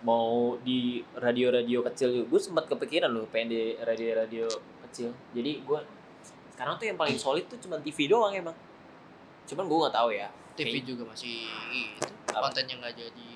Mau 0.01 0.57
di 0.65 1.01
radio-radio 1.17 1.81
kecil 1.89 2.25
gue 2.29 2.41
sempat 2.41 2.69
kepikiran 2.69 3.09
loh 3.13 3.25
pengen 3.29 3.49
di 3.53 3.61
radio-radio 3.81 4.45
kecil. 4.89 5.13
Jadi 5.33 5.61
gue 5.65 5.81
sekarang 6.53 6.77
tuh 6.77 6.87
yang 6.89 6.99
paling 7.01 7.17
solid 7.17 7.49
tuh 7.49 7.57
cuma 7.61 7.81
TV 7.81 8.09
doang 8.13 8.33
emang. 8.37 8.57
Cuman 9.49 9.65
gue 9.65 9.79
nggak 9.87 9.95
tahu 9.97 10.11
ya. 10.13 10.29
TV 10.57 10.81
Kayak- 10.81 10.89
juga 10.89 11.03
masih 11.09 11.49
itu 11.73 12.05
Apa? 12.29 12.51
kontennya 12.51 12.75
nggak 12.77 12.95
jadi 12.99 13.31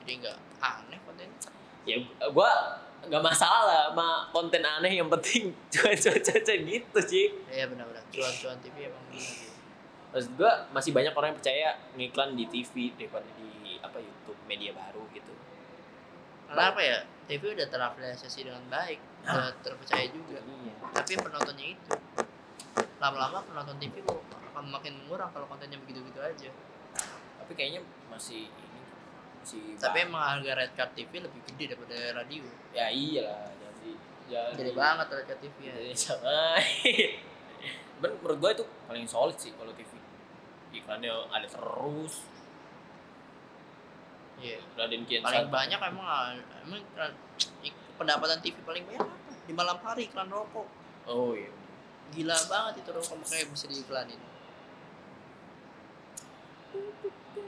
jadi 0.00 0.12
nggak 0.22 0.38
aneh 0.62 0.98
konten 1.02 1.26
ya 1.82 1.98
gue 2.22 2.50
nggak 3.10 3.22
masalah 3.22 3.62
lah 3.66 3.82
sama 3.92 4.08
konten 4.32 4.62
aneh 4.64 4.96
yang 4.96 5.08
penting. 5.12 5.52
Cuaca-cuaca 5.72 6.54
gitu 6.56 6.98
sih. 7.04 7.26
Iya 7.52 7.68
benar-benar. 7.68 8.02
Cuan-cuan 8.08 8.56
TV 8.64 8.88
emang 8.88 9.04
gitu 9.12 9.45
Maksud 10.16 10.32
gue 10.32 10.52
masih 10.72 10.96
banyak 10.96 11.12
orang 11.12 11.36
yang 11.36 11.38
percaya 11.44 11.68
ngiklan 11.92 12.32
di 12.32 12.48
TV 12.48 12.88
daripada 12.96 13.28
di 13.36 13.76
apa 13.84 14.00
YouTube 14.00 14.40
media 14.48 14.72
baru 14.72 15.04
gitu. 15.12 15.36
Karena 16.48 16.72
apa 16.72 16.80
ya 16.80 17.04
TV 17.28 17.52
udah 17.52 17.68
terafiliasi 17.68 18.48
dengan 18.48 18.64
baik 18.72 18.96
udah 19.28 19.52
terpercaya 19.60 20.08
juga. 20.08 20.40
Iya. 20.40 20.74
Tapi 20.96 21.20
penontonnya 21.20 21.66
itu. 21.76 21.92
Lama-lama 22.96 23.44
penonton 23.44 23.76
TV 23.76 24.00
kok 24.00 24.24
akan 24.56 24.72
makin 24.72 25.04
mengurang 25.04 25.28
kalau 25.36 25.44
kontennya 25.52 25.76
begitu-gitu 25.84 26.16
aja. 26.16 26.48
Tapi 27.44 27.52
kayaknya 27.52 27.84
masih 28.08 28.48
ini 28.48 28.80
masih 29.36 29.76
tapi 29.76 30.00
emang 30.00 30.24
harga 30.24 30.52
red 30.56 30.72
card 30.72 30.96
TV 30.96 31.12
lebih 31.20 31.44
gede 31.44 31.76
daripada 31.76 31.96
radio. 32.16 32.48
Ya 32.72 32.88
iyalah 32.88 33.52
jadi 33.52 33.92
jadi 34.32 34.52
jadi 34.64 34.72
banget 34.72 35.06
red 35.12 35.26
card 35.28 35.40
TV 35.44 35.56
ya. 35.60 35.74
Jadi 35.76 35.92
sama. 36.08 36.56
Menurut 38.00 38.38
gue 38.40 38.50
itu 38.56 38.64
paling 38.88 39.04
solid 39.04 39.36
sih 39.36 39.52
kalau 39.52 39.76
TV 39.76 39.95
iklannya 40.70 41.12
ada 41.28 41.46
terus. 41.46 42.14
Iya. 44.36 44.60
Raden 44.76 45.02
Kian 45.08 45.24
paling 45.24 45.48
banyak 45.48 45.80
emang 45.80 46.36
emang 46.68 46.80
ik- 47.64 47.80
pendapatan 47.96 48.38
TV 48.44 48.56
paling 48.62 48.84
banyak 48.84 49.00
apa? 49.00 49.16
Di 49.46 49.52
malam 49.54 49.78
hari 49.80 50.06
iklan 50.06 50.28
rokok. 50.28 50.68
Oh 51.08 51.32
iya. 51.32 51.48
Gila 52.12 52.36
banget 52.46 52.84
itu 52.84 52.90
rokok 52.92 53.16
makanya 53.16 53.46
bisa 53.48 53.66
diiklanin. 53.66 54.20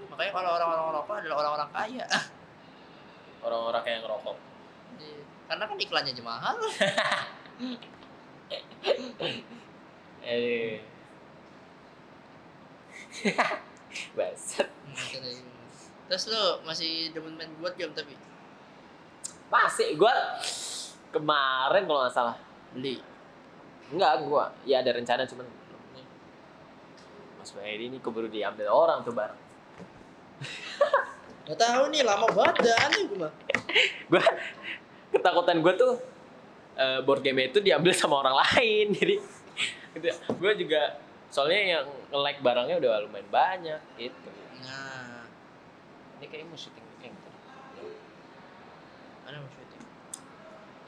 Makanya 0.08 0.32
kalau 0.32 0.50
orang-orang 0.56 0.94
rokok 0.96 1.14
adalah 1.20 1.36
orang-orang 1.44 1.70
kaya. 1.70 2.06
Orang-orang 3.44 3.82
kayak 3.86 4.00
ngerokok. 4.02 4.36
Iya. 4.98 5.22
karena 5.46 5.64
kan 5.64 5.78
iklannya 5.78 6.12
aja 6.12 6.24
mahal. 6.26 6.56
Eh 10.24 10.80
Baset. 14.16 14.68
terus 16.08 16.24
lu 16.32 16.44
masih 16.64 17.12
demen 17.12 17.36
main 17.36 17.52
buat 17.60 17.76
game 17.76 17.92
tapi 17.92 18.16
Masih 19.48 19.96
gua 19.96 20.12
kemarin 21.12 21.88
kalau 21.88 22.04
nggak 22.04 22.12
salah. 22.12 22.36
beli 22.72 23.00
Enggak, 23.88 24.28
gua 24.28 24.52
ya 24.68 24.84
ada 24.84 24.92
rencana 24.92 25.24
cuman. 25.24 25.48
Mas 27.40 27.50
Baedi 27.56 27.88
ini 27.88 27.96
keburu 27.96 28.28
diambil 28.28 28.68
orang 28.68 29.00
tuh 29.00 29.16
barang. 29.16 29.40
Gak 31.48 31.56
tahu 31.56 31.88
nih 31.88 32.04
lama 32.04 32.28
banget 32.28 32.68
dah 32.68 32.76
aneh 32.84 33.02
gue 33.08 33.18
mah 33.24 33.32
Gua 34.12 34.20
ketakutan 35.08 35.64
gua 35.64 35.72
tuh 35.72 35.96
eh, 36.76 37.00
board 37.00 37.24
game 37.24 37.48
itu 37.48 37.64
diambil 37.64 37.96
sama 37.96 38.20
orang 38.20 38.36
lain. 38.36 38.92
Jadi. 39.00 39.16
Gua 40.36 40.52
juga 40.52 41.00
soalnya 41.28 41.60
yang 41.76 41.86
nge-like 42.08 42.40
barangnya 42.40 42.76
udah 42.76 43.04
lumayan 43.04 43.28
banyak 43.28 43.80
gitu. 43.94 44.30
nah 44.60 45.28
Ini 46.16 46.26
kayaknya 46.26 46.46
mau 46.46 46.56
syuting 46.56 46.86
weekend 46.88 47.14
gitu. 47.14 47.30
mana 49.22 49.38
mau 49.38 49.48
syuting 49.48 49.82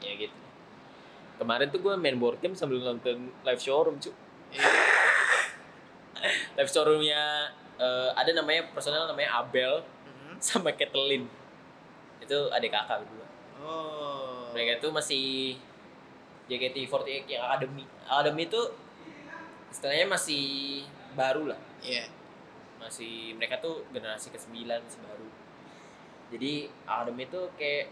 Ya 0.01 0.13
gitu. 0.17 0.39
Kemarin 1.37 1.69
tuh 1.69 1.79
gue 1.79 1.93
main 1.95 2.13
board 2.15 2.37
game 2.37 2.53
sambil 2.53 2.77
nonton 2.77 3.29
live 3.41 3.57
showroom 3.57 3.97
cu. 3.97 4.11
Iya. 4.51 4.65
Live 6.53 6.69
showroomnya 6.69 7.49
eh, 7.77 8.09
ada 8.13 8.29
namanya 8.31 8.69
personel 8.69 9.05
namanya 9.05 9.39
Abel 9.39 9.81
Mhm. 10.03 10.37
sama 10.37 10.69
Kathleen. 10.71 11.25
Itu 12.19 12.49
adik 12.49 12.69
kakak 12.69 13.01
berdua. 13.01 13.25
oh 13.59 14.49
Mereka 14.51 14.77
tuh 14.79 14.91
masih 14.91 15.57
JKT48 16.45 17.25
yang 17.25 17.41
Academy. 17.43 17.85
Academy 18.03 18.43
itu 18.43 18.61
istilahnya 19.71 20.05
masih 20.11 20.43
baru 21.15 21.55
lah. 21.55 21.59
iya 21.81 22.05
Masih 22.77 23.33
mereka 23.39 23.57
tuh 23.63 23.87
generasi 23.95 24.29
ke-9 24.29 24.67
masih 24.67 25.01
baru. 25.01 25.27
Jadi 26.31 26.53
Academy 26.83 27.23
itu 27.25 27.41
kayak 27.55 27.87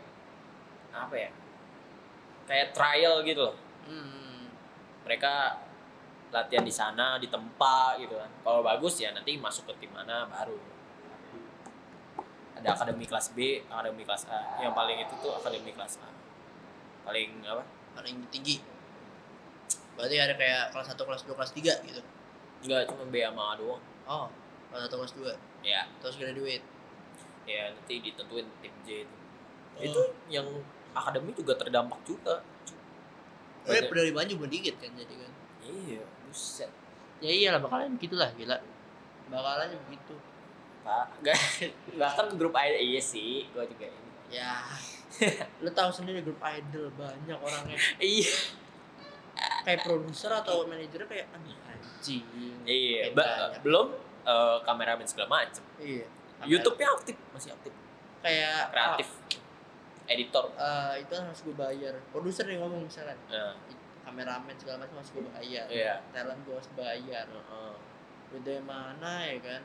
apa 0.92 1.16
ya? 1.16 1.32
Kayak 2.46 2.68
trial 2.76 3.24
gitu 3.24 3.42
loh. 3.50 3.56
hmm. 3.88 4.46
mereka 5.08 5.58
latihan 6.30 6.62
di 6.62 6.74
sana 6.74 7.18
di 7.18 7.26
tempat 7.26 7.98
gitu 7.98 8.14
kan 8.14 8.30
kalau 8.46 8.62
bagus 8.62 9.02
ya 9.02 9.10
nanti 9.10 9.34
masuk 9.42 9.66
ke 9.74 9.86
tim 9.86 9.92
mana 9.94 10.30
baru 10.30 10.58
ada 12.60 12.76
akademi 12.78 13.10
kelas 13.10 13.34
B 13.34 13.66
akademi 13.66 14.06
kelas 14.06 14.30
A 14.30 14.62
yang 14.62 14.74
paling 14.78 15.02
itu 15.02 15.14
tuh 15.18 15.34
akademi 15.34 15.74
kelas 15.74 15.98
A 16.06 16.10
paling 17.02 17.42
apa 17.50 17.66
paling 17.98 18.22
tinggi 18.30 18.62
berarti 20.00 20.16
ada 20.16 20.34
kayak 20.40 20.72
kelas 20.72 20.96
1, 20.96 20.96
kelas 20.96 21.22
2, 21.28 21.36
kelas 21.36 21.52
3 21.52 21.88
gitu? 21.92 22.02
Enggak 22.64 22.88
cuma 22.88 23.04
B 23.12 23.16
sama 23.20 23.44
A 23.44 23.54
doang. 23.60 23.84
Oh 24.08 24.32
kelas 24.70 24.86
1, 24.88 24.96
kelas 24.96 25.14
2 25.18 25.66
ya 25.66 25.82
terus 26.00 26.16
graduate 26.16 26.66
ya 27.50 27.74
nanti 27.74 27.94
ditentuin 28.00 28.48
tim 28.62 28.76
J 28.86 29.04
itu. 29.04 29.16
Oh. 29.76 29.84
itu 29.84 30.02
yang 30.30 30.48
akademi 30.94 31.34
juga 31.34 31.58
terdampak 31.58 32.00
juga. 32.06 32.46
Eh, 33.70 33.86
dari 33.86 34.12
maju 34.14 34.32
cuma 34.34 34.48
dikit 34.50 34.76
kan 34.82 34.92
jadi 34.96 35.14
kan? 35.14 35.32
Iya 35.66 36.02
buset. 36.26 36.72
Ya 37.20 37.32
iyalah 37.34 37.60
bakalan 37.62 37.98
begitulah 38.00 38.30
gila. 38.38 38.58
Bakalan 39.28 39.76
begitu. 39.90 40.16
Pak 40.86 41.06
enggak 41.20 41.38
bahkan 42.00 42.28
grup 42.38 42.56
A 42.56 42.70
iya 42.70 43.02
sih 43.02 43.50
gua 43.52 43.66
juga 43.66 43.90
ini. 43.90 44.10
Ya. 44.30 44.62
Lu 45.64 45.70
tahu 45.74 45.90
sendiri 45.90 46.22
grup 46.22 46.40
idol 46.46 46.94
banyak 46.94 47.38
orangnya. 47.42 47.78
Iya 47.98 48.30
kayak 49.62 49.80
produser 49.82 50.32
atau 50.34 50.66
manajernya 50.66 51.08
kayak 51.08 51.28
anjing 51.32 52.24
Iya, 52.64 53.12
ba- 53.12 53.54
belum 53.60 53.88
eh, 54.24 54.58
kameramen 54.64 55.06
segala 55.06 55.42
macem. 55.42 55.64
iya. 55.80 56.06
YouTube-nya 56.40 56.88
aktif, 56.94 57.16
masih 57.30 57.52
aktif. 57.52 57.74
kayak 58.20 58.72
Kreatif, 58.72 59.08
editor. 60.06 60.52
ah, 60.56 60.92
eh, 60.96 61.04
itu 61.04 61.14
harus 61.16 61.40
gue 61.44 61.56
bayar. 61.56 61.94
Produser 62.12 62.48
yang 62.48 62.64
ngomong 62.64 62.84
misalkan 62.84 63.16
Nah, 63.28 63.56
kameramen 64.04 64.56
segala 64.56 64.84
macam 64.84 65.00
harus 65.00 65.12
gue 65.12 65.24
bayar. 65.26 65.66
Iya. 65.68 66.00
talent 66.12 66.40
gue 66.44 66.56
harus 66.56 66.72
bayar. 66.74 67.28
Duit 68.30 68.44
dari 68.46 68.62
mana 68.62 69.26
ya 69.26 69.38
kan? 69.42 69.62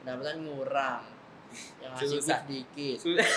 Pendapatan 0.00 0.36
ngurang. 0.42 1.04
Yang 1.78 1.92
ngasih 2.00 2.40
dikit 2.48 2.96
Susah. 2.98 3.28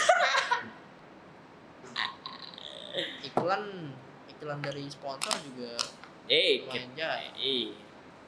Iklan 4.35 4.59
dari 4.59 4.85
sponsor 4.85 5.31
juga 5.43 5.73
Eh, 6.25 6.61
lumayan 6.61 6.89
kit- 6.89 6.97
jahat 6.97 7.33
eh. 7.37 7.69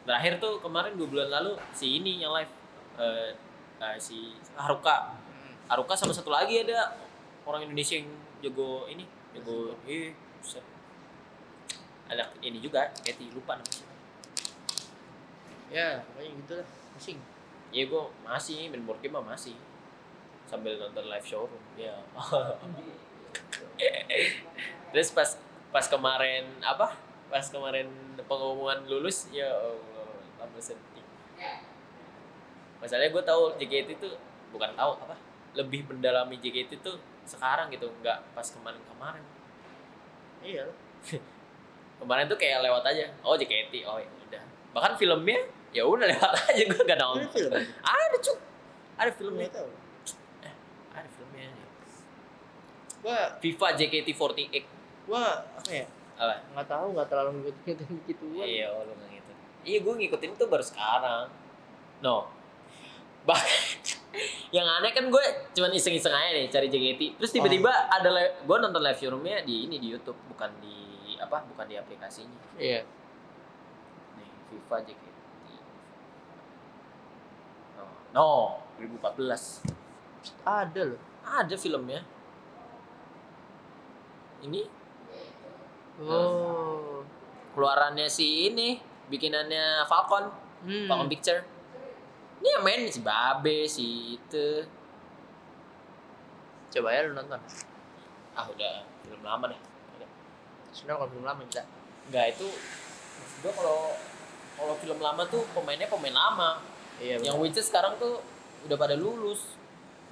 Terakhir 0.06 0.38
tuh 0.38 0.62
kemarin 0.62 0.94
dua 0.94 1.08
bulan 1.08 1.30
lalu 1.30 1.58
si 1.72 1.98
ini 1.98 2.22
yang 2.22 2.32
live 2.32 2.54
eh, 2.96 3.34
eh, 3.78 3.98
si 3.98 4.38
Haruka. 4.54 5.18
Hmm. 5.18 5.54
Haruka 5.68 5.94
sama 5.94 6.14
satu 6.14 6.30
lagi 6.30 6.62
ada 6.62 6.94
orang 7.44 7.66
Indonesia 7.66 7.98
yang 7.98 8.08
jago 8.40 8.86
ini, 8.88 9.04
jago 9.34 9.74
eh. 9.84 10.14
Anak 12.08 12.40
ini 12.40 12.62
juga, 12.62 12.88
Katy 12.96 13.34
lupa 13.34 13.60
namanya. 13.60 13.84
ya 15.68 16.00
pokoknya 16.02 16.32
gitu 16.32 16.54
lah 16.56 16.68
pusing 16.96 17.20
Ya 17.68 17.84
gue 17.84 18.00
masih 18.24 18.72
main 18.72 18.88
board 18.88 19.04
game 19.04 19.12
mah 19.12 19.36
masih 19.36 19.52
sambil 20.48 20.80
nonton 20.80 21.04
live 21.04 21.28
showroom 21.28 21.60
ya. 21.76 21.92
Terus 24.94 25.12
pas 25.12 25.36
pas 25.72 25.86
kemarin 25.86 26.46
apa? 26.64 26.96
Pas 27.28 27.46
kemarin 27.52 27.88
pengumuman 28.24 28.84
lulus 28.88 29.28
ya 29.32 29.48
Allah 29.48 30.08
tambah 30.40 30.62
sedih. 30.62 31.06
Masalahnya 32.78 33.10
gue 33.12 33.24
tahu 33.24 33.42
JKT 33.58 33.90
itu 34.00 34.10
bukan 34.54 34.72
tahu 34.78 34.96
apa? 35.02 35.16
Lebih 35.58 35.90
mendalami 35.90 36.38
JKT 36.40 36.80
itu 36.80 36.92
sekarang 37.28 37.68
gitu 37.74 37.92
nggak 38.02 38.20
pas 38.32 38.48
kemarin-kemarin. 38.48 39.24
Iya. 40.44 40.66
Kemarin 41.98 42.30
tuh 42.30 42.38
kayak 42.38 42.62
lewat 42.62 42.86
aja. 42.86 43.10
Oh 43.26 43.34
JKT 43.34 43.82
oh 43.90 43.98
ya 43.98 44.10
udah. 44.30 44.44
Bahkan 44.78 44.94
filmnya 45.02 45.42
ya 45.74 45.82
udah 45.82 46.06
lewat 46.06 46.34
aja 46.54 46.62
gue 46.62 46.82
gak 46.86 46.96
ada 46.96 47.04
nonton 47.04 47.30
film? 47.34 47.52
Ada 47.82 48.18
cuk 48.22 48.38
ada 48.98 49.12
filmnya. 49.14 49.48
Tahu. 49.54 49.70
Ada 50.98 51.10
filmnya. 51.14 51.48
Gua 53.06 53.20
FIFA 53.38 53.68
JKT48 53.78 54.77
gua 55.08 55.42
apa 55.56 55.72
ya 55.72 55.88
Apa? 56.20 56.36
nggak 56.54 56.68
tahu 56.68 56.86
nggak 56.94 57.08
terlalu 57.08 57.30
ngikutin 57.40 57.78
gitu 58.12 58.24
gua 58.36 58.44
Iya, 58.44 58.68
oh, 58.76 58.84
lu 58.84 58.94
nggak 58.94 59.10
gitu. 59.16 59.32
Iya, 59.68 59.78
gue 59.84 59.94
ngikutin 60.00 60.32
tuh 60.40 60.48
baru 60.48 60.64
sekarang. 60.64 61.28
No. 62.00 62.32
Bah, 63.28 63.36
yang 64.56 64.64
aneh 64.64 64.96
kan 64.96 65.12
gue 65.12 65.26
cuman 65.52 65.76
iseng-iseng 65.76 66.16
aja 66.16 66.32
nih 66.32 66.48
cari 66.48 66.72
JKT. 66.72 67.20
Terus 67.20 67.32
tiba-tiba 67.36 67.70
ada 67.92 68.08
live, 68.08 68.48
gue 68.48 68.58
nonton 68.64 68.80
live 68.80 68.96
showroomnya 68.96 69.44
di 69.44 69.68
ini 69.68 69.76
di 69.76 69.92
YouTube, 69.92 70.16
bukan 70.32 70.48
di 70.64 71.20
apa? 71.20 71.44
Bukan 71.52 71.68
di 71.68 71.76
aplikasinya. 71.76 72.40
iya 72.56 72.88
Nih, 74.16 74.30
FIFA 74.56 74.78
JKT. 74.88 75.46
No, 77.76 77.84
no 78.16 78.30
2014. 78.80 79.76
ada 80.48 80.82
loh 80.84 81.02
Ada 81.28 81.56
filmnya. 81.60 82.02
Ini 84.48 84.77
oh 86.06 87.02
keluarannya 87.58 88.06
si 88.06 88.54
ini, 88.54 88.78
bikinannya 89.10 89.86
Falcon. 89.90 90.30
hmm. 90.66 90.86
Falcon 90.86 91.10
Picture. 91.10 91.42
Ini 92.38 92.48
yang 92.60 92.64
main 92.64 92.86
si 92.86 93.02
Babe, 93.02 93.66
si 93.66 94.18
itu. 94.18 94.62
coba 96.68 96.94
ya 96.94 97.08
lu 97.08 97.16
nonton 97.16 97.40
Ah 98.36 98.46
udah 98.46 98.86
film 99.02 99.24
lama 99.24 99.50
deh. 99.50 99.58
sebenarnya 100.76 101.00
kalau 101.00 101.10
belum 101.10 101.26
lama 101.26 101.42
kita 101.48 101.64
Enggak 102.12 102.38
itu 102.38 102.48
maksud 103.18 103.38
gua 103.42 103.54
kalau 103.56 103.80
kalau 104.58 104.74
film 104.78 105.00
lama 105.02 105.24
tuh 105.26 105.42
pemainnya 105.54 105.90
pemain 105.90 106.14
lama. 106.14 106.62
iya 106.98 107.18
Yang 107.22 107.38
which 107.38 107.58
is 107.58 107.66
sekarang 107.70 107.94
tuh 108.02 108.22
udah 108.66 108.78
pada 108.78 108.98
lulus. 108.98 109.54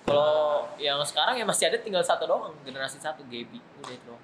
Kalau 0.05 0.69
yang 0.77 1.01
sekarang 1.01 1.33
ya 1.33 1.45
masih 1.45 1.65
ada 1.73 1.81
tinggal 1.81 2.05
satu 2.05 2.29
doang, 2.29 2.53
generasi 2.61 3.01
satu 3.01 3.25
Gaby. 3.25 3.57
Udah 3.81 3.93
itu 3.93 4.05
doang. 4.05 4.21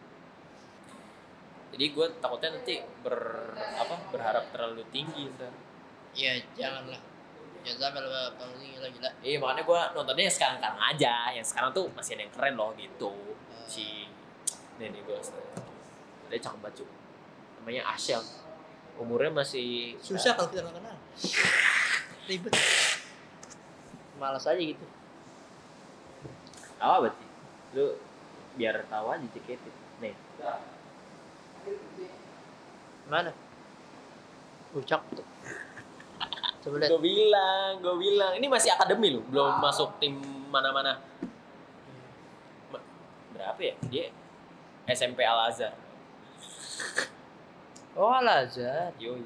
Jadi 1.72 1.86
gue 1.96 2.06
takutnya 2.20 2.50
nanti 2.60 2.84
ber 3.04 3.16
apa 3.56 3.96
berharap 4.12 4.52
terlalu 4.52 4.84
tinggi 4.92 5.32
ntar. 5.36 5.52
iya 6.12 6.36
janganlah 6.60 7.00
jangan 7.64 7.80
sampai 7.80 8.02
lu 8.04 8.12
terlalu 8.36 8.56
tinggi 8.60 8.80
lagi 8.84 9.00
lah 9.00 9.14
Iya 9.24 9.38
makanya 9.40 9.64
gue 9.64 9.82
nontonnya 9.96 10.24
yang 10.28 10.36
sekarang 10.36 10.58
sekarang 10.60 10.82
aja. 10.84 11.16
Yang 11.32 11.48
sekarang 11.56 11.70
tuh 11.72 11.86
masih 11.96 12.12
ada 12.20 12.22
yang 12.28 12.34
keren 12.36 12.54
loh 12.60 12.72
gitu. 12.76 13.12
Si 13.72 13.86
Nenek 14.80 15.02
gue 15.08 15.18
dia 16.32 16.40
cakep 16.40 16.60
banget 16.60 16.84
cuy. 16.84 16.90
Namanya 17.64 17.84
Ashel. 17.96 18.22
Umurnya 19.00 19.32
masih 19.32 19.96
susah 20.04 20.36
kalau 20.36 20.52
kita 20.52 20.68
nggak 20.68 20.76
kenal 20.80 20.98
ribet 22.30 22.54
malas 24.22 24.46
aja 24.46 24.62
gitu 24.62 24.86
apa 26.82 26.98
berarti? 27.06 27.26
Lu 27.78 27.86
biar 28.58 28.76
tahu 28.90 29.06
aja 29.14 29.26
JKT. 29.38 29.66
Nih. 30.02 30.18
Mana 33.08 33.32
ucap 34.72 35.02
tuh 35.12 35.28
coba 36.62 36.76
lihat 36.78 36.90
Gue 36.94 37.02
bilang, 37.02 37.72
gue 37.82 37.96
bilang. 37.98 38.32
Ini 38.38 38.46
masih 38.46 38.70
akademi 38.70 39.10
loh, 39.10 39.26
belum 39.34 39.58
masuk 39.58 39.98
tim 39.98 40.14
mana-mana. 40.54 41.02
Ma- 42.70 42.86
Berapa 43.34 43.58
ya? 43.58 43.74
Dia 43.90 44.14
SMP 44.86 45.26
Al 45.26 45.50
Azhar. 45.50 45.74
oh 47.98 48.14
Al-Azhar 48.14 48.94
Yoi. 49.02 49.26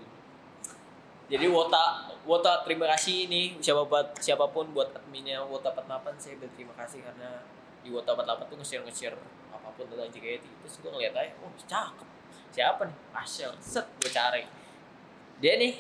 Jadi 1.28 1.46
Wota, 1.52 2.08
Wota 2.24 2.64
terima 2.64 2.88
kasih 2.96 3.28
ini 3.28 3.60
siapa 3.60 3.84
buat 3.84 4.16
siapa 4.18 4.48
pun 4.48 4.72
buat 4.72 4.96
adminnya 4.96 5.44
Wota 5.44 5.76
48 5.76 6.16
saya 6.16 6.36
berterima 6.40 6.72
kasih 6.80 7.04
karena 7.04 7.44
di 7.84 7.92
Wota 7.92 8.16
48 8.16 8.48
tuh 8.48 8.58
nge-share 8.64 8.84
nge-share 8.88 9.18
apa 9.52 9.68
pun 9.76 9.84
tentang 9.92 10.08
JKT 10.08 10.46
terus 10.64 10.80
gue 10.80 10.88
ngeliat 10.88 11.12
aja, 11.14 11.36
oh 11.44 11.52
cakep. 11.68 12.08
Siapa 12.56 12.88
nih? 12.88 12.97
Ashel. 13.12 13.51
Set 13.60 13.84
gue 13.99 14.08
cari. 14.08 14.47
Dia 15.43 15.60
nih 15.60 15.76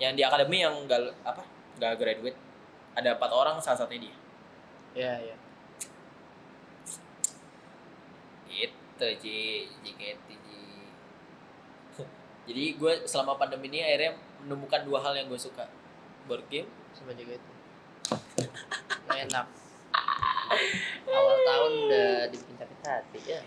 yang 0.00 0.16
di 0.16 0.24
akademi 0.24 0.64
yang 0.64 0.72
gak 0.88 1.12
apa? 1.20 1.44
Gak 1.76 2.00
graduate. 2.00 2.40
Ada 2.96 3.20
empat 3.20 3.30
orang 3.36 3.60
salah 3.60 3.84
satunya 3.84 4.08
dia. 4.08 4.16
iya 4.96 5.12
iya 5.20 5.36
Itu 8.48 9.08
Ji, 9.20 9.68
JKT 9.84 10.28
Ji. 10.32 10.64
Jadi 12.48 12.64
gue 12.80 12.92
selama 13.04 13.36
pandemi 13.36 13.68
ini 13.68 13.84
akhirnya 13.84 14.16
menemukan 14.40 14.88
dua 14.88 15.04
hal 15.04 15.12
yang 15.12 15.28
gue 15.28 15.36
suka. 15.36 15.68
Board 16.24 16.48
game 16.48 16.72
sama 16.96 17.12
juga 17.12 17.36
itu 17.36 17.52
enak 19.12 19.46
awal 21.10 21.36
tahun 21.42 21.72
udah 21.88 22.12
dibikin 22.30 22.56
sakit 22.56 22.78
hati 22.86 23.20
ya 23.26 23.40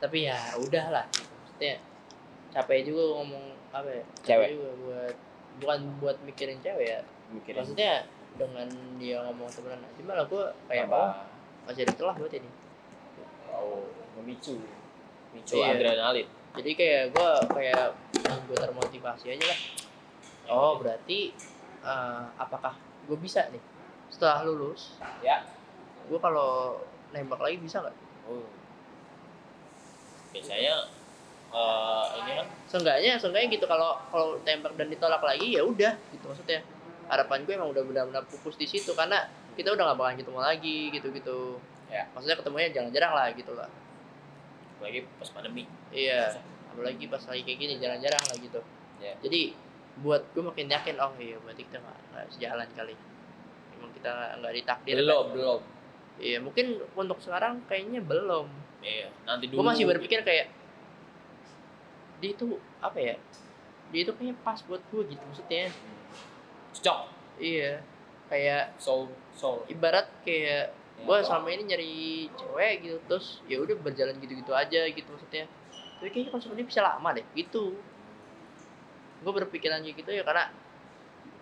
tapi 0.00 0.26
ya 0.26 0.36
udahlah. 0.56 1.04
Maksudnya 1.06 1.76
capek 2.50 2.88
juga 2.88 3.20
ngomong 3.20 3.44
apa 3.70 3.88
ya? 3.88 4.02
Capek 4.24 4.26
Cewek. 4.26 4.48
juga 4.56 4.70
buat 4.80 5.14
bukan 5.60 5.78
buat 6.00 6.16
mikirin 6.24 6.58
cewek 6.58 6.86
ya. 6.88 7.00
Mikirin. 7.30 7.60
Maksudnya 7.62 7.92
dengan 8.34 8.68
dia 8.96 9.20
ngomong 9.28 9.46
temenan 9.52 9.84
aja 9.84 10.00
malah 10.06 10.24
gue 10.24 10.44
kayak 10.66 10.86
oh 10.86 10.94
apa 10.94 11.02
masih 11.68 11.84
ada 11.84 11.92
celah 11.94 12.16
buat 12.16 12.32
ini. 12.32 12.50
Oh 13.52 13.84
memicu. 14.16 14.56
Memicu 15.30 15.54
Iya. 15.60 15.76
adrenalin. 15.76 16.26
Jadi 16.56 16.70
kayak 16.74 17.04
gue 17.14 17.30
kayak 17.54 17.94
gue 18.24 18.56
termotivasi 18.58 19.36
aja 19.36 19.44
lah. 19.46 19.60
Oh 20.50 20.80
berarti 20.80 21.30
eh, 21.84 22.22
apakah 22.34 22.74
gue 23.06 23.18
bisa 23.20 23.46
nih? 23.52 23.62
Setelah 24.10 24.42
lulus 24.42 24.98
ya. 25.22 25.44
gue 26.10 26.18
kalau 26.18 26.82
nembak 27.14 27.38
lagi 27.38 27.62
bisa 27.62 27.78
nggak? 27.78 27.94
Oh 28.26 28.42
biasanya 30.30 30.74
eh 31.50 32.06
ini 32.22 32.30
kan 32.38 32.46
seenggaknya 32.70 33.18
seenggaknya 33.18 33.48
gitu 33.58 33.66
kalau 33.66 33.98
kalau 34.14 34.38
tembak 34.46 34.78
dan 34.78 34.86
ditolak 34.86 35.18
lagi 35.18 35.50
ya 35.58 35.66
udah 35.66 35.98
gitu 36.14 36.24
maksudnya. 36.30 36.62
Harapan 37.10 37.42
gue 37.42 37.54
emang 37.58 37.74
udah 37.74 37.82
benar-benar 37.82 38.22
fokus 38.30 38.54
di 38.54 38.70
situ 38.70 38.94
karena 38.94 39.26
kita 39.58 39.74
udah 39.74 39.90
gak 39.90 39.98
bakalan 39.98 40.16
ketemu 40.22 40.40
lagi 40.40 40.78
gitu 40.94 41.08
gitu 41.10 41.38
Ya. 41.90 42.06
maksudnya 42.14 42.38
ketemunya 42.38 42.70
jarang-jarang 42.70 43.12
lah 43.18 43.26
gitu 43.34 43.50
lah. 43.58 43.66
Lagi 44.78 45.02
pas 45.18 45.26
pandemi. 45.34 45.66
Iya 45.90 46.38
apalagi 46.70 47.10
pas 47.10 47.18
lagi 47.26 47.42
kayak 47.42 47.58
gini 47.58 47.74
jarang-jarang 47.82 48.24
lah 48.30 48.36
gitu. 48.38 48.60
Ya. 49.02 49.18
jadi 49.26 49.58
buat 50.06 50.22
gue 50.30 50.44
makin 50.46 50.70
yakin 50.70 51.02
oh 51.02 51.10
iya 51.18 51.34
berarti 51.42 51.66
kita 51.66 51.82
nggak 51.82 51.98
nggak 52.14 52.26
sejalan 52.30 52.68
kali. 52.78 52.94
Emang 53.74 53.90
kita 53.90 54.12
nggak 54.38 54.52
ditakdir 54.54 54.96
belum 55.02 55.10
kan? 55.26 55.34
belum. 55.34 55.60
Iya 56.22 56.38
mungkin 56.38 56.66
untuk 56.94 57.18
sekarang 57.18 57.66
kayaknya 57.66 58.06
belum 58.06 58.46
iya 58.80 59.08
nanti 59.28 59.44
gue 59.48 59.56
dulu. 59.56 59.66
masih 59.66 59.84
berpikir 59.84 60.24
kayak 60.24 60.48
dia 62.20 62.30
itu 62.36 62.60
apa 62.80 62.98
ya 63.00 63.16
dia 63.90 64.00
itu 64.06 64.12
kayaknya 64.14 64.36
pas 64.44 64.60
buat 64.64 64.82
gue 64.92 65.02
gitu 65.10 65.22
maksudnya. 65.26 65.72
Cocok. 66.78 67.00
Iya 67.40 67.82
kayak 68.30 68.78
soul 68.78 69.10
soul. 69.34 69.66
ibarat 69.66 70.06
kayak 70.22 70.76
Ya. 71.00 71.08
gue 71.08 71.18
selama 71.24 71.48
ini 71.48 71.62
nyari 71.64 71.92
cewek 72.36 72.74
gitu 72.84 72.96
terus 73.08 73.40
ya 73.48 73.56
udah 73.56 73.72
berjalan 73.80 74.20
gitu-gitu 74.20 74.52
aja 74.52 74.84
gitu 74.84 75.08
maksudnya. 75.08 75.48
Tapi 75.96 76.08
kayaknya 76.12 76.28
konsepnya 76.28 76.64
bisa 76.68 76.84
lama 76.84 77.08
deh 77.16 77.24
gitu. 77.32 77.72
Gue 79.24 79.32
berpikiran 79.32 79.80
kayak 79.80 79.96
gitu 79.96 80.10
ya 80.12 80.22
karena 80.28 80.52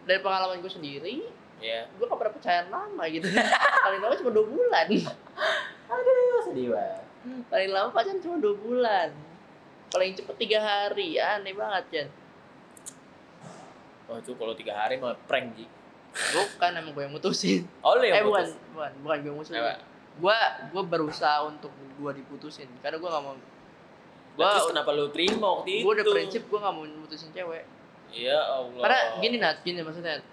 dari 0.06 0.22
pengalaman 0.22 0.62
gue 0.62 0.70
sendiri 0.70 1.26
ya 1.58 1.90
gue 1.90 2.06
gak 2.06 2.18
pernah 2.22 2.34
pacaran 2.38 2.66
lama 2.70 3.02
gitu. 3.10 3.26
Paling 3.82 3.98
lama 3.98 4.14
cuma 4.14 4.30
dua 4.30 4.46
bulan. 4.46 4.86
Aduh 5.90 6.38
sedih 6.46 6.70
banget 6.70 7.07
paling 7.48 7.70
lama 7.70 7.88
pacaran 7.90 8.20
cuma 8.20 8.36
dua 8.38 8.54
bulan. 8.56 9.10
Paling 9.88 10.12
cepet 10.14 10.36
tiga 10.36 10.58
hari. 10.60 11.16
Aneh 11.16 11.52
banget 11.56 11.84
Jan 11.90 12.08
oh 14.08 14.16
itu 14.16 14.32
kalau 14.34 14.56
tiga 14.56 14.72
hari 14.74 14.96
mah 14.96 15.14
prank 15.28 15.52
ji. 15.54 15.68
Bukan 16.32 16.70
emang 16.74 16.92
gue 16.96 17.02
yang 17.04 17.12
mutusin. 17.12 17.62
Oh 17.84 17.94
lu 17.94 18.02
eh 18.08 18.16
yang 18.16 18.24
bukan 18.24 18.48
putus? 18.48 18.56
bukan 18.72 18.90
bukan 19.04 19.16
gue 19.20 19.28
yang 19.28 19.38
mutusin. 19.38 19.60
Gue 20.18 20.38
gue 20.72 20.82
berusaha 20.88 21.38
untuk 21.44 21.70
gue 21.70 22.12
diputusin. 22.16 22.68
Karena 22.80 22.96
gue 22.98 23.08
gak 23.08 23.24
mau 23.24 23.36
Lah, 23.36 23.42
Gua- 24.38 24.52
terus 24.54 24.70
kenapa 24.70 24.90
lu 24.94 25.10
terima 25.10 25.46
waktu 25.60 25.70
itu 25.70 25.84
gue 25.84 25.92
udah 25.98 26.06
prinsip 26.08 26.42
gue 26.48 26.58
gak 26.58 26.74
mau 26.74 26.84
mutusin 26.88 27.28
cewek. 27.36 27.64
Ya 28.16 28.38
Allah. 28.40 28.80
Karena 28.82 29.00
gini 29.20 29.36
nat 29.36 29.56
gini 29.60 29.80
maksudnya 29.84 30.24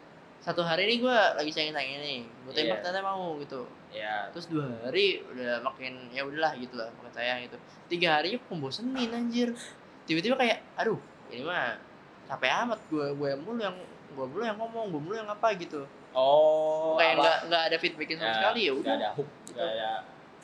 satu 0.45 0.61
hari 0.61 0.85
ini 0.85 1.01
gue 1.01 1.17
lagi 1.33 1.49
sayang 1.49 1.73
sayang 1.73 2.05
nih 2.05 2.21
gue 2.21 2.53
tembak 2.53 2.77
Iya. 2.77 2.83
ternyata 2.85 3.01
mau 3.01 3.33
gitu. 3.41 3.65
Ya 3.89 4.29
terus 4.29 4.45
dua 4.45 4.69
hari 4.85 5.25
udah 5.25 5.65
makin 5.65 6.13
ya 6.13 6.21
udahlah 6.21 6.53
gitu 6.53 6.77
lah 6.77 6.93
makin 7.01 7.13
sayang 7.17 7.37
gitu. 7.49 7.57
Tiga 7.89 8.21
hari 8.21 8.37
bosenin 8.53 9.09
anjir. 9.09 9.57
Tiba-tiba 10.05 10.37
kayak 10.37 10.61
aduh 10.77 11.01
ini 11.33 11.41
mah 11.41 11.81
capek 12.29 12.51
amat 12.61 12.77
gue 12.93 13.05
gue 13.17 13.29
mulu 13.41 13.57
yang 13.57 13.73
gue 14.13 14.25
mulu 14.29 14.45
yang 14.45 14.57
ngomong 14.61 14.93
gue 14.93 15.01
mulu 15.01 15.15
yang 15.17 15.25
apa 15.25 15.49
gitu. 15.57 15.81
Oh 16.13 16.93
kayak 16.95 17.17
nggak 17.17 17.37
nggak 17.49 17.63
ada 17.73 17.77
feedbacknya 17.81 18.15
sama 18.21 18.29
Ya, 18.29 18.35
sekali 18.37 18.61
ya 18.69 18.73
udah 18.77 18.93
ada 19.01 19.09
hook 19.17 19.29
nggak 19.49 19.65
ada 19.65 19.73
ya 19.73 19.93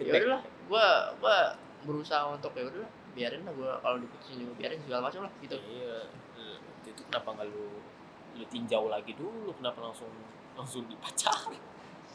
feedback. 0.01 0.17
udahlah 0.25 0.41
gue 0.65 0.87
gue 1.21 1.37
berusaha 1.85 2.23
untuk 2.33 2.51
ya 2.57 2.63
udahlah 2.65 2.91
biarin 3.13 3.41
lah 3.45 3.53
gue 3.53 3.71
kalau 3.85 3.97
diputusin 4.01 4.35
juga 4.41 4.53
biarin 4.57 4.79
segala 4.81 5.01
macam 5.05 5.29
lah 5.29 5.33
gitu. 5.45 5.57
Iya 5.61 6.09
waktu 6.57 6.87
itu 6.89 7.01
kenapa 7.05 7.27
nggak 7.37 7.47
lu 7.53 7.65
lu 8.33 8.45
tinjau 8.45 8.87
lagi 8.87 9.11
dulu 9.13 9.51
kenapa 9.53 9.81
langsung 9.81 10.07
langsung 10.53 10.83
dipacarin? 10.85 11.59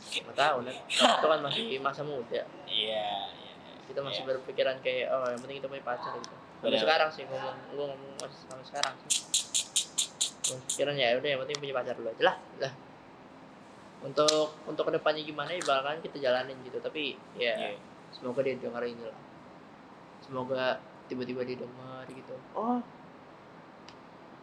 Nggak 0.06 0.34
tahu 0.34 0.58
nih 0.62 0.76
itu 0.88 1.26
kan 1.26 1.40
masih 1.40 1.64
masa 1.78 2.02
muda. 2.02 2.40
Iya 2.64 3.06
iya 3.26 3.52
kita 3.86 4.00
masih 4.00 4.22
Iya. 4.22 4.28
berpikiran 4.32 4.76
kayak 4.80 5.06
oh 5.08 5.26
yang 5.26 5.40
penting 5.40 5.56
kita 5.58 5.68
punya 5.68 5.84
pacar 5.84 6.12
gitu. 6.14 6.34
Sampai 6.56 6.68
Benar. 6.68 6.80
sekarang 6.80 7.08
sih 7.10 7.22
ngomong 7.24 7.56
gue 7.70 7.84
ngomong 7.86 8.12
masih 8.18 8.38
sampai 8.42 8.64
sekarang 8.64 8.94
sih. 9.02 9.22
Pikiran 10.66 10.94
ya 10.94 11.14
udah 11.14 11.28
yang 11.28 11.40
penting 11.42 11.56
punya 11.58 11.74
pacar 11.74 11.94
dulu 11.94 12.08
aja 12.08 12.22
lah 12.24 12.36
lah. 12.58 12.72
Untuk 13.98 14.54
untuk 14.62 14.84
ke 14.84 14.92
depannya 14.92 15.22
gimana 15.22 15.50
ya 15.50 15.62
bakalan 15.62 15.98
kita 16.00 16.16
jalanin 16.18 16.56
gitu. 16.62 16.78
Tapi 16.78 17.14
ya 17.34 17.54
Iya. 17.56 17.78
semoga 18.10 18.40
dia 18.40 18.54
denger 18.54 18.82
ini 18.84 19.02
lah. 19.02 19.18
Semoga 20.20 20.78
tiba-tiba 21.06 21.42
dia 21.42 21.56
denger 21.56 22.04
gitu. 22.10 22.34
Oh 22.52 22.78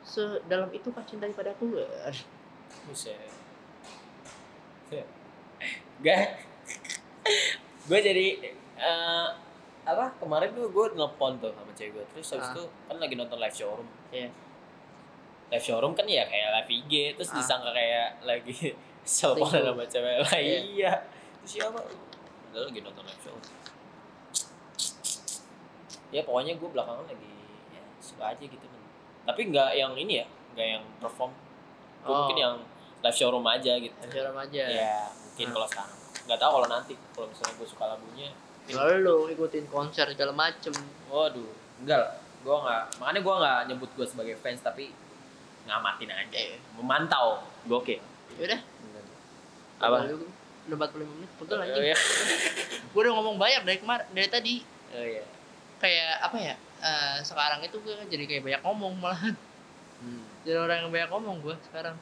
sedalam 0.03 0.69
itu 0.69 0.87
kah 0.87 1.03
cinta 1.03 1.25
padaku 1.29 1.79
Buset. 2.83 3.15
Gak. 5.99 6.25
gue 7.83 7.99
jadi 7.99 8.27
eh, 8.75 9.27
apa 9.83 10.15
kemarin 10.15 10.51
tuh 10.51 10.67
gue 10.67 10.85
nelpon 10.93 11.35
tuh 11.37 11.51
sama 11.51 11.71
cewek 11.73 11.91
gue 11.93 12.03
terus 12.13 12.27
habis 12.29 12.47
Ah. 12.47 12.53
itu 12.53 12.63
kan 12.85 12.95
lagi 12.97 13.15
nonton 13.15 13.39
live 13.39 13.51
showroom 13.53 13.87
Iya. 14.09 14.27
live 15.49 15.63
showroom 15.63 15.91
kan 15.91 16.03
ya 16.03 16.23
kayak 16.23 16.49
live 16.53 16.69
IG 16.73 16.93
terus 17.15 17.31
Ah. 17.31 17.35
disangka 17.35 17.71
kayak 17.71 18.19
lagi 18.21 18.75
teleponan 19.07 19.61
sama 19.65 19.83
cewek 19.85 20.15
lain 20.21 20.43
Iya. 20.43 20.59
iya 20.69 20.93
terus 21.39 21.51
siapa 21.53 21.79
udah 22.51 22.61
lagi 22.63 22.79
nonton 22.79 23.03
live 23.03 23.21
showroom 23.21 23.45
ya 26.09 26.21
pokoknya 26.21 26.53
gue 26.55 26.69
belakangan 26.69 27.05
lagi 27.05 27.31
ya 27.71 27.83
suka 27.97 28.23
aja 28.29 28.43
gitu 28.43 28.65
tapi 29.23 29.41
nggak 29.47 29.69
yang 29.73 29.93
ini 29.93 30.19
ya 30.19 30.25
nggak 30.53 30.67
yang 30.69 30.83
perform. 30.99 31.31
Gue 32.01 32.09
Oh. 32.09 32.17
mungkin 32.23 32.37
yang 32.37 32.55
live 32.99 33.15
showroom 33.15 33.45
aja 33.45 33.73
gitu. 33.75 33.95
Pacaran 33.95 34.35
aja. 34.37 34.63
Ya 34.65 34.95
mungkin 35.09 35.45
Hmm. 35.45 35.53
kalau 35.53 35.67
sekarang. 35.67 35.97
Nggak 36.23 36.39
tahu 36.39 36.51
kalau 36.53 36.67
nanti 36.67 36.93
kalau 37.11 37.27
misalnya 37.27 37.53
gue 37.55 37.67
suka 37.67 37.85
lagunya. 37.87 38.29
Kalau 38.63 38.95
lu 38.95 39.15
ikutin 39.29 39.65
konser 39.67 40.07
segala 40.07 40.31
macem. 40.31 40.71
Waduh 41.07 41.51
enggak 41.79 41.99
lah. 41.99 42.13
Gue 42.39 42.55
nggak 42.57 42.83
makanya 42.97 43.19
gue 43.19 43.35
nggak 43.37 43.59
nyebut 43.67 43.89
gue 43.93 44.05
sebagai 44.05 44.35
fans 44.37 44.59
tapi 44.59 44.91
ngamatin 45.63 46.11
aja. 46.11 46.37
Iya. 46.37 46.57
memantau. 46.75 47.39
Gokil. 47.65 47.99
Yaudah. 48.35 48.61
Apa? 49.79 49.97
Udah 50.63 50.77
45 50.79 51.03
menit 51.03 51.29
Pegel 51.35 51.55
oh, 51.55 51.63
anjing. 51.63 51.83
iya. 51.83 51.97
Gue 52.93 52.99
udah 53.03 53.13
ngomong 53.13 53.35
banyak 53.35 53.67
dari 53.67 53.79
kemarin 53.79 54.07
Dari 54.11 54.29
tadi. 54.31 54.55
Oh 54.95 55.03
iya. 55.03 55.23
Kayak 55.75 56.23
apa 56.23 56.37
ya 56.39 56.55
eh, 56.83 57.17
Sekarang 57.23 57.63
itu 57.63 57.79
gue 57.79 57.95
jadi 58.11 58.23
kayak 58.27 58.43
banyak 58.43 58.61
ngomong 58.67 58.93
malahan 58.99 59.35
hmm. 60.03 60.33
Jadi 60.43 60.57
orang 60.59 60.77
yang 60.83 60.91
banyak 60.91 61.09
ngomong 61.15 61.37
gue 61.39 61.55
sekarang. 61.71 61.95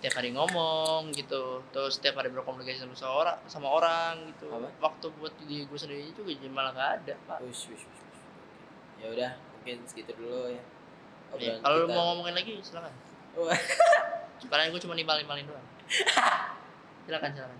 Tiap 0.00 0.16
hari 0.16 0.32
ngomong 0.32 1.12
gitu. 1.12 1.60
Terus 1.76 2.00
setiap 2.00 2.24
hari 2.24 2.32
berkomunikasi 2.32 2.80
sama 2.80 2.96
seorang 2.96 3.36
sama 3.44 3.68
orang 3.68 4.32
gitu. 4.32 4.48
Apa? 4.48 4.68
Waktu 4.80 5.06
buat 5.20 5.32
diri 5.44 5.68
gue 5.68 5.78
sendiri 5.78 6.08
juga 6.16 6.32
jadi 6.32 6.48
malah 6.48 6.72
gak 6.72 6.90
ada 7.04 7.14
pak. 7.28 7.44
Wish, 7.44 7.68
wish, 7.68 7.84
wish, 7.84 8.00
wish. 8.00 8.20
ya 9.04 9.06
udah 9.12 9.30
mungkin 9.60 9.76
segitu 9.84 10.16
dulu 10.16 10.48
ya. 10.48 10.64
Iya, 11.36 11.60
Kalau 11.60 11.84
kita. 11.84 11.92
mau 11.92 12.04
ngomongin 12.16 12.34
lagi 12.40 12.52
silakan. 12.64 12.92
Wah. 13.44 13.60
Sekarang 14.40 14.72
gue 14.72 14.80
cuma 14.80 14.96
nimpalin-nimpalin 14.96 15.44
doang. 15.44 15.66
Silakan 17.04 17.30
silakan. 17.36 17.58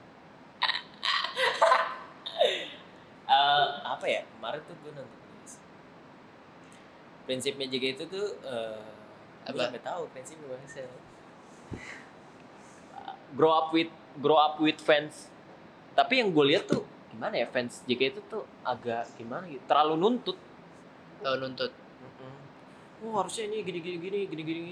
Eh, 3.31 3.69
apa 3.85 4.05
ya? 4.09 4.25
Kemarin 4.27 4.61
tuh 4.65 4.75
gue 4.81 4.91
nonton 4.97 5.20
prinsipnya 7.31 7.71
juga 7.71 7.87
itu 7.89 8.05
tuh 8.05 8.27
uh, 8.43 8.83
gue 9.47 9.55
Apa? 9.55 9.71
sampai 9.71 9.83
tahu 9.87 10.03
prinsipnya 10.11 10.51
bahasa 10.51 10.83
grow 13.39 13.55
up 13.55 13.71
with 13.71 13.87
grow 14.19 14.35
up 14.35 14.59
with 14.59 14.83
fans. 14.83 15.31
Tapi 15.95 16.19
yang 16.19 16.35
gue 16.35 16.45
lihat 16.51 16.67
tuh 16.67 16.83
gimana 17.11 17.35
ya 17.37 17.47
fans 17.47 17.83
JK 17.87 18.03
itu 18.11 18.21
tuh 18.27 18.43
agak 18.63 19.07
gimana 19.15 19.47
gitu 19.47 19.63
terlalu 19.67 19.95
nuntut. 19.95 20.39
Tahu 21.23 21.37
nuntut. 21.39 21.71
Oh 23.01 23.17
harusnya 23.17 23.47
ini 23.47 23.63
gini 23.63 23.79
gini 23.79 23.97
gini 23.99 24.19
gini 24.27 24.43
gini 24.45 24.63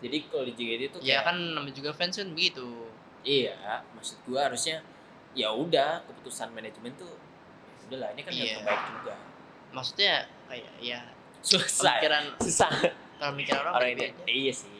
jadi 0.00 0.16
kalau 0.28 0.44
di 0.44 0.52
JKT 0.52 0.82
itu 0.86 0.98
Ya 1.00 1.20
kayak- 1.20 1.24
kan 1.26 1.36
namanya 1.54 1.74
juga 1.74 1.90
fans 1.90 2.14
kan 2.14 2.30
begitu. 2.30 2.66
Iya 3.24 3.82
maksud 3.92 4.22
gue 4.22 4.36
harusnya 4.36 4.84
ya 5.34 5.50
udah 5.50 6.04
keputusan 6.06 6.54
manajemen 6.54 6.94
tuh 6.94 7.10
ya 7.10 7.82
udahlah 7.90 8.08
ini 8.14 8.20
kan 8.22 8.32
yang 8.32 8.46
Iya. 8.46 8.56
terbaik 8.62 8.82
juga. 8.86 9.14
Maksudnya 9.74 10.14
kayak 10.46 10.72
ya 10.78 11.00
susah. 11.44 11.94
Pemikiran 11.94 12.24
susah. 12.40 12.70
pemikiran 13.20 13.60
orang, 13.62 13.74
orang 13.76 13.88
ini 13.92 14.02
aja. 14.06 14.14
iya 14.26 14.52
sih. 14.52 14.70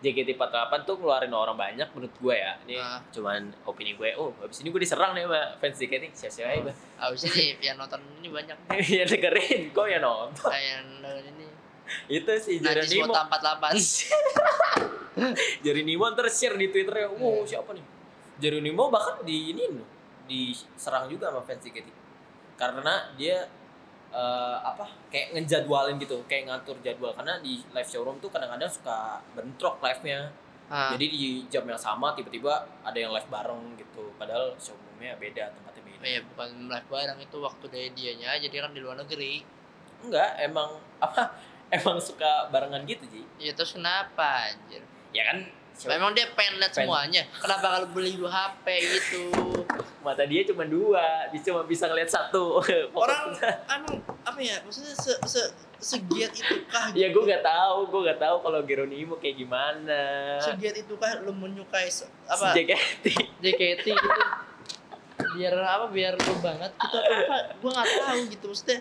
JKT48 0.00 0.70
tuh 0.82 0.94
ngeluarin 0.96 1.30
orang 1.30 1.54
banyak 1.54 1.86
menurut 1.90 2.14
gue 2.14 2.34
ya. 2.34 2.52
Ini 2.62 2.74
Ah. 2.74 2.98
cuman 3.10 3.50
opini 3.64 3.92
gue 3.92 4.08
oh 4.14 4.30
habis 4.38 4.58
ini 4.58 4.68
gue 4.68 4.78
diserang 4.78 5.12
nih 5.12 5.24
sama 5.24 5.40
fans 5.56 5.76
JKT 5.76 6.02
siapa-siapa 6.10 6.46
aja 6.46 6.60
gue 6.62 6.74
Abis 6.98 7.20
ini 7.26 7.44
yang 7.60 7.76
nonton 7.76 8.00
ini 8.16 8.28
banyak. 8.28 8.56
Ya 8.90 9.02
dengerin 9.04 9.60
kok 9.70 9.86
ya 9.86 9.98
nonton. 9.98 10.46
Kayak 10.46 10.66
yang 10.74 10.84
nonton 11.00 11.24
ini. 11.30 11.44
Itu 12.08 12.30
sih 12.38 12.54
Najis 12.60 12.88
Jeronimo 12.88 13.10
Wota 13.10 13.22
48 13.26 13.70
Jeronimo 15.60 16.02
ntar 16.08 16.26
share 16.28 16.54
di 16.54 16.66
twitternya 16.68 17.06
wow 17.12 17.38
Iya. 17.38 17.46
siapa 17.50 17.70
nih? 17.74 17.84
Jeronimo 18.38 18.88
bahkan 18.88 19.20
di 19.20 19.52
ini 19.52 19.62
loh 19.68 19.86
diserang 20.24 21.06
juga 21.06 21.28
sama 21.28 21.42
fans 21.42 21.60
JKT 21.60 21.86
karena 22.54 22.94
dia 23.14 23.46
eh, 24.10 24.58
apa 24.60 24.86
kayak 25.08 25.38
ngejadwalin 25.38 25.96
gitu 26.02 26.22
kayak 26.26 26.50
ngatur 26.50 26.76
jadwal. 26.82 27.14
Karena 27.14 27.38
di 27.40 27.62
live 27.72 27.90
showroom 27.90 28.18
tuh 28.18 28.30
kadang-kadang 28.30 28.70
suka 28.70 29.22
bentrok 29.34 29.78
live-nya. 29.80 30.30
Ah, 30.70 30.94
jadi 30.94 31.06
di 31.10 31.50
jam 31.50 31.66
yang 31.66 31.78
sama 31.78 32.14
tiba-tiba 32.14 32.62
ada 32.86 32.94
yang 32.94 33.10
live 33.10 33.26
bareng 33.26 33.74
gitu. 33.74 34.14
Padahal 34.14 34.54
showroomnya 34.54 35.18
beda 35.18 35.50
tempatnya 35.50 35.82
beda. 35.82 35.98
Oh 35.98 36.08
ya 36.08 36.20
bukan 36.22 36.48
live 36.70 36.88
bareng 36.90 37.18
itu 37.18 37.36
waktu 37.42 37.64
dari 37.66 37.88
dianya. 37.94 38.38
Aja 38.38 38.46
dia 38.46 38.60
kan 38.62 38.72
di 38.74 38.80
luar 38.82 38.98
negeri. 38.98 39.42
Enggak 40.06 40.38
emang 40.38 40.78
apa 41.04 41.34
emang 41.70 42.02
suka 42.02 42.50
barengan 42.50 42.82
gitu 42.82 43.06
sih 43.06 43.24
ya 43.38 43.54
terus 43.54 43.78
kenapa 43.78 44.50
anjir? 44.50 44.82
Ya 45.14 45.22
kan 45.30 45.46
memang 45.86 46.12
dia 46.12 46.28
pengen 46.32 46.60
lihat 46.60 46.72
semuanya. 46.72 47.22
Kenapa 47.40 47.66
kalau 47.72 47.88
beli 47.90 48.12
dua 48.14 48.28
HP 48.28 48.66
gitu? 48.84 49.24
Mata 50.04 50.24
dia 50.24 50.44
cuma 50.44 50.64
dua. 50.64 51.28
Dia 51.28 51.40
cuma 51.44 51.64
bisa 51.64 51.88
ngeliat 51.88 52.08
satu. 52.08 52.60
Orang 52.96 53.36
emang 53.66 53.96
apa 54.24 54.38
ya? 54.40 54.60
Maksudnya 54.64 54.92
se 54.92 55.12
se 55.24 55.42
segiat 55.80 56.32
itu 56.36 56.54
kah 56.68 56.92
ya 57.00 57.08
gue 57.08 57.22
nggak 57.22 57.44
tahu. 57.44 57.88
Gue 57.88 58.00
nggak 58.08 58.20
tahu 58.20 58.36
kalau 58.40 58.60
Geronimo 58.64 59.16
kayak 59.16 59.36
gimana. 59.36 60.00
Segiat 60.40 60.76
itu 60.78 60.94
kah 60.96 61.20
lu 61.24 61.32
menyukai 61.32 61.88
se- 61.88 62.08
apa? 62.28 62.52
JKT 62.52 63.04
JKT 63.40 63.86
gitu. 63.90 64.08
Biar 65.36 65.52
apa 65.56 65.86
biar 65.88 66.16
lu 66.16 66.34
banget 66.40 66.72
gitu. 66.76 66.96
Apa 66.96 67.36
gue 67.56 67.70
nggak 67.70 67.88
tahu 68.04 68.20
gitu. 68.28 68.44
Maksudnya 68.52 68.80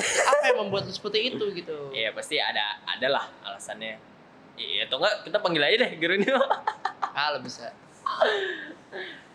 apa 0.00 0.42
yang 0.48 0.58
membuat 0.66 0.86
lu 0.86 0.92
seperti 0.92 1.34
itu 1.34 1.44
gitu? 1.52 1.76
Iya 1.90 2.12
pasti 2.12 2.36
ada 2.40 2.78
ada 2.84 3.08
lah 3.08 3.24
alasannya 3.42 4.13
iya 4.54 4.86
atau 4.86 4.98
enggak 4.98 5.14
kita 5.22 5.38
panggil 5.38 5.62
aja 5.62 5.76
deh 5.82 5.92
Geronimo 5.96 6.40
ah 7.00 7.28
lo 7.32 7.38
bisa. 7.40 7.70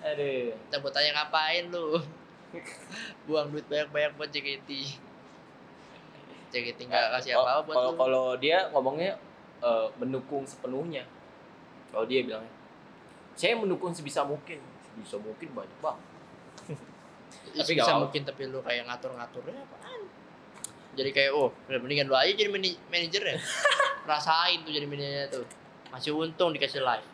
Aduh. 0.01 0.55
Kita 0.55 0.79
buat 0.79 0.93
tanya 0.93 1.11
ngapain 1.13 1.67
lu? 1.67 1.99
Buang 3.23 3.51
duit 3.51 3.65
banyak-banyak 3.65 4.15
buat 4.15 4.29
JKT 4.29 4.69
JKT 6.49 6.79
nggak 6.83 7.05
kasih 7.13 7.35
Kalau- 7.35 7.45
apa-apa 7.45 7.61
buat 7.63 7.75
kalau 7.75 7.91
lu. 7.91 7.99
kalau 7.99 8.25
dia 8.35 8.57
ngomongnya 8.71 9.11
eh, 9.59 9.87
mendukung 9.95 10.43
sepenuhnya. 10.43 11.03
Kalau 11.89 12.05
dia 12.05 12.21
bilangnya 12.21 12.53
saya 13.33 13.55
mendukung 13.55 13.95
sebisa 13.95 14.23
mungkin 14.23 14.59
sebisa 14.81 15.15
mungkin 15.15 15.47
banyak 15.53 15.79
banget. 15.79 16.03
Tapi 17.55 17.71
bisa 17.73 17.93
mungkin 17.95 18.21
tapi 18.23 18.45
lu 18.45 18.59
kayak 18.59 18.83
ngatur-ngaturnya 18.85 19.63
apaan? 19.63 20.01
Jadi 20.93 21.09
kayak 21.09 21.31
oh 21.31 21.49
mendingan 21.67 22.09
lu 22.09 22.15
aja 22.15 22.29
jadi 22.29 22.49
manajer 22.89 23.23
ya 23.23 23.37
rasain 24.09 24.59
tuh 24.61 24.71
jadi 24.71 24.83
manajernya 24.83 25.27
tuh. 25.29 25.45
Masih 25.89 26.11
untung 26.11 26.49
dikasih 26.49 26.81
live. 26.81 27.05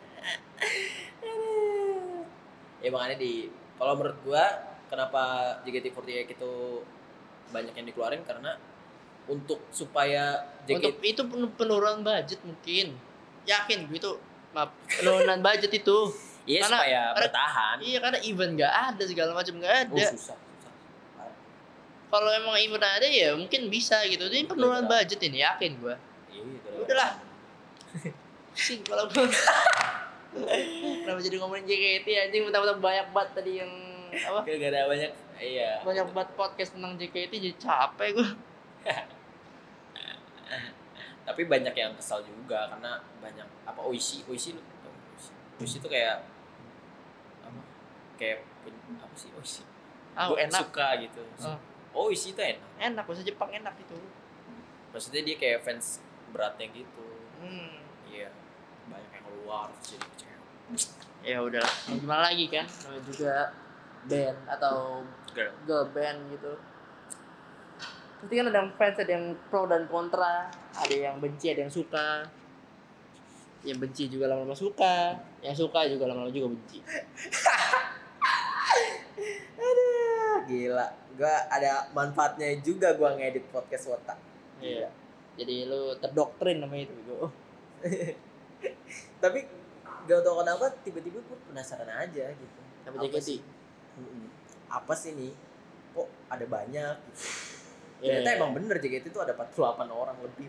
Ya 2.78 2.88
makanya 2.88 3.16
di 3.16 3.48
kalau 3.76 3.92
menurut 3.94 4.18
gua 4.22 4.44
kenapa 4.86 5.22
JKT48 5.62 6.32
itu 6.32 6.52
banyak 7.50 7.72
yang 7.74 7.86
dikeluarin? 7.86 8.22
Karena 8.22 8.54
untuk 9.26 9.58
supaya 9.68 10.44
untuk 10.62 10.80
JKT 10.80 11.02
itu 11.04 11.22
pen- 11.26 11.52
penurunan 11.52 12.00
budget 12.00 12.40
mungkin. 12.40 12.94
Yakin 13.46 13.86
gue 13.86 13.96
itu 13.96 14.12
maaf, 14.50 14.70
penurunan 14.88 15.38
budget 15.46 15.72
itu. 15.72 15.98
Iya 16.46 16.62
Karena- 16.62 16.78
supaya 16.78 17.00
karena- 17.02 17.16
bertahan. 17.18 17.76
iya 17.82 17.98
karena 17.98 18.18
event 18.22 18.52
nggak 18.54 18.72
ada 18.94 19.02
segala 19.02 19.30
macam 19.34 19.54
nggak 19.56 19.72
Oh, 19.72 19.82
ada. 19.82 20.04
susah, 20.08 20.38
susah. 20.38 20.72
kalau 22.06 22.30
emang 22.30 22.54
event 22.56 22.82
ada 22.82 23.02
ya 23.02 23.34
mungkin 23.34 23.66
bisa 23.66 23.98
gitu. 24.06 24.22
Ini 24.24 24.46
penurunan 24.46 24.86
budget 24.86 25.18
ini 25.22 25.42
yakin 25.42 25.74
gue 25.76 25.94
Iya, 26.28 26.42
gitu. 26.44 26.68
Udahlah. 26.82 27.10
sih 28.56 28.80
kalau 28.80 29.04
gue 29.06 29.20
kenapa 31.04 31.20
jadi 31.20 31.36
ngomongin 31.36 31.68
JKT 31.68 32.08
anjing 32.08 32.42
mentang-mentang 32.48 32.80
banyak 32.80 33.06
banget 33.12 33.30
tadi 33.36 33.52
yang 33.60 33.68
apa 34.08 34.40
Gak 34.48 34.72
ada 34.72 34.88
banyak 34.88 35.12
iya. 35.36 35.84
banyak 35.84 36.08
banget 36.10 36.30
podcast 36.34 36.72
tentang 36.72 36.96
JKT 36.96 37.32
jadi 37.36 37.56
capek 37.60 38.16
gue 38.16 38.28
Tapi 41.26 41.42
banyak 41.42 41.74
yang 41.74 41.92
kesal 41.98 42.22
juga 42.22 42.70
karena 42.70 43.02
banyak 43.18 43.44
apa 43.66 43.80
Oishi, 43.82 44.22
Oishi 44.24 44.54
lu 44.54 44.62
Oishi. 44.62 45.30
Oishi 45.58 45.76
tuh 45.82 45.90
kayak 45.90 46.22
apa? 47.42 47.60
Kayak 48.16 48.46
apa 48.96 49.14
sih 49.18 49.28
Oishi? 49.34 49.66
Ah, 50.16 50.32
Gua 50.32 50.38
enak. 50.40 50.60
suka 50.64 50.96
gitu 50.96 51.20
oh 51.92 52.12
isi 52.12 52.36
itu 52.36 52.40
enak 52.40 52.70
Enak 52.76 53.04
bahasa 53.08 53.24
Jepang 53.24 53.48
enak 53.48 53.72
itu. 53.80 53.96
maksudnya 54.92 55.20
dia 55.24 55.36
kayak 55.36 55.60
fans 55.60 56.00
beratnya 56.36 56.68
gitu 56.70 57.04
Hmm. 57.36 57.84
iya 58.08 58.32
banyak 58.86 59.10
yang 59.12 59.24
keluar 59.24 59.68
jadi 59.80 60.04
kecewa 60.04 60.34
Ya 61.26 61.42
udahlah. 61.42 61.74
Gimana 61.90 62.30
lagi 62.30 62.46
kan? 62.46 62.62
Namanya 62.86 63.02
juga 63.02 63.50
band 64.06 64.38
atau 64.46 65.02
girl 65.34 65.50
girl 65.66 65.90
band 65.90 66.30
gitu. 66.30 66.54
Pasti 68.22 68.34
kan 68.38 68.46
ada 68.46 68.62
yang 68.62 68.70
fans, 68.78 68.96
ada 69.02 69.10
yang 69.10 69.34
pro 69.50 69.66
dan 69.66 69.90
kontra, 69.90 70.46
ada 70.54 70.94
yang 70.94 71.18
benci, 71.18 71.50
ada 71.50 71.66
yang 71.66 71.74
suka. 71.74 72.30
Yang 73.66 73.78
benci 73.82 74.06
juga 74.06 74.30
lama-lama 74.30 74.54
suka, 74.54 75.18
yang 75.42 75.58
suka 75.58 75.90
juga 75.90 76.06
lama-lama 76.06 76.30
juga 76.30 76.54
benci. 76.54 76.78
Gila, 80.46 80.86
gua 81.18 81.34
ada 81.50 81.90
manfaatnya 81.90 82.54
juga 82.62 82.94
gua 82.94 83.18
ngedit 83.18 83.50
podcast 83.50 83.90
Wota. 83.90 84.14
Iya. 84.62 84.86
Jadi 85.36 85.68
lu 85.68 85.94
terdoktrin 86.00 86.58
namanya 86.64 86.88
itu. 86.88 86.94
Bego. 86.96 87.28
Tapi 89.22 89.40
gak 90.06 90.20
tau 90.22 90.40
kenapa 90.40 90.72
tiba-tiba 90.80 91.18
gue 91.20 91.38
penasaran 91.52 91.88
aja 91.88 92.24
gitu. 92.32 92.60
Sama 92.84 93.04
Apa 93.04 93.18
sih? 93.20 93.40
Mm-mm. 94.00 94.26
Apa 94.72 94.92
sih 94.96 95.12
nih? 95.12 95.32
Kok 95.92 96.08
ada 96.32 96.44
banyak 96.48 96.94
gitu. 97.12 97.20
Iya. 98.00 98.20
Ternyata 98.20 98.30
emang 98.36 98.50
bener 98.52 98.76
JKT 98.76 99.08
itu 99.08 99.20
ada 99.20 99.32
48 99.32 99.88
orang 99.88 100.16
lebih. 100.20 100.48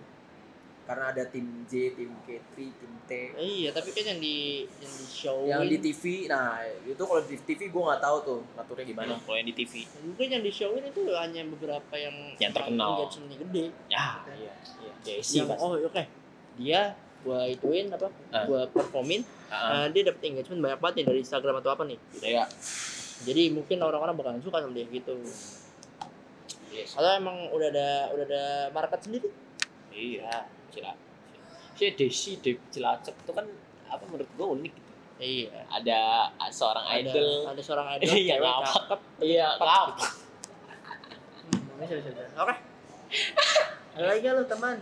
Karena 0.88 1.12
ada 1.12 1.24
tim 1.26 1.44
J, 1.66 1.92
tim 1.94 2.16
K3, 2.24 2.56
tim 2.56 2.94
T. 3.04 3.12
Iya, 3.36 3.70
tapi 3.70 3.92
kan 3.92 4.08
yang 4.08 4.20
di 4.20 4.38
yang 4.64 4.94
di 4.94 5.06
show 5.06 5.44
Yang 5.44 5.64
di 5.68 5.78
TV, 5.84 6.04
nah 6.26 6.58
itu 6.64 6.98
kalau 6.98 7.20
di 7.22 7.36
TV 7.38 7.68
gue 7.68 7.84
nggak 7.84 8.00
tahu 8.00 8.18
tuh 8.24 8.40
ngaturnya 8.56 8.86
gimana. 8.88 9.08
Mana 9.10 9.20
kalau 9.20 9.36
yang 9.36 9.48
di 9.48 9.56
TV? 9.58 9.74
mungkin 10.02 10.28
yang 10.30 10.42
di 10.42 10.50
showin 10.50 10.80
itu 10.82 11.02
hanya 11.12 11.44
beberapa 11.46 11.94
yang 11.94 12.16
Yang 12.38 12.52
terkenal. 12.54 12.88
engagementnya 12.98 13.38
gede 13.42 13.66
Ya, 13.88 14.08
iya, 14.30 14.54
iya. 14.80 14.92
Jesse 15.06 15.38
yang 15.38 15.48
pasti. 15.50 15.60
oh 15.62 15.76
oke 15.78 16.04
dia 16.56 16.82
gua 17.20 17.40
ituin 17.46 17.86
apa 17.90 18.08
Ah. 18.30 18.44
gua 18.46 18.62
performin 18.66 19.22
Ah, 19.48 19.84
eh, 19.84 19.92
dia 19.92 20.04
dapet 20.06 20.24
engagement 20.26 20.60
banyak 20.62 20.80
banget 20.80 20.96
nih 20.96 21.06
dari 21.06 21.20
Instagram 21.22 21.56
atau 21.58 21.70
apa 21.70 21.84
nih 21.84 22.00
gitu 22.12 22.26
ya. 22.26 22.44
jadi 23.24 23.44
mungkin 23.50 23.78
orang-orang 23.78 24.16
bakalan 24.16 24.40
suka 24.40 24.60
sama 24.60 24.72
dia 24.72 24.84
gitu 24.86 25.16
Yes. 26.70 26.94
atau 26.94 27.10
emang 27.14 27.50
udah 27.50 27.68
ada 27.68 27.88
udah 28.12 28.26
ada 28.26 28.44
market 28.70 29.00
sendiri 29.02 29.28
Iya, 29.90 30.46
Cila. 30.78 30.94
Si 31.74 31.86
Desi 31.92 32.32
di 32.38 32.52
Cilacap 32.68 33.16
itu 33.16 33.32
kan 33.32 33.46
apa 33.88 34.04
menurut 34.06 34.30
gua 34.34 34.48
unik 34.54 34.74
gitu. 34.74 34.92
iya 35.18 35.66
Ada 35.68 36.00
seorang 36.48 36.86
ada 36.86 37.02
idol. 37.04 37.30
ada 37.48 37.62
seorang 37.62 37.88
idol 37.92 38.06
Iya, 38.08 38.36
ngapa? 38.38 38.72
Iya, 39.18 39.48
Ngapa? 39.52 39.66
ngapa? 39.66 40.06
Hmm, 41.42 41.80
bisa 41.80 41.94
bisa 41.96 42.10
bisa 42.12 42.30
oke 42.36 42.56
ada 43.94 44.06
lagi 44.06 44.28
lu 44.28 44.46
teman 44.46 44.78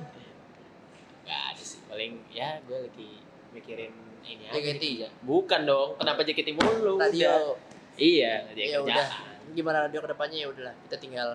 Gak 1.24 1.42
ada 1.52 1.62
sih. 1.62 1.80
Paling 1.86 2.12
ya 2.30 2.60
gue 2.62 2.78
lagi 2.82 3.10
mikirin 3.52 3.94
ini 4.22 4.46
aja. 4.46 4.54
JKT 4.54 4.84
ya 5.00 5.10
Bukan 5.22 5.62
dong. 5.64 5.96
Kenapa 5.96 6.22
JKT 6.22 6.50
mulu? 6.54 7.00
yo 7.12 7.56
Iya, 7.96 8.44
dia 8.52 8.66
ya 8.68 8.78
udah 8.80 9.08
gimana 9.52 9.86
radio 9.86 10.02
ke 10.02 10.10
depannya 10.10 10.38
ya 10.38 10.48
udahlah 10.50 10.76
kita 10.84 10.96
tinggal 10.98 11.28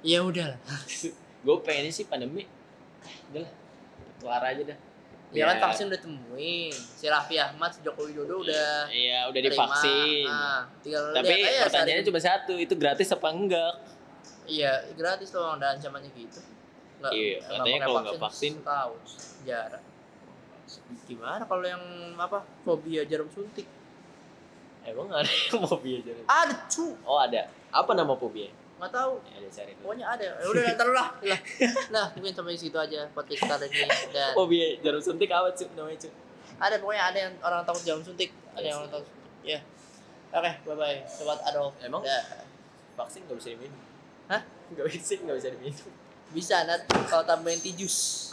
ya 0.00 0.20
udahlah 0.20 0.60
Gue 1.44 1.56
pengen 1.60 1.88
sih 1.88 2.04
pandemi. 2.04 2.44
Udah 3.30 3.40
lah. 3.40 3.52
Keluar 4.16 4.42
aja 4.44 4.62
dah. 4.66 4.78
ya 5.30 5.46
kan 5.46 5.62
vaksin 5.62 5.86
udah 5.86 6.00
temuin 6.00 6.74
si 6.74 7.06
Raffi 7.06 7.38
Ahmad 7.38 7.70
si 7.70 7.78
Joko 7.80 8.02
Widodo 8.02 8.42
udah 8.42 8.90
Iya, 8.90 9.30
udah 9.30 9.38
terima. 9.38 9.54
divaksin. 9.62 10.26
Ah, 10.26 10.62
tinggal 10.82 11.02
Tapi 11.12 11.34
aja 11.38 11.60
pertanyaannya 11.64 12.04
cuma 12.04 12.18
satu, 12.20 12.52
itu 12.56 12.74
gratis 12.74 13.08
apa 13.08 13.28
enggak? 13.28 13.74
iya 14.44 14.74
gratis 14.92 15.30
doang 15.30 15.54
ada 15.56 15.72
ancamannya 15.72 16.10
gitu 16.10 16.42
nggak 16.98 17.12
Iya, 17.14 17.38
katanya 17.40 17.78
kalau 17.80 17.98
nggak 18.02 18.18
vaksin- 18.18 18.58
tahu 18.60 18.92
jarak 19.46 19.82
gimana 21.06 21.42
kalau 21.44 21.62
yang 21.62 21.82
apa 22.16 22.42
fobia 22.60 23.02
jarum 23.04 23.30
suntik 23.30 23.66
Emang 24.80 25.06
ada 25.08 25.28
yang 25.28 25.60
mau 25.60 25.76
biaya 25.76 26.12
ada 26.24 26.54
cu 26.66 26.96
Oh 27.04 27.20
ada. 27.20 27.46
Apa 27.70 27.92
nama 27.92 28.16
fobia? 28.16 28.50
Nggak 28.80 28.90
tahu 28.90 29.12
Ya, 29.22 29.48
cari 29.52 29.72
dulu. 29.72 29.82
pokoknya 29.84 30.06
ada 30.08 30.24
ya 30.24 30.32
udah 30.42 30.62
ntar 30.76 30.88
lah 30.88 31.08
lah 31.20 31.40
nah 31.90 32.06
mungkin 32.10 32.32
sampai 32.32 32.56
situ 32.56 32.74
aja 32.74 33.04
podcast 33.12 33.44
hari 33.44 33.68
ini 33.68 33.86
dan 34.10 34.32
Fobia 34.32 34.66
jarum 34.80 34.98
suntik 34.98 35.28
apa 35.28 35.52
cuy 35.52 35.68
namanya 35.74 35.98
cuy? 36.00 36.12
ada 36.56 36.74
pokoknya 36.76 37.04
ada 37.04 37.18
yang 37.20 37.34
orang 37.40 37.60
takut 37.62 37.82
jarum 37.84 38.00
suntik 38.00 38.30
ada 38.50 38.64
yang 38.64 38.78
orang 38.80 38.90
takut 38.90 39.10
ya 39.42 39.58
oke 40.30 40.50
bye 40.64 40.74
bye 40.74 40.98
sobat 41.04 41.38
Adolf 41.44 41.76
Emang? 41.78 42.00
Dah. 42.00 42.24
Vaksin 42.96 43.24
nggak 43.24 43.36
bisa 43.36 43.48
diminum. 43.50 43.80
Hah? 44.26 44.42
Nggak 44.68 44.86
bisa, 44.86 45.12
nggak 45.18 45.36
bisa 45.36 45.48
diminum. 45.50 45.88
bisa 46.30 46.56
nanti 46.62 46.94
kalau 47.04 47.24
tambahin 47.24 47.58
tijus 47.58 48.28